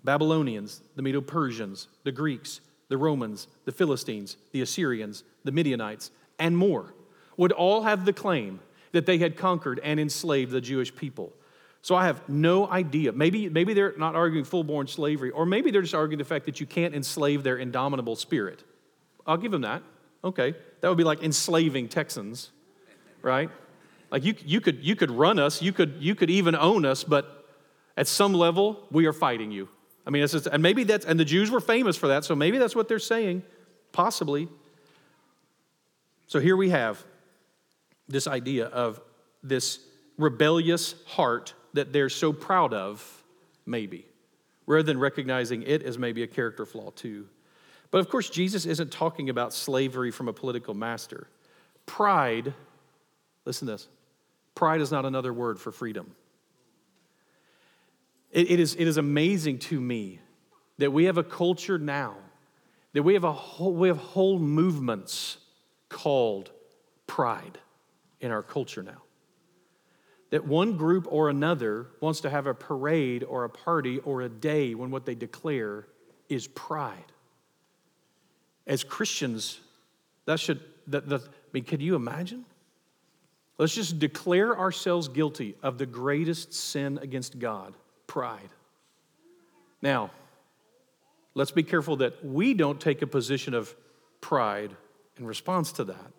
Babylonians, 0.05 0.81
the 0.95 1.01
Medo 1.01 1.21
Persians, 1.21 1.87
the 2.03 2.11
Greeks, 2.11 2.61
the 2.87 2.97
Romans, 2.97 3.47
the 3.65 3.71
Philistines, 3.71 4.37
the 4.51 4.61
Assyrians, 4.61 5.23
the 5.43 5.51
Midianites, 5.51 6.11
and 6.39 6.55
more 6.57 6.93
would 7.37 7.51
all 7.51 7.83
have 7.83 8.05
the 8.05 8.13
claim 8.13 8.59
that 8.91 9.05
they 9.05 9.17
had 9.17 9.35
conquered 9.35 9.79
and 9.83 9.99
enslaved 9.99 10.51
the 10.51 10.61
Jewish 10.61 10.95
people. 10.95 11.33
So 11.81 11.95
I 11.95 12.05
have 12.05 12.27
no 12.29 12.67
idea. 12.67 13.11
Maybe, 13.11 13.49
maybe 13.49 13.73
they're 13.73 13.93
not 13.97 14.15
arguing 14.15 14.45
full 14.45 14.63
born 14.63 14.87
slavery, 14.87 15.31
or 15.31 15.45
maybe 15.45 15.69
they're 15.69 15.81
just 15.81 15.93
arguing 15.93 16.17
the 16.17 16.25
fact 16.25 16.45
that 16.45 16.59
you 16.59 16.65
can't 16.65 16.95
enslave 16.95 17.43
their 17.43 17.57
indomitable 17.57 18.15
spirit. 18.15 18.63
I'll 19.27 19.37
give 19.37 19.51
them 19.51 19.61
that. 19.61 19.83
Okay. 20.23 20.55
That 20.81 20.89
would 20.89 20.97
be 20.97 21.03
like 21.03 21.21
enslaving 21.21 21.89
Texans, 21.89 22.51
right? 23.21 23.49
Like 24.09 24.23
you, 24.23 24.35
you, 24.45 24.61
could, 24.61 24.83
you 24.83 24.95
could 24.95 25.11
run 25.11 25.39
us, 25.39 25.61
you 25.61 25.73
could, 25.73 25.95
you 25.99 26.15
could 26.15 26.29
even 26.29 26.55
own 26.55 26.85
us, 26.85 27.03
but 27.03 27.45
at 27.97 28.07
some 28.07 28.33
level, 28.33 28.87
we 28.91 29.05
are 29.05 29.13
fighting 29.13 29.51
you. 29.51 29.69
I 30.05 30.11
mean, 30.11 30.25
just, 30.27 30.47
and 30.47 30.61
maybe 30.61 30.83
that's, 30.83 31.05
and 31.05 31.19
the 31.19 31.25
Jews 31.25 31.49
were 31.49 31.59
famous 31.59 31.97
for 31.97 32.07
that, 32.09 32.23
so 32.25 32.35
maybe 32.35 32.57
that's 32.57 32.75
what 32.75 32.87
they're 32.87 32.99
saying, 32.99 33.43
possibly. 33.91 34.47
So 36.27 36.39
here 36.39 36.55
we 36.55 36.69
have 36.69 37.03
this 38.07 38.27
idea 38.27 38.65
of 38.67 39.01
this 39.41 39.79
rebellious 40.17 40.95
heart 41.07 41.53
that 41.73 41.91
they're 41.91 42.09
so 42.09 42.31
proud 42.31 42.73
of, 42.73 43.23
maybe, 43.65 44.05
rather 44.67 44.83
than 44.83 44.99
recognizing 44.99 45.63
it 45.63 45.81
as 45.81 45.97
maybe 45.97 46.23
a 46.23 46.27
character 46.27 46.65
flaw 46.65 46.91
too. 46.91 47.27
But 47.91 47.99
of 47.99 48.09
course, 48.09 48.29
Jesus 48.29 48.65
isn't 48.65 48.91
talking 48.91 49.29
about 49.29 49.53
slavery 49.53 50.11
from 50.11 50.27
a 50.27 50.33
political 50.33 50.73
master. 50.73 51.27
Pride, 51.85 52.53
listen 53.45 53.67
to 53.67 53.73
this 53.73 53.87
pride 54.55 54.81
is 54.81 54.91
not 54.91 55.05
another 55.05 55.33
word 55.33 55.59
for 55.59 55.71
freedom. 55.71 56.15
It, 58.35 58.51
it, 58.51 58.59
is, 58.59 58.75
it 58.75 58.85
is 58.85 58.97
amazing 58.97 59.59
to 59.59 59.79
me 59.79 60.19
that 60.77 60.91
we 60.91 61.05
have 61.05 61.17
a 61.17 61.23
culture 61.23 61.79
now, 61.79 62.17
that 62.91 63.01
we 63.01 63.13
have, 63.13 63.23
a 63.23 63.31
whole, 63.31 63.71
we 63.71 63.87
have 63.87 63.97
whole 63.97 64.37
movements 64.39 65.37
called 65.87 66.51
pride 67.07 67.57
in 68.19 68.31
our 68.31 68.43
culture 68.43 68.83
now. 68.83 69.01
That 70.31 70.45
one 70.45 70.75
group 70.75 71.07
or 71.09 71.29
another 71.29 71.87
wants 72.01 72.19
to 72.21 72.29
have 72.29 72.45
a 72.45 72.53
parade 72.53 73.23
or 73.23 73.45
a 73.45 73.49
party 73.49 73.99
or 73.99 74.21
a 74.21 74.27
day 74.27 74.75
when 74.75 74.91
what 74.91 75.05
they 75.05 75.15
declare 75.15 75.87
is 76.27 76.45
pride. 76.45 77.13
As 78.67 78.83
Christians, 78.83 79.61
that 80.25 80.41
should, 80.41 80.59
that, 80.87 81.07
that, 81.07 81.21
I 81.21 81.27
mean, 81.53 81.63
can 81.63 81.79
you 81.79 81.95
imagine? 81.95 82.43
Let's 83.57 83.75
just 83.75 83.97
declare 83.97 84.59
ourselves 84.59 85.07
guilty 85.07 85.55
of 85.63 85.77
the 85.77 85.85
greatest 85.85 86.53
sin 86.53 86.99
against 87.01 87.39
God 87.39 87.75
pride. 88.15 88.47
Now, 89.81 90.09
let's 91.33 91.51
be 91.51 91.63
careful 91.63 91.97
that 91.97 92.23
we 92.23 92.53
don't 92.53 92.79
take 92.79 93.01
a 93.01 93.07
position 93.07 93.53
of 93.53 93.75
pride 94.21 94.73
in 95.17 95.25
response 95.25 95.73
to 95.73 95.83
that. 95.83 96.11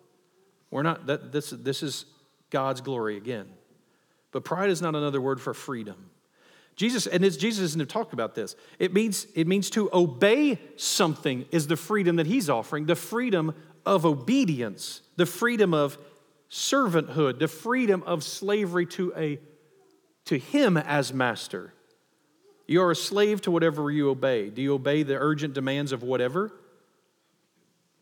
We're 0.69 0.83
not, 0.83 1.07
that, 1.07 1.31
this, 1.31 1.49
this 1.49 1.81
is 1.81 2.05
God's 2.51 2.81
glory 2.81 3.17
again. 3.17 3.47
But 4.31 4.45
pride 4.45 4.69
is 4.69 4.79
not 4.79 4.95
another 4.95 5.19
word 5.19 5.41
for 5.41 5.55
freedom. 5.55 6.11
Jesus, 6.75 7.07
and 7.07 7.23
Jesus 7.23 7.61
isn't 7.61 7.89
talked 7.89 8.13
about 8.13 8.35
this. 8.35 8.55
It 8.77 8.93
means, 8.93 9.25
it 9.33 9.47
means 9.47 9.71
to 9.71 9.89
obey 9.91 10.59
something 10.75 11.47
is 11.49 11.65
the 11.65 11.77
freedom 11.77 12.17
that 12.17 12.27
he's 12.27 12.47
offering, 12.47 12.85
the 12.85 12.95
freedom 12.95 13.55
of 13.87 14.05
obedience, 14.05 15.01
the 15.15 15.25
freedom 15.25 15.73
of 15.73 15.97
servanthood, 16.47 17.39
the 17.39 17.47
freedom 17.47 18.03
of 18.03 18.23
slavery 18.23 18.85
to, 18.85 19.11
a, 19.17 19.39
to 20.25 20.37
him 20.37 20.77
as 20.77 21.11
master. 21.11 21.73
You 22.67 22.81
are 22.81 22.91
a 22.91 22.95
slave 22.95 23.41
to 23.41 23.51
whatever 23.51 23.89
you 23.89 24.09
obey. 24.09 24.49
Do 24.49 24.61
you 24.61 24.73
obey 24.73 25.03
the 25.03 25.15
urgent 25.15 25.53
demands 25.53 25.93
of 25.93 26.03
whatever? 26.03 26.51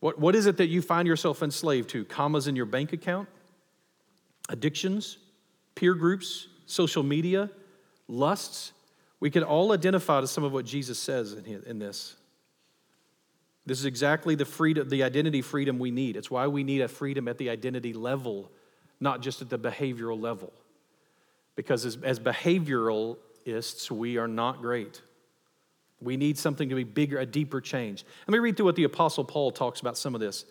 What, 0.00 0.18
what 0.18 0.34
is 0.34 0.46
it 0.46 0.56
that 0.58 0.66
you 0.66 0.82
find 0.82 1.06
yourself 1.06 1.42
enslaved 1.42 1.88
to? 1.90 2.04
Commas 2.04 2.48
in 2.48 2.56
your 2.56 2.66
bank 2.66 2.92
account? 2.92 3.28
Addictions? 4.48 5.18
Peer 5.76 5.94
groups? 5.94 6.48
Social 6.66 7.04
media? 7.04 7.48
Lusts? 8.08 8.72
We 9.20 9.30
could 9.30 9.44
all 9.44 9.72
identify 9.72 10.20
to 10.20 10.26
some 10.26 10.44
of 10.44 10.52
what 10.52 10.66
Jesus 10.66 10.98
says 10.98 11.32
in, 11.32 11.62
in 11.64 11.78
this. 11.78 12.16
This 13.64 13.78
is 13.78 13.84
exactly 13.84 14.34
the 14.34 14.44
freedom, 14.44 14.88
the 14.88 15.02
identity 15.02 15.42
freedom 15.42 15.78
we 15.78 15.90
need. 15.90 16.16
It's 16.16 16.30
why 16.30 16.46
we 16.46 16.62
need 16.62 16.82
a 16.82 16.88
freedom 16.88 17.26
at 17.26 17.38
the 17.38 17.50
identity 17.50 17.92
level, 17.92 18.50
not 19.00 19.22
just 19.22 19.42
at 19.42 19.48
the 19.48 19.58
behavioral 19.58 20.20
level. 20.20 20.52
Because 21.56 21.84
as, 21.84 21.98
as 22.02 22.20
behavioralists, 23.46 23.90
we 23.90 24.18
are 24.18 24.28
not 24.28 24.60
great. 24.60 25.02
We 26.00 26.16
need 26.16 26.36
something 26.36 26.68
to 26.68 26.74
be 26.74 26.84
bigger, 26.84 27.18
a 27.18 27.26
deeper 27.26 27.60
change. 27.60 28.04
Let 28.26 28.32
me 28.32 28.38
read 28.38 28.56
through 28.56 28.66
what 28.66 28.76
the 28.76 28.84
Apostle 28.84 29.24
Paul 29.24 29.50
talks 29.50 29.80
about 29.80 29.96
some 29.96 30.14
of 30.14 30.20
this. 30.20 30.44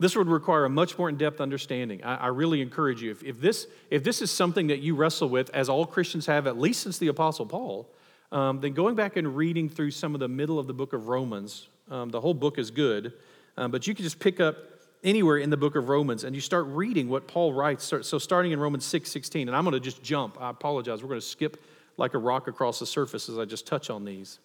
This 0.00 0.16
would 0.16 0.26
require 0.26 0.64
a 0.64 0.68
much 0.68 0.98
more 0.98 1.08
in 1.08 1.16
depth 1.16 1.40
understanding. 1.40 2.02
I, 2.02 2.16
I, 2.16 2.26
really 2.26 2.60
encourage 2.60 3.00
you, 3.00 3.12
if, 3.12 3.22
if, 3.22 3.40
this, 3.40 3.68
if 3.90 4.02
this 4.02 4.22
is 4.22 4.30
something 4.32 4.66
that 4.66 4.80
you 4.80 4.96
wrestle 4.96 5.28
with, 5.28 5.50
as 5.50 5.68
all 5.68 5.86
Christians 5.86 6.26
have, 6.26 6.48
at 6.48 6.58
least 6.58 6.82
since 6.82 6.98
the 6.98 7.06
Apostle 7.06 7.46
Paul, 7.46 7.88
um, 8.32 8.58
then 8.60 8.72
going 8.72 8.96
back 8.96 9.16
and 9.16 9.36
reading 9.36 9.68
through 9.68 9.92
some 9.92 10.12
of 10.14 10.18
the 10.18 10.26
middle 10.26 10.58
of 10.58 10.66
the 10.66 10.72
book 10.72 10.92
of 10.92 11.06
Romans, 11.06 11.68
um, 11.88 12.10
the 12.10 12.20
whole 12.20 12.34
book 12.34 12.58
is 12.58 12.72
good, 12.72 13.12
um, 13.56 13.70
but 13.70 13.86
you 13.86 13.94
can 13.94 14.02
just 14.02 14.18
pick 14.18 14.40
up 14.40 14.56
anywhere 15.04 15.36
in 15.36 15.50
the 15.50 15.56
book 15.56 15.76
of 15.76 15.88
Romans 15.88 16.24
and 16.24 16.34
you 16.34 16.40
start 16.40 16.64
reading 16.66 17.08
what 17.08 17.28
Paul 17.28 17.52
writes. 17.52 17.84
So, 17.84 18.18
starting 18.18 18.50
in 18.50 18.58
Romans 18.58 18.84
6 18.84 19.08
16, 19.08 19.48
and 19.48 19.56
I'm 19.56 19.62
going 19.62 19.74
to 19.74 19.80
just 19.80 20.02
jump. 20.02 20.36
I 20.40 20.50
apologize. 20.50 21.02
We're 21.02 21.10
going 21.10 21.20
to 21.20 21.26
skip 21.26 21.62
like 21.96 22.14
a 22.14 22.18
rock 22.18 22.48
across 22.48 22.78
the 22.78 22.86
surface 22.86 23.28
as 23.28 23.38
I 23.38 23.44
just 23.44 23.66
touch 23.66 23.90
on 23.90 24.04
these. 24.04 24.38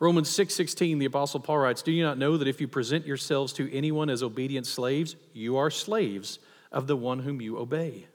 Romans 0.00 0.28
6:16 0.28 0.98
the 0.98 1.06
apostle 1.06 1.40
Paul 1.40 1.58
writes, 1.58 1.82
"Do 1.82 1.92
you 1.92 2.02
not 2.02 2.18
know 2.18 2.36
that 2.36 2.48
if 2.48 2.60
you 2.60 2.68
present 2.68 3.06
yourselves 3.06 3.52
to 3.54 3.72
anyone 3.72 4.10
as 4.10 4.22
obedient 4.22 4.66
slaves, 4.66 5.16
you 5.32 5.56
are 5.56 5.70
slaves 5.70 6.38
of 6.72 6.86
the 6.86 6.96
one 6.96 7.20
whom 7.20 7.40
you 7.40 7.58
obey? 7.58 8.08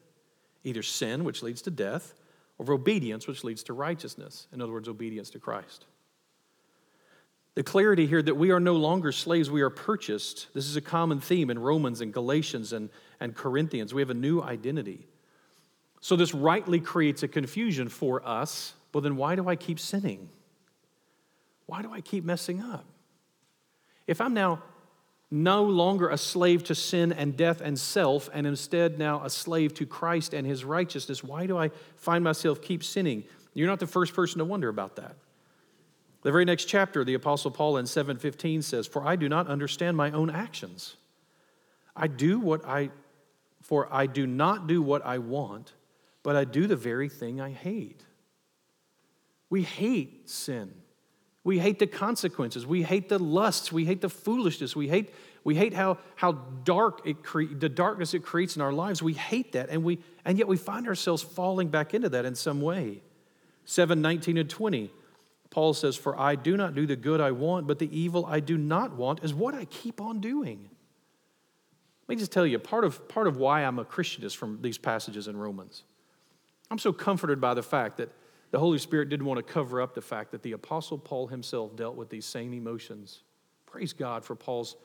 Either 0.63 0.83
sin 0.83 1.23
which 1.23 1.41
leads 1.41 1.61
to 1.63 1.71
death 1.71 2.13
or 2.57 2.71
obedience 2.73 3.27
which 3.27 3.43
leads 3.43 3.63
to 3.63 3.73
righteousness." 3.73 4.47
In 4.51 4.61
other 4.61 4.73
words, 4.73 4.89
obedience 4.89 5.29
to 5.31 5.39
Christ. 5.39 5.85
The 7.59 7.63
clarity 7.63 8.07
here 8.07 8.21
that 8.21 8.35
we 8.35 8.51
are 8.51 8.59
no 8.61 8.77
longer 8.77 9.11
slaves, 9.11 9.51
we 9.51 9.59
are 9.59 9.69
purchased. 9.69 10.47
This 10.53 10.65
is 10.65 10.77
a 10.77 10.81
common 10.81 11.19
theme 11.19 11.49
in 11.49 11.59
Romans 11.59 11.99
and 11.99 12.13
Galatians 12.13 12.71
and, 12.71 12.89
and 13.19 13.35
Corinthians. 13.35 13.93
We 13.93 14.01
have 14.01 14.09
a 14.09 14.13
new 14.13 14.41
identity. 14.41 15.08
So, 16.01 16.15
this 16.15 16.33
rightly 16.33 16.79
creates 16.79 17.23
a 17.23 17.27
confusion 17.27 17.89
for 17.89 18.25
us. 18.27 18.73
Well, 18.93 19.01
then 19.01 19.17
why 19.17 19.35
do 19.35 19.47
I 19.47 19.55
keep 19.55 19.79
sinning? 19.79 20.29
Why 21.65 21.81
do 21.81 21.91
I 21.91 22.01
keep 22.01 22.23
messing 22.23 22.61
up? 22.61 22.85
If 24.07 24.21
I'm 24.21 24.33
now 24.33 24.63
no 25.29 25.63
longer 25.63 26.09
a 26.09 26.17
slave 26.17 26.63
to 26.63 26.73
sin 26.73 27.11
and 27.13 27.37
death 27.37 27.61
and 27.61 27.77
self, 27.77 28.29
and 28.33 28.47
instead 28.47 28.97
now 28.97 29.23
a 29.23 29.29
slave 29.29 29.75
to 29.75 29.85
Christ 29.85 30.33
and 30.33 30.47
his 30.47 30.65
righteousness, 30.65 31.23
why 31.23 31.45
do 31.45 31.57
I 31.57 31.69
find 31.95 32.23
myself 32.23 32.61
keep 32.61 32.83
sinning? 32.83 33.23
You're 33.53 33.67
not 33.67 33.79
the 33.79 33.87
first 33.87 34.15
person 34.15 34.39
to 34.39 34.45
wonder 34.45 34.69
about 34.69 34.95
that. 34.95 35.15
The 36.21 36.31
very 36.31 36.45
next 36.45 36.65
chapter, 36.65 37.03
the 37.03 37.13
Apostle 37.13 37.51
Paul 37.51 37.77
in 37.77 37.85
7:15 37.85 38.63
says, 38.63 38.87
For 38.87 39.05
I 39.05 39.15
do 39.15 39.29
not 39.29 39.47
understand 39.47 39.95
my 39.95 40.11
own 40.11 40.29
actions. 40.29 40.95
I 41.95 42.07
do 42.07 42.39
what 42.39 42.65
I 42.65 42.89
for 43.61 43.93
I 43.93 44.07
do 44.07 44.25
not 44.25 44.67
do 44.67 44.81
what 44.81 45.05
I 45.05 45.19
want, 45.19 45.73
but 46.29 46.35
I 46.35 46.43
do 46.43 46.67
the 46.67 46.75
very 46.75 47.09
thing 47.09 47.41
I 47.41 47.49
hate. 47.49 48.05
We 49.49 49.63
hate 49.63 50.29
sin. 50.29 50.71
We 51.43 51.57
hate 51.57 51.79
the 51.79 51.87
consequences. 51.87 52.67
We 52.67 52.83
hate 52.83 53.09
the 53.09 53.17
lusts. 53.17 53.71
We 53.71 53.83
hate 53.83 54.01
the 54.01 54.11
foolishness. 54.11 54.75
We 54.75 54.87
hate, 54.87 55.11
we 55.43 55.55
hate 55.55 55.73
how, 55.73 55.97
how 56.15 56.33
dark 56.65 57.01
it 57.03 57.23
cre- 57.23 57.45
the 57.45 57.67
darkness 57.67 58.13
it 58.13 58.19
creates 58.19 58.55
in 58.55 58.61
our 58.61 58.71
lives. 58.71 59.01
We 59.01 59.13
hate 59.13 59.53
that. 59.53 59.69
And, 59.71 59.83
we, 59.83 59.97
and 60.23 60.37
yet 60.37 60.47
we 60.47 60.55
find 60.55 60.87
ourselves 60.87 61.23
falling 61.23 61.69
back 61.69 61.95
into 61.95 62.09
that 62.09 62.25
in 62.25 62.35
some 62.35 62.61
way. 62.61 63.01
7, 63.65 63.99
19, 63.99 64.37
and 64.37 64.47
20. 64.47 64.91
Paul 65.49 65.73
says, 65.73 65.95
For 65.95 66.15
I 66.15 66.35
do 66.35 66.55
not 66.55 66.75
do 66.75 66.85
the 66.85 66.95
good 66.95 67.21
I 67.21 67.31
want, 67.31 67.65
but 67.65 67.79
the 67.79 67.89
evil 67.91 68.27
I 68.27 68.39
do 68.39 68.55
not 68.55 68.95
want 68.95 69.23
is 69.23 69.33
what 69.33 69.55
I 69.55 69.65
keep 69.65 69.99
on 69.99 70.19
doing. 70.19 70.69
Let 72.07 72.15
me 72.15 72.19
just 72.19 72.31
tell 72.31 72.45
you, 72.45 72.59
part 72.59 72.83
of, 72.83 73.09
part 73.09 73.25
of 73.25 73.37
why 73.37 73.63
I'm 73.63 73.79
a 73.79 73.83
Christian 73.83 74.23
is 74.23 74.35
from 74.35 74.61
these 74.61 74.77
passages 74.77 75.27
in 75.27 75.35
Romans. 75.35 75.85
I'm 76.71 76.79
so 76.79 76.93
comforted 76.93 77.41
by 77.41 77.53
the 77.53 77.63
fact 77.63 77.97
that 77.97 78.09
the 78.51 78.59
Holy 78.59 78.77
Spirit 78.79 79.09
didn't 79.09 79.25
want 79.25 79.45
to 79.45 79.53
cover 79.53 79.81
up 79.81 79.93
the 79.93 80.01
fact 80.01 80.31
that 80.31 80.43
the 80.43 80.53
Apostle 80.53 80.97
Paul 80.97 81.27
himself 81.27 81.75
dealt 81.75 81.95
with 81.95 82.09
these 82.09 82.25
same 82.25 82.53
emotions. 82.53 83.21
Praise 83.65 83.93
God 83.93 84.25
for 84.25 84.35
Paul's 84.35 84.75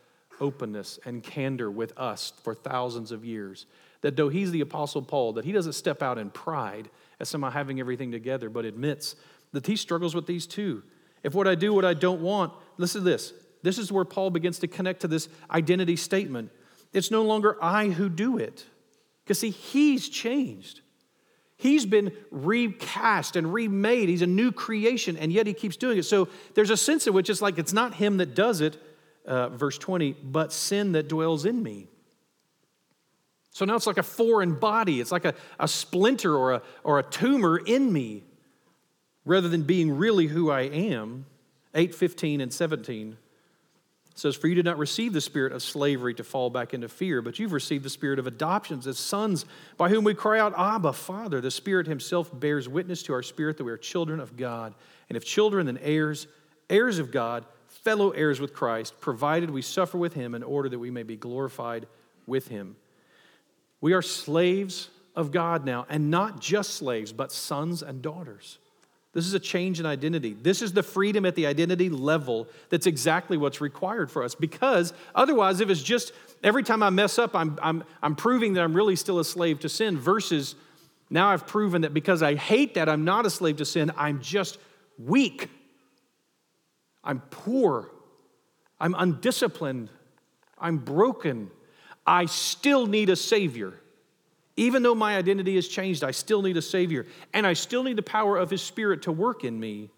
openness 0.40 0.98
and 1.04 1.22
candor 1.22 1.70
with 1.70 1.96
us 1.98 2.32
for 2.42 2.54
thousands 2.54 3.12
of 3.12 3.24
years. 3.24 3.66
That 4.02 4.16
though 4.16 4.28
he's 4.28 4.50
the 4.50 4.60
Apostle 4.60 5.02
Paul, 5.02 5.34
that 5.34 5.44
he 5.44 5.52
doesn't 5.52 5.72
step 5.74 6.02
out 6.02 6.18
in 6.18 6.30
pride 6.30 6.90
as 7.20 7.28
somehow 7.28 7.50
having 7.50 7.80
everything 7.80 8.12
together, 8.12 8.50
but 8.50 8.64
admits 8.64 9.16
that 9.52 9.66
he 9.66 9.76
struggles 9.76 10.14
with 10.14 10.26
these 10.26 10.46
too. 10.46 10.82
If 11.22 11.34
what 11.34 11.48
I 11.48 11.54
do, 11.54 11.72
what 11.72 11.84
I 11.86 11.94
don't 11.94 12.20
want, 12.20 12.52
listen 12.76 13.02
to 13.02 13.10
this. 13.10 13.32
This 13.62 13.78
is 13.78 13.90
where 13.90 14.04
Paul 14.04 14.28
begins 14.28 14.58
to 14.58 14.68
connect 14.68 15.00
to 15.00 15.08
this 15.08 15.28
identity 15.50 15.96
statement. 15.96 16.50
It's 16.92 17.10
no 17.10 17.22
longer 17.22 17.56
I 17.62 17.88
who 17.88 18.10
do 18.10 18.36
it. 18.36 18.66
Because, 19.24 19.38
see, 19.38 19.50
he's 19.50 20.10
changed. 20.10 20.82
He's 21.56 21.86
been 21.86 22.12
recast 22.30 23.36
and 23.36 23.52
remade. 23.52 24.08
He's 24.08 24.22
a 24.22 24.26
new 24.26 24.52
creation, 24.52 25.16
and 25.16 25.32
yet 25.32 25.46
he 25.46 25.54
keeps 25.54 25.76
doing 25.76 25.98
it. 25.98 26.04
So 26.04 26.28
there's 26.54 26.70
a 26.70 26.76
sense 26.76 27.06
in 27.06 27.14
which 27.14 27.30
it's 27.30 27.40
like 27.40 27.58
it's 27.58 27.72
not 27.72 27.94
him 27.94 28.16
that 28.18 28.34
does 28.34 28.60
it, 28.60 28.76
uh, 29.26 29.50
verse 29.50 29.78
20, 29.78 30.12
but 30.22 30.52
sin 30.52 30.92
that 30.92 31.08
dwells 31.08 31.44
in 31.44 31.62
me. 31.62 31.88
So 33.50 33.64
now 33.64 33.76
it's 33.76 33.86
like 33.86 33.98
a 33.98 34.02
foreign 34.02 34.54
body. 34.54 35.00
It's 35.00 35.12
like 35.12 35.24
a, 35.24 35.34
a 35.60 35.68
splinter 35.68 36.36
or 36.36 36.54
a, 36.54 36.62
or 36.82 36.98
a 36.98 37.04
tumor 37.04 37.56
in 37.56 37.92
me 37.92 38.24
rather 39.24 39.48
than 39.48 39.62
being 39.62 39.96
really 39.96 40.26
who 40.26 40.50
I 40.50 40.62
am. 40.62 41.26
8, 41.76 41.94
15, 41.94 42.40
and 42.40 42.52
17 42.52 43.16
says, 44.14 44.36
For 44.36 44.46
you 44.46 44.54
did 44.54 44.64
not 44.64 44.78
receive 44.78 45.12
the 45.12 45.20
spirit 45.20 45.52
of 45.52 45.62
slavery 45.62 46.14
to 46.14 46.24
fall 46.24 46.48
back 46.48 46.72
into 46.72 46.88
fear, 46.88 47.20
but 47.20 47.38
you've 47.38 47.52
received 47.52 47.84
the 47.84 47.90
spirit 47.90 48.18
of 48.18 48.26
adoptions 48.26 48.86
as 48.86 48.98
sons, 48.98 49.44
by 49.76 49.88
whom 49.88 50.04
we 50.04 50.14
cry 50.14 50.38
out, 50.38 50.54
Abba, 50.56 50.92
Father. 50.92 51.40
The 51.40 51.50
Spirit 51.50 51.86
Himself 51.86 52.30
bears 52.38 52.68
witness 52.68 53.02
to 53.04 53.12
our 53.12 53.22
spirit 53.22 53.58
that 53.58 53.64
we 53.64 53.72
are 53.72 53.76
children 53.76 54.20
of 54.20 54.36
God. 54.36 54.74
And 55.08 55.16
if 55.16 55.24
children, 55.24 55.66
then 55.66 55.78
heirs, 55.78 56.28
heirs 56.70 56.98
of 56.98 57.10
God, 57.10 57.44
fellow 57.66 58.10
heirs 58.10 58.40
with 58.40 58.54
Christ, 58.54 59.00
provided 59.00 59.50
we 59.50 59.62
suffer 59.62 59.98
with 59.98 60.14
Him 60.14 60.34
in 60.34 60.42
order 60.42 60.68
that 60.68 60.78
we 60.78 60.90
may 60.90 61.02
be 61.02 61.16
glorified 61.16 61.86
with 62.26 62.48
Him. 62.48 62.76
We 63.80 63.92
are 63.92 64.02
slaves 64.02 64.88
of 65.16 65.32
God 65.32 65.64
now, 65.64 65.86
and 65.88 66.10
not 66.10 66.40
just 66.40 66.74
slaves, 66.74 67.12
but 67.12 67.32
sons 67.32 67.82
and 67.82 68.00
daughters. 68.00 68.58
This 69.14 69.26
is 69.26 69.34
a 69.34 69.38
change 69.38 69.78
in 69.78 69.86
identity. 69.86 70.36
This 70.40 70.60
is 70.60 70.72
the 70.72 70.82
freedom 70.82 71.24
at 71.24 71.36
the 71.36 71.46
identity 71.46 71.88
level 71.88 72.48
that's 72.68 72.86
exactly 72.86 73.36
what's 73.36 73.60
required 73.60 74.10
for 74.10 74.24
us. 74.24 74.34
Because 74.34 74.92
otherwise, 75.14 75.60
if 75.60 75.70
it's 75.70 75.82
just 75.82 76.12
every 76.42 76.64
time 76.64 76.82
I 76.82 76.90
mess 76.90 77.18
up, 77.18 77.34
I'm, 77.36 77.56
I'm, 77.62 77.84
I'm 78.02 78.16
proving 78.16 78.54
that 78.54 78.62
I'm 78.62 78.74
really 78.74 78.96
still 78.96 79.20
a 79.20 79.24
slave 79.24 79.60
to 79.60 79.68
sin, 79.68 79.96
versus 79.96 80.56
now 81.10 81.28
I've 81.28 81.46
proven 81.46 81.82
that 81.82 81.94
because 81.94 82.22
I 82.22 82.34
hate 82.34 82.74
that 82.74 82.88
I'm 82.88 83.04
not 83.04 83.24
a 83.24 83.30
slave 83.30 83.58
to 83.58 83.64
sin, 83.64 83.92
I'm 83.96 84.20
just 84.20 84.58
weak. 84.98 85.48
I'm 87.04 87.20
poor. 87.30 87.90
I'm 88.80 88.94
undisciplined. 88.96 89.90
I'm 90.58 90.78
broken. 90.78 91.50
I 92.04 92.26
still 92.26 92.86
need 92.86 93.10
a 93.10 93.16
Savior. 93.16 93.74
Even 94.56 94.82
though 94.82 94.94
my 94.94 95.16
identity 95.16 95.56
has 95.56 95.66
changed, 95.66 96.04
I 96.04 96.12
still 96.12 96.42
need 96.42 96.56
a 96.56 96.62
Savior, 96.62 97.06
and 97.32 97.46
I 97.46 97.54
still 97.54 97.82
need 97.82 97.96
the 97.96 98.02
power 98.02 98.36
of 98.36 98.50
His 98.50 98.62
Spirit 98.62 99.02
to 99.02 99.12
work 99.12 99.44
in 99.44 99.58
me. 99.58 99.90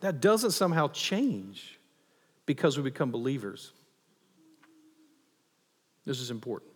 That 0.00 0.20
doesn't 0.20 0.52
somehow 0.52 0.88
change 0.88 1.78
because 2.46 2.76
we 2.76 2.82
become 2.82 3.12
believers. 3.12 3.72
This 6.04 6.20
is 6.20 6.30
important. 6.30 6.72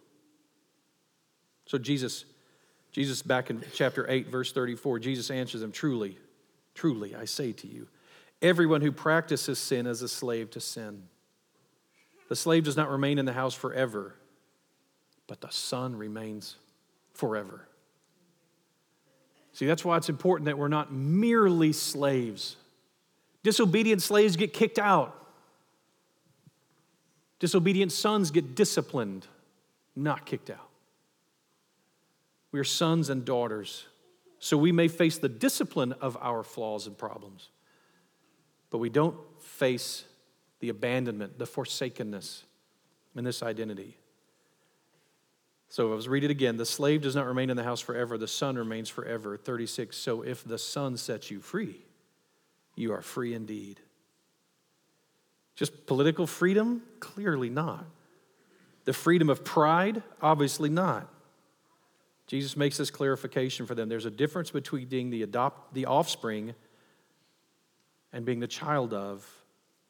So, 1.67 1.79
Jesus, 1.79 2.25
Jesus, 2.93 3.23
back 3.23 3.51
in 3.51 3.65
chapter 3.73 4.09
8, 4.09 4.29
verse 4.29 4.53
34, 4.53 5.01
Jesus 5.01 5.31
answers 5.31 5.63
them 5.63 5.73
Truly, 5.73 6.19
truly, 6.75 7.17
I 7.17 7.25
say 7.25 7.53
to 7.53 7.67
you, 7.67 7.89
everyone 8.43 8.83
who 8.83 8.93
practices 8.93 9.59
sin 9.59 9.87
is 9.87 10.03
a 10.03 10.09
slave 10.09 10.51
to 10.51 10.61
sin. 10.61 11.05
The 12.29 12.37
slave 12.37 12.65
does 12.65 12.77
not 12.77 12.91
remain 12.91 13.19
in 13.19 13.25
the 13.25 13.33
house 13.33 13.55
forever, 13.55 14.15
but 15.27 15.41
the 15.41 15.51
son 15.51 15.97
remains 15.97 16.57
forever. 17.15 17.67
See, 19.53 19.67
that's 19.67 19.85
why 19.85 19.97
it's 19.97 20.09
important 20.09 20.47
that 20.47 20.59
we're 20.59 20.69
not 20.69 20.93
merely 20.93 21.73
slaves. 21.73 22.57
Disobedient 23.43 24.03
slaves 24.03 24.37
get 24.37 24.53
kicked 24.53 24.79
out. 24.79 25.17
Disobedient 27.39 27.93
sons 27.93 28.31
get 28.31 28.55
disciplined, 28.55 29.27
not 29.95 30.27
kicked 30.27 30.51
out. 30.51 30.69
We 32.53 32.61
are 32.61 32.65
sons 32.65 33.11
and 33.11 33.25
daughters, 33.25 33.87
so 34.39 34.57
we 34.57 34.73
may 34.73 34.89
face 34.89 35.19
the 35.19 35.29
discipline 35.29 35.93
of 36.01 36.17
our 36.21 36.43
flaws 36.43 36.87
and 36.87 36.97
problems, 36.97 37.51
but 38.71 38.79
we 38.79 38.89
don't 38.89 39.17
face 39.41 40.05
the 40.61 40.69
abandonment, 40.69 41.39
the 41.39 41.47
forsakenness 41.47 42.45
in 43.17 43.25
this 43.25 43.43
identity. 43.43 43.99
So 45.75 45.91
I 45.91 45.97
was 45.97 46.07
read 46.07 46.23
it 46.23 46.31
again. 46.31 46.57
The 46.57 46.65
slave 46.65 47.03
does 47.03 47.17
not 47.17 47.27
remain 47.27 47.51
in 47.51 47.57
the 47.57 47.65
house 47.65 47.81
forever, 47.81 48.17
the 48.17 48.29
son 48.29 48.55
remains 48.55 48.89
forever. 48.89 49.37
36. 49.37 49.97
So 49.97 50.23
if 50.23 50.45
the 50.45 50.57
son 50.57 50.97
sets 50.97 51.33
you 51.33 51.41
free, 51.41 51.85
you 52.77 52.93
are 52.93 53.03
free 53.03 53.35
indeed. 53.35 53.81
Just 55.57 55.85
political 55.87 56.29
freedom? 56.29 56.83
Clearly 57.01 57.51
not. 57.51 57.87
The 58.85 58.93
freedom 58.93 59.29
of 59.29 59.45
pride? 59.45 60.05
Obviously 60.23 60.69
not. 60.69 61.09
Jesus 62.29 62.57
makes 62.57 62.77
this 62.77 62.93
clarification 62.93 63.67
for 63.67 63.75
them. 63.75 63.89
There's 63.89 64.07
a 64.07 64.13
difference 64.13 64.53
between 64.53 64.87
being 64.87 65.11
the, 65.11 65.25
adopt, 65.25 65.75
the 65.75 65.87
offspring 65.87 66.55
and 68.13 68.25
being 68.25 68.39
the 68.39 68.47
child 68.47 68.95
of 68.95 69.29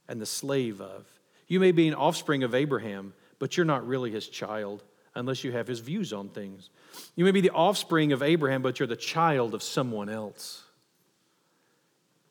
and 0.09 0.19
the 0.19 0.25
slave 0.25 0.81
of. 0.81 1.07
You 1.47 1.61
may 1.61 1.73
be 1.73 1.89
an 1.89 1.95
offspring 1.95 2.43
of 2.43 2.55
Abraham, 2.55 3.13
but 3.39 3.59
you're 3.59 3.67
not 3.67 3.87
really 3.87 4.11
his 4.11 4.27
child 4.27 4.83
unless 5.15 5.45
you 5.45 5.53
have 5.53 5.67
his 5.67 5.81
views 5.81 6.13
on 6.13 6.29
things. 6.29 6.71
You 7.17 7.25
may 7.25 7.31
be 7.31 7.41
the 7.41 7.51
offspring 7.51 8.13
of 8.13 8.23
Abraham, 8.23 8.63
but 8.63 8.79
you're 8.79 8.89
the 8.89 8.97
child 8.97 9.55
of 9.55 9.63
someone 9.63 10.09
else. 10.09 10.63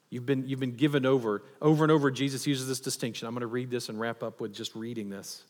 You've 0.09 0.25
been, 0.25 0.47
you've 0.47 0.59
been 0.59 0.75
given 0.75 1.05
over. 1.05 1.43
Over 1.61 1.83
and 1.83 1.91
over, 1.91 2.11
Jesus 2.11 2.45
uses 2.45 2.67
this 2.67 2.79
distinction. 2.79 3.27
I'm 3.27 3.33
going 3.33 3.41
to 3.41 3.47
read 3.47 3.71
this 3.71 3.89
and 3.89 3.99
wrap 3.99 4.21
up 4.21 4.41
with 4.41 4.53
just 4.53 4.75
reading 4.75 5.09
this. 5.09 5.43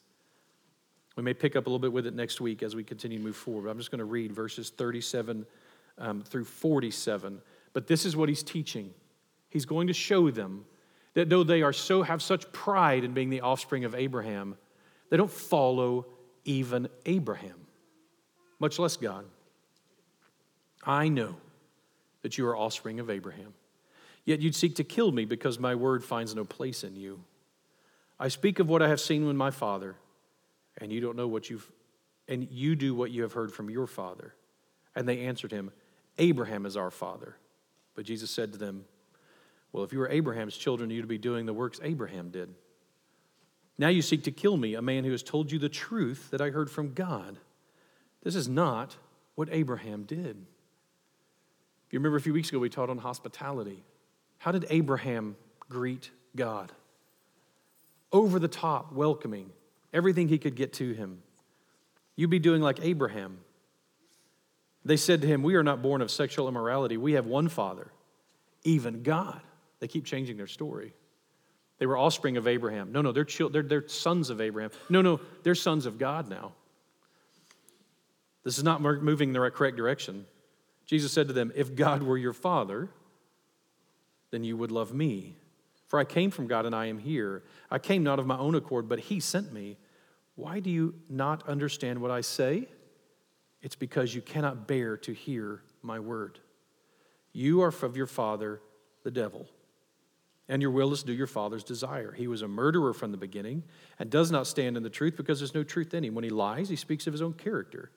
We 1.16 1.24
may 1.24 1.34
pick 1.34 1.56
up 1.56 1.66
a 1.66 1.70
little 1.70 1.80
bit 1.80 1.92
with 1.92 2.08
it 2.08 2.16
next 2.16 2.40
week 2.40 2.64
as 2.64 2.76
we 2.76 2.84
continue 2.84 3.18
to 3.18 3.24
move 3.24 3.36
forward. 3.36 3.70
I'm 3.70 3.78
just 3.78 3.92
going 3.92 4.00
to 4.00 4.06
read 4.06 4.32
verses 4.32 4.70
37 4.70 5.46
um, 5.98 6.24
through 6.24 6.46
47. 6.46 7.42
But 7.74 7.88
this 7.88 8.06
is 8.06 8.16
what 8.16 8.30
he's 8.30 8.44
teaching. 8.44 8.92
He's 9.50 9.66
going 9.66 9.88
to 9.88 9.94
show 9.94 10.32
them 10.32 10.66
that 11.14 11.30
though 11.30 11.44
they 11.44 11.62
are 11.62 11.74
so 11.74 12.02
have 12.02 12.22
such 12.22 12.52
pride 12.52 13.04
in 13.04 13.14
being 13.14 13.30
the 13.30 13.42
offspring 13.42 13.86
of 13.86 13.94
Abraham, 13.94 14.58
they 15.10 15.18
don't 15.18 15.30
follow 15.30 16.08
even 16.46 16.88
Abraham, 17.06 17.68
much 18.60 18.80
less 18.80 18.98
God. 18.98 19.26
I 20.86 21.08
know 21.08 21.36
that 22.22 22.38
you 22.38 22.46
are 22.48 22.58
offspring 22.58 23.00
of 23.00 23.10
Abraham. 23.10 23.54
Yet 24.26 24.39
you'd 24.39 24.56
seek 24.56 24.76
to 24.78 24.84
kill 24.84 25.12
me 25.12 25.26
because 25.26 25.60
my 25.60 25.76
word 25.76 26.04
finds 26.04 26.34
no 26.34 26.46
place 26.46 26.84
in 26.84 26.96
you. 26.96 27.24
I 28.20 28.30
speak 28.30 28.60
of 28.60 28.70
what 28.70 28.82
I 28.82 28.88
have 28.88 29.02
seen 29.02 29.26
with 29.26 29.36
my 29.36 29.52
father, 29.52 29.96
and 30.78 30.91
you 30.91 31.02
don't 31.02 31.18
know 31.18 31.28
what 31.28 31.50
you've, 31.50 31.70
and 32.28 32.48
you 32.50 32.76
do 32.76 32.96
what 32.96 33.12
you 33.12 33.24
have 33.24 33.34
heard 33.34 33.52
from 33.52 33.70
your 33.70 33.88
father. 33.88 34.34
And 34.96 35.08
they 35.08 35.22
answered 35.22 35.52
him, 35.52 35.72
Abraham 36.18 36.66
is 36.66 36.78
our 36.78 36.91
father. 36.91 37.36
But 37.96 38.06
Jesus 38.06 38.32
said 38.32 38.54
to 38.54 38.58
them, 38.58 38.86
Well, 39.72 39.84
if 39.84 39.91
you 39.91 40.00
were 40.00 40.10
Abraham's 40.10 40.56
children, 40.56 40.89
you'd 40.89 41.08
be 41.08 41.18
doing 41.18 41.46
the 41.46 41.54
works 41.54 41.80
Abraham 41.84 42.30
did. 42.30 42.54
Now 43.78 43.88
you 43.88 44.01
seek 44.01 44.24
to 44.24 44.32
kill 44.32 44.57
me, 44.57 44.76
a 44.76 44.82
man 44.82 45.03
who 45.03 45.11
has 45.11 45.24
told 45.24 45.51
you 45.51 45.59
the 45.59 45.69
truth 45.69 46.30
that 46.32 46.41
I 46.41 46.49
heard 46.49 46.69
from 46.69 46.93
God. 46.93 47.38
This 48.21 48.36
is 48.36 48.47
not 48.47 48.95
what 49.36 49.49
Abraham 49.51 50.03
did. 50.03 50.45
You 51.89 51.99
remember 51.99 52.17
a 52.17 52.21
few 52.21 52.34
weeks 52.34 52.49
ago 52.49 52.59
we 52.59 52.69
taught 52.69 52.89
on 52.89 52.97
hospitality. 52.97 53.84
How 54.39 54.51
did 54.51 54.65
Abraham 54.69 55.36
greet 55.59 56.09
God? 56.36 56.71
Over 58.11 58.39
the 58.39 58.47
top, 58.47 58.93
welcoming, 58.93 59.51
everything 59.93 60.28
he 60.28 60.38
could 60.38 60.55
get 60.55 60.74
to 60.74 60.93
him. 60.93 61.21
You'd 62.15 62.30
be 62.30 62.39
doing 62.39 62.61
like 62.61 62.80
Abraham. 62.82 63.39
They 64.86 64.97
said 64.97 65.21
to 65.21 65.28
him, 65.28 65.43
We 65.43 65.55
are 65.55 65.63
not 65.63 65.82
born 65.82 66.01
of 66.01 66.11
sexual 66.11 66.47
immorality. 66.47 66.97
We 66.97 67.13
have 67.13 67.26
one 67.26 67.47
father, 67.47 67.91
even 68.63 69.03
God. 69.03 69.41
They 69.80 69.88
keep 69.88 70.05
changing 70.05 70.38
their 70.38 70.47
story. 70.47 70.93
They 71.84 71.88
were 71.88 71.98
offspring 71.98 72.38
of 72.38 72.48
Abraham. 72.48 72.94
No, 72.94 73.02
no, 73.02 73.12
they're, 73.12 73.28
they're, 73.50 73.62
they're 73.62 73.88
sons 73.90 74.30
of 74.30 74.40
Abraham. 74.40 74.72
No, 74.88 75.02
no, 75.02 75.20
they're 75.44 75.54
sons 75.54 75.86
of 75.86 75.98
God 75.98 76.30
now. 76.30 76.54
This 78.46 78.58
is 78.58 78.64
not 78.64 78.82
moving 78.82 79.32
in 79.32 79.34
the 79.34 79.42
right 79.42 79.54
correct 79.54 79.76
direction. 79.76 80.26
Jesus 80.86 81.12
said 81.12 81.28
to 81.28 81.34
them, 81.34 81.52
If 81.58 81.76
God 81.76 82.02
were 82.02 82.18
your 82.18 82.32
father, 82.32 82.88
then 84.32 84.46
you 84.46 84.56
would 84.56 84.72
love 84.72 84.94
me. 84.94 85.36
For 85.88 86.00
I 86.00 86.06
came 86.06 86.32
from 86.32 86.48
God 86.48 86.66
and 86.66 86.74
I 86.74 86.86
am 86.86 87.00
here. 87.00 87.44
I 87.70 87.80
came 87.80 88.02
not 88.02 88.18
of 88.18 88.26
my 88.26 88.38
own 88.38 88.56
accord, 88.56 88.88
but 88.88 89.00
he 89.00 89.20
sent 89.20 89.52
me. 89.52 89.76
Why 90.36 90.62
do 90.62 90.70
you 90.70 90.96
not 91.10 91.46
understand 91.50 92.00
what 92.00 92.12
I 92.12 92.22
say? 92.22 92.70
It's 93.62 93.76
because 93.76 94.16
you 94.16 94.22
cannot 94.22 94.70
bear 94.70 94.96
to 95.00 95.12
hear 95.12 95.64
my 95.82 96.00
word. 96.00 96.40
You 97.34 97.62
are 97.62 97.74
of 97.82 97.98
your 97.98 98.08
father, 98.08 98.62
the 99.04 99.12
devil 99.12 99.50
and 100.50 100.62
your 100.62 100.72
will 100.72 100.91
is 100.91 101.02
to 101.02 101.08
do 101.08 101.14
your 101.14 101.28
father's 101.28 101.64
desire. 101.64 102.12
He 102.12 102.28
was 102.28 102.41
a 102.41 102.48
murderer 102.48 102.94
from 102.94 103.12
the 103.12 103.18
beginning 103.18 103.64
and 103.98 104.10
does 104.10 104.32
not 104.32 104.48
stand 104.48 104.76
in 104.76 104.84
the 104.84 104.89
truth 104.89 105.16
because 105.16 105.39
there's 105.39 105.56
no 105.56 105.64
truth 105.64 105.94
in 105.94 106.04
him. 106.04 106.16
When 106.16 106.24
he 106.24 106.30
lies, 106.30 106.70
he 106.70 106.76
speaks 106.76 107.08
of 107.08 107.14
his 107.14 107.22
own 107.22 107.34
character, 107.34 107.91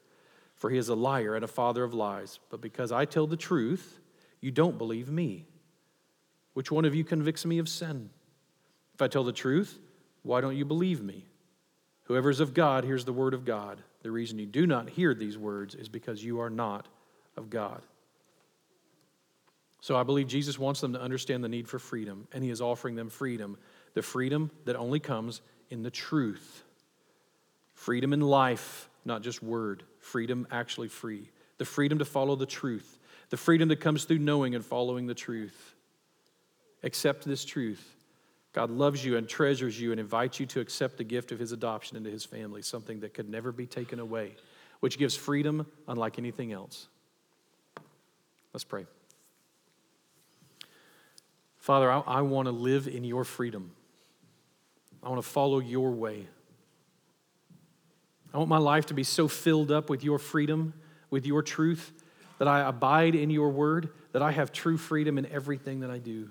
for 0.55 0.71
he 0.71 0.79
is 0.79 0.89
a 0.89 0.95
liar 0.95 1.35
and 1.35 1.45
a 1.45 1.49
father 1.49 1.83
of 1.83 1.95
lies. 1.95 2.39
But 2.51 2.61
because 2.61 2.93
I 2.93 3.05
tell 3.05 3.27
the 3.27 3.37
truth, 3.37 4.01
you 4.41 4.51
don't 4.51 4.79
believe 4.79 5.11
me. 5.11 5.47
Which 6.55 6.71
one 6.71 6.85
of 6.85 6.95
you 6.95 7.05
convicts 7.05 7.45
me 7.45 7.59
of 7.59 7.69
sin? 7.69 8.11
If 8.95 9.03
I 9.03 9.09
tell 9.09 9.25
the 9.25 9.33
truth, 9.33 9.79
why 10.23 10.41
don't 10.41 10.57
you 10.57 10.65
believe 10.65 11.03
me? 11.03 11.27
Whoever 12.05 12.31
is 12.31 12.41
of 12.41 12.55
God 12.55 12.85
hears 12.85 13.05
the 13.05 13.13
word 13.13 13.35
of 13.35 13.45
God. 13.45 13.83
The 14.03 14.11
reason 14.11 14.39
you 14.39 14.47
do 14.47 14.67
not 14.67 14.89
hear 14.89 15.13
these 15.13 15.37
words 15.37 15.75
is 15.75 15.89
because 15.89 16.23
you 16.25 16.41
are 16.41 16.49
not 16.49 16.87
of 17.37 17.51
God. 17.51 17.83
So 19.87 19.97
I 19.97 20.03
believe 20.03 20.27
Jesus 20.27 20.59
wants 20.59 20.81
them 20.81 20.95
to 20.95 21.01
understand 21.01 21.45
the 21.45 21.49
need 21.49 21.69
for 21.69 21.79
freedom, 21.79 22.27
and 22.33 22.43
he 22.43 22.51
is 22.51 22.61
offering 22.61 22.97
them 22.97 23.09
freedom 23.09 23.57
the 23.95 24.03
freedom 24.03 24.51
that 24.65 24.75
only 24.75 24.99
comes 24.99 25.43
in 25.71 25.85
the 25.85 25.93
truth. 25.93 26.65
Freedom 27.73 28.13
in 28.13 28.21
life, 28.21 28.91
not 29.05 29.23
just 29.23 29.45
word, 29.45 29.85
freedom 30.01 30.45
actually 30.51 30.89
free. 30.89 31.31
The 31.59 31.65
freedom 31.65 32.01
to 32.01 32.05
follow 32.05 32.35
the 32.35 32.47
truth, 32.47 32.99
the 33.31 33.37
freedom 33.37 33.69
that 33.69 33.81
comes 33.81 34.07
through 34.07 34.19
knowing 34.19 34.57
and 34.57 34.65
following 34.65 35.07
the 35.07 35.15
truth. 35.15 35.77
Accept 36.83 37.25
this 37.25 37.45
truth. 37.45 37.95
God 38.55 38.71
loves 38.71 39.05
you 39.05 39.17
and 39.17 39.29
treasures 39.29 39.81
you 39.81 39.93
and 39.93 40.01
invites 40.01 40.41
you 40.41 40.47
to 40.47 40.59
accept 40.59 40.97
the 40.97 41.05
gift 41.05 41.31
of 41.31 41.39
his 41.39 41.53
adoption 41.53 41.97
into 41.97 42.11
his 42.11 42.25
family, 42.25 42.61
something 42.61 42.99
that 43.01 43.15
could 43.15 43.29
never 43.29 43.53
be 43.53 43.67
taken 43.67 44.01
away, 44.01 44.35
which 44.81 44.99
gives 44.99 45.15
freedom 45.15 45.65
unlike 45.87 46.19
anything 46.19 46.51
else. 46.51 46.89
Let's 48.53 48.65
pray. 48.65 48.87
Father, 51.67 51.91
I, 51.91 51.99
I 51.99 52.21
want 52.21 52.47
to 52.47 52.53
live 52.53 52.87
in 52.87 53.03
your 53.03 53.25
freedom. 53.25 53.73
I 55.03 55.09
want 55.09 55.21
to 55.21 55.29
follow 55.29 55.59
your 55.59 55.91
way. 55.91 56.29
I 58.33 58.39
want 58.39 58.49
my 58.49 58.59
life 58.59 58.87
to 58.87 58.95
be 58.95 59.03
so 59.03 59.27
filled 59.27 59.73
up 59.73 59.91
with 59.91 60.05
your 60.05 60.21
freedom, 60.21 60.75
with 61.11 61.27
your 61.27 61.43
truth, 61.43 61.93
that 62.39 62.47
I 62.47 62.61
abide 62.69 63.17
in 63.17 63.31
your 63.31 63.49
word, 63.49 63.89
that 64.13 64.23
I 64.23 64.31
have 64.31 64.53
true 64.53 64.79
freedom 64.79 65.19
in 65.19 65.27
everything 65.27 65.81
that 65.81 65.91
I 65.91 65.99
do. 65.99 66.31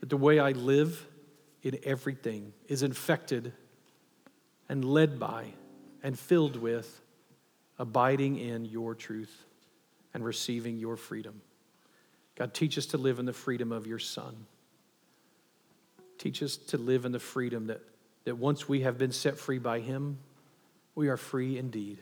That 0.00 0.08
the 0.08 0.16
way 0.16 0.38
I 0.38 0.52
live 0.52 1.06
in 1.62 1.78
everything 1.84 2.54
is 2.68 2.82
infected 2.82 3.52
and 4.66 4.82
led 4.82 5.20
by 5.20 5.48
and 6.02 6.18
filled 6.18 6.56
with 6.56 7.02
abiding 7.78 8.38
in 8.38 8.64
your 8.64 8.94
truth 8.94 9.44
and 10.14 10.24
receiving 10.24 10.78
your 10.78 10.96
freedom. 10.96 11.42
God, 12.36 12.52
teach 12.52 12.78
us 12.78 12.86
to 12.86 12.98
live 12.98 13.18
in 13.18 13.26
the 13.26 13.32
freedom 13.32 13.72
of 13.72 13.86
your 13.86 13.98
Son. 13.98 14.46
Teach 16.18 16.42
us 16.42 16.56
to 16.56 16.78
live 16.78 17.04
in 17.04 17.12
the 17.12 17.18
freedom 17.18 17.66
that, 17.66 17.80
that 18.24 18.36
once 18.36 18.68
we 18.68 18.82
have 18.82 18.98
been 18.98 19.12
set 19.12 19.38
free 19.38 19.58
by 19.58 19.80
Him, 19.80 20.18
we 20.94 21.08
are 21.08 21.16
free 21.16 21.58
indeed, 21.58 21.98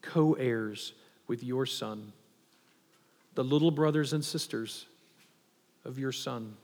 co 0.00 0.34
heirs 0.34 0.92
with 1.26 1.42
your 1.42 1.66
Son, 1.66 2.12
the 3.34 3.44
little 3.44 3.70
brothers 3.70 4.12
and 4.12 4.24
sisters 4.24 4.86
of 5.84 5.98
your 5.98 6.12
Son. 6.12 6.56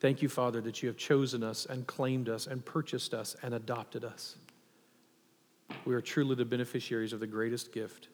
Thank 0.00 0.20
you, 0.20 0.28
Father, 0.28 0.60
that 0.62 0.82
you 0.82 0.88
have 0.88 0.96
chosen 0.96 1.44
us 1.44 1.64
and 1.64 1.86
claimed 1.86 2.28
us 2.28 2.48
and 2.48 2.64
purchased 2.64 3.14
us 3.14 3.36
and 3.42 3.54
adopted 3.54 4.04
us. 4.04 4.36
We 5.84 5.94
are 5.94 6.00
truly 6.00 6.34
the 6.34 6.44
beneficiaries 6.44 7.12
of 7.12 7.20
the 7.20 7.26
greatest 7.26 7.72
gift 7.72 8.08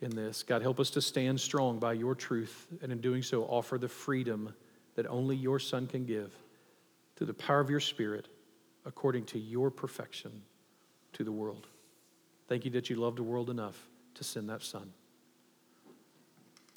in 0.00 0.10
this. 0.10 0.42
God, 0.42 0.62
help 0.62 0.80
us 0.80 0.90
to 0.90 1.02
stand 1.02 1.40
strong 1.40 1.78
by 1.78 1.92
your 1.92 2.14
truth, 2.14 2.66
and 2.82 2.90
in 2.90 3.00
doing 3.00 3.22
so, 3.22 3.44
offer 3.44 3.78
the 3.78 3.88
freedom 3.88 4.54
that 4.94 5.06
only 5.06 5.36
your 5.36 5.58
Son 5.58 5.86
can 5.86 6.04
give 6.04 6.34
through 7.16 7.26
the 7.26 7.34
power 7.34 7.60
of 7.60 7.70
your 7.70 7.80
Spirit, 7.80 8.28
according 8.86 9.24
to 9.26 9.38
your 9.38 9.70
perfection 9.70 10.42
to 11.12 11.24
the 11.24 11.32
world. 11.32 11.66
Thank 12.48 12.64
you 12.64 12.70
that 12.72 12.90
you 12.90 12.96
loved 12.96 13.18
the 13.18 13.22
world 13.22 13.50
enough 13.50 13.88
to 14.14 14.24
send 14.24 14.48
that 14.48 14.62
Son. 14.62 14.92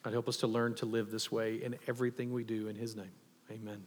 God, 0.03 0.13
help 0.13 0.27
us 0.27 0.37
to 0.37 0.47
learn 0.47 0.75
to 0.75 0.85
live 0.85 1.11
this 1.11 1.31
way 1.31 1.63
in 1.63 1.77
everything 1.87 2.33
we 2.33 2.43
do 2.43 2.67
in 2.67 2.75
His 2.75 2.95
name. 2.95 3.11
Amen. 3.49 3.85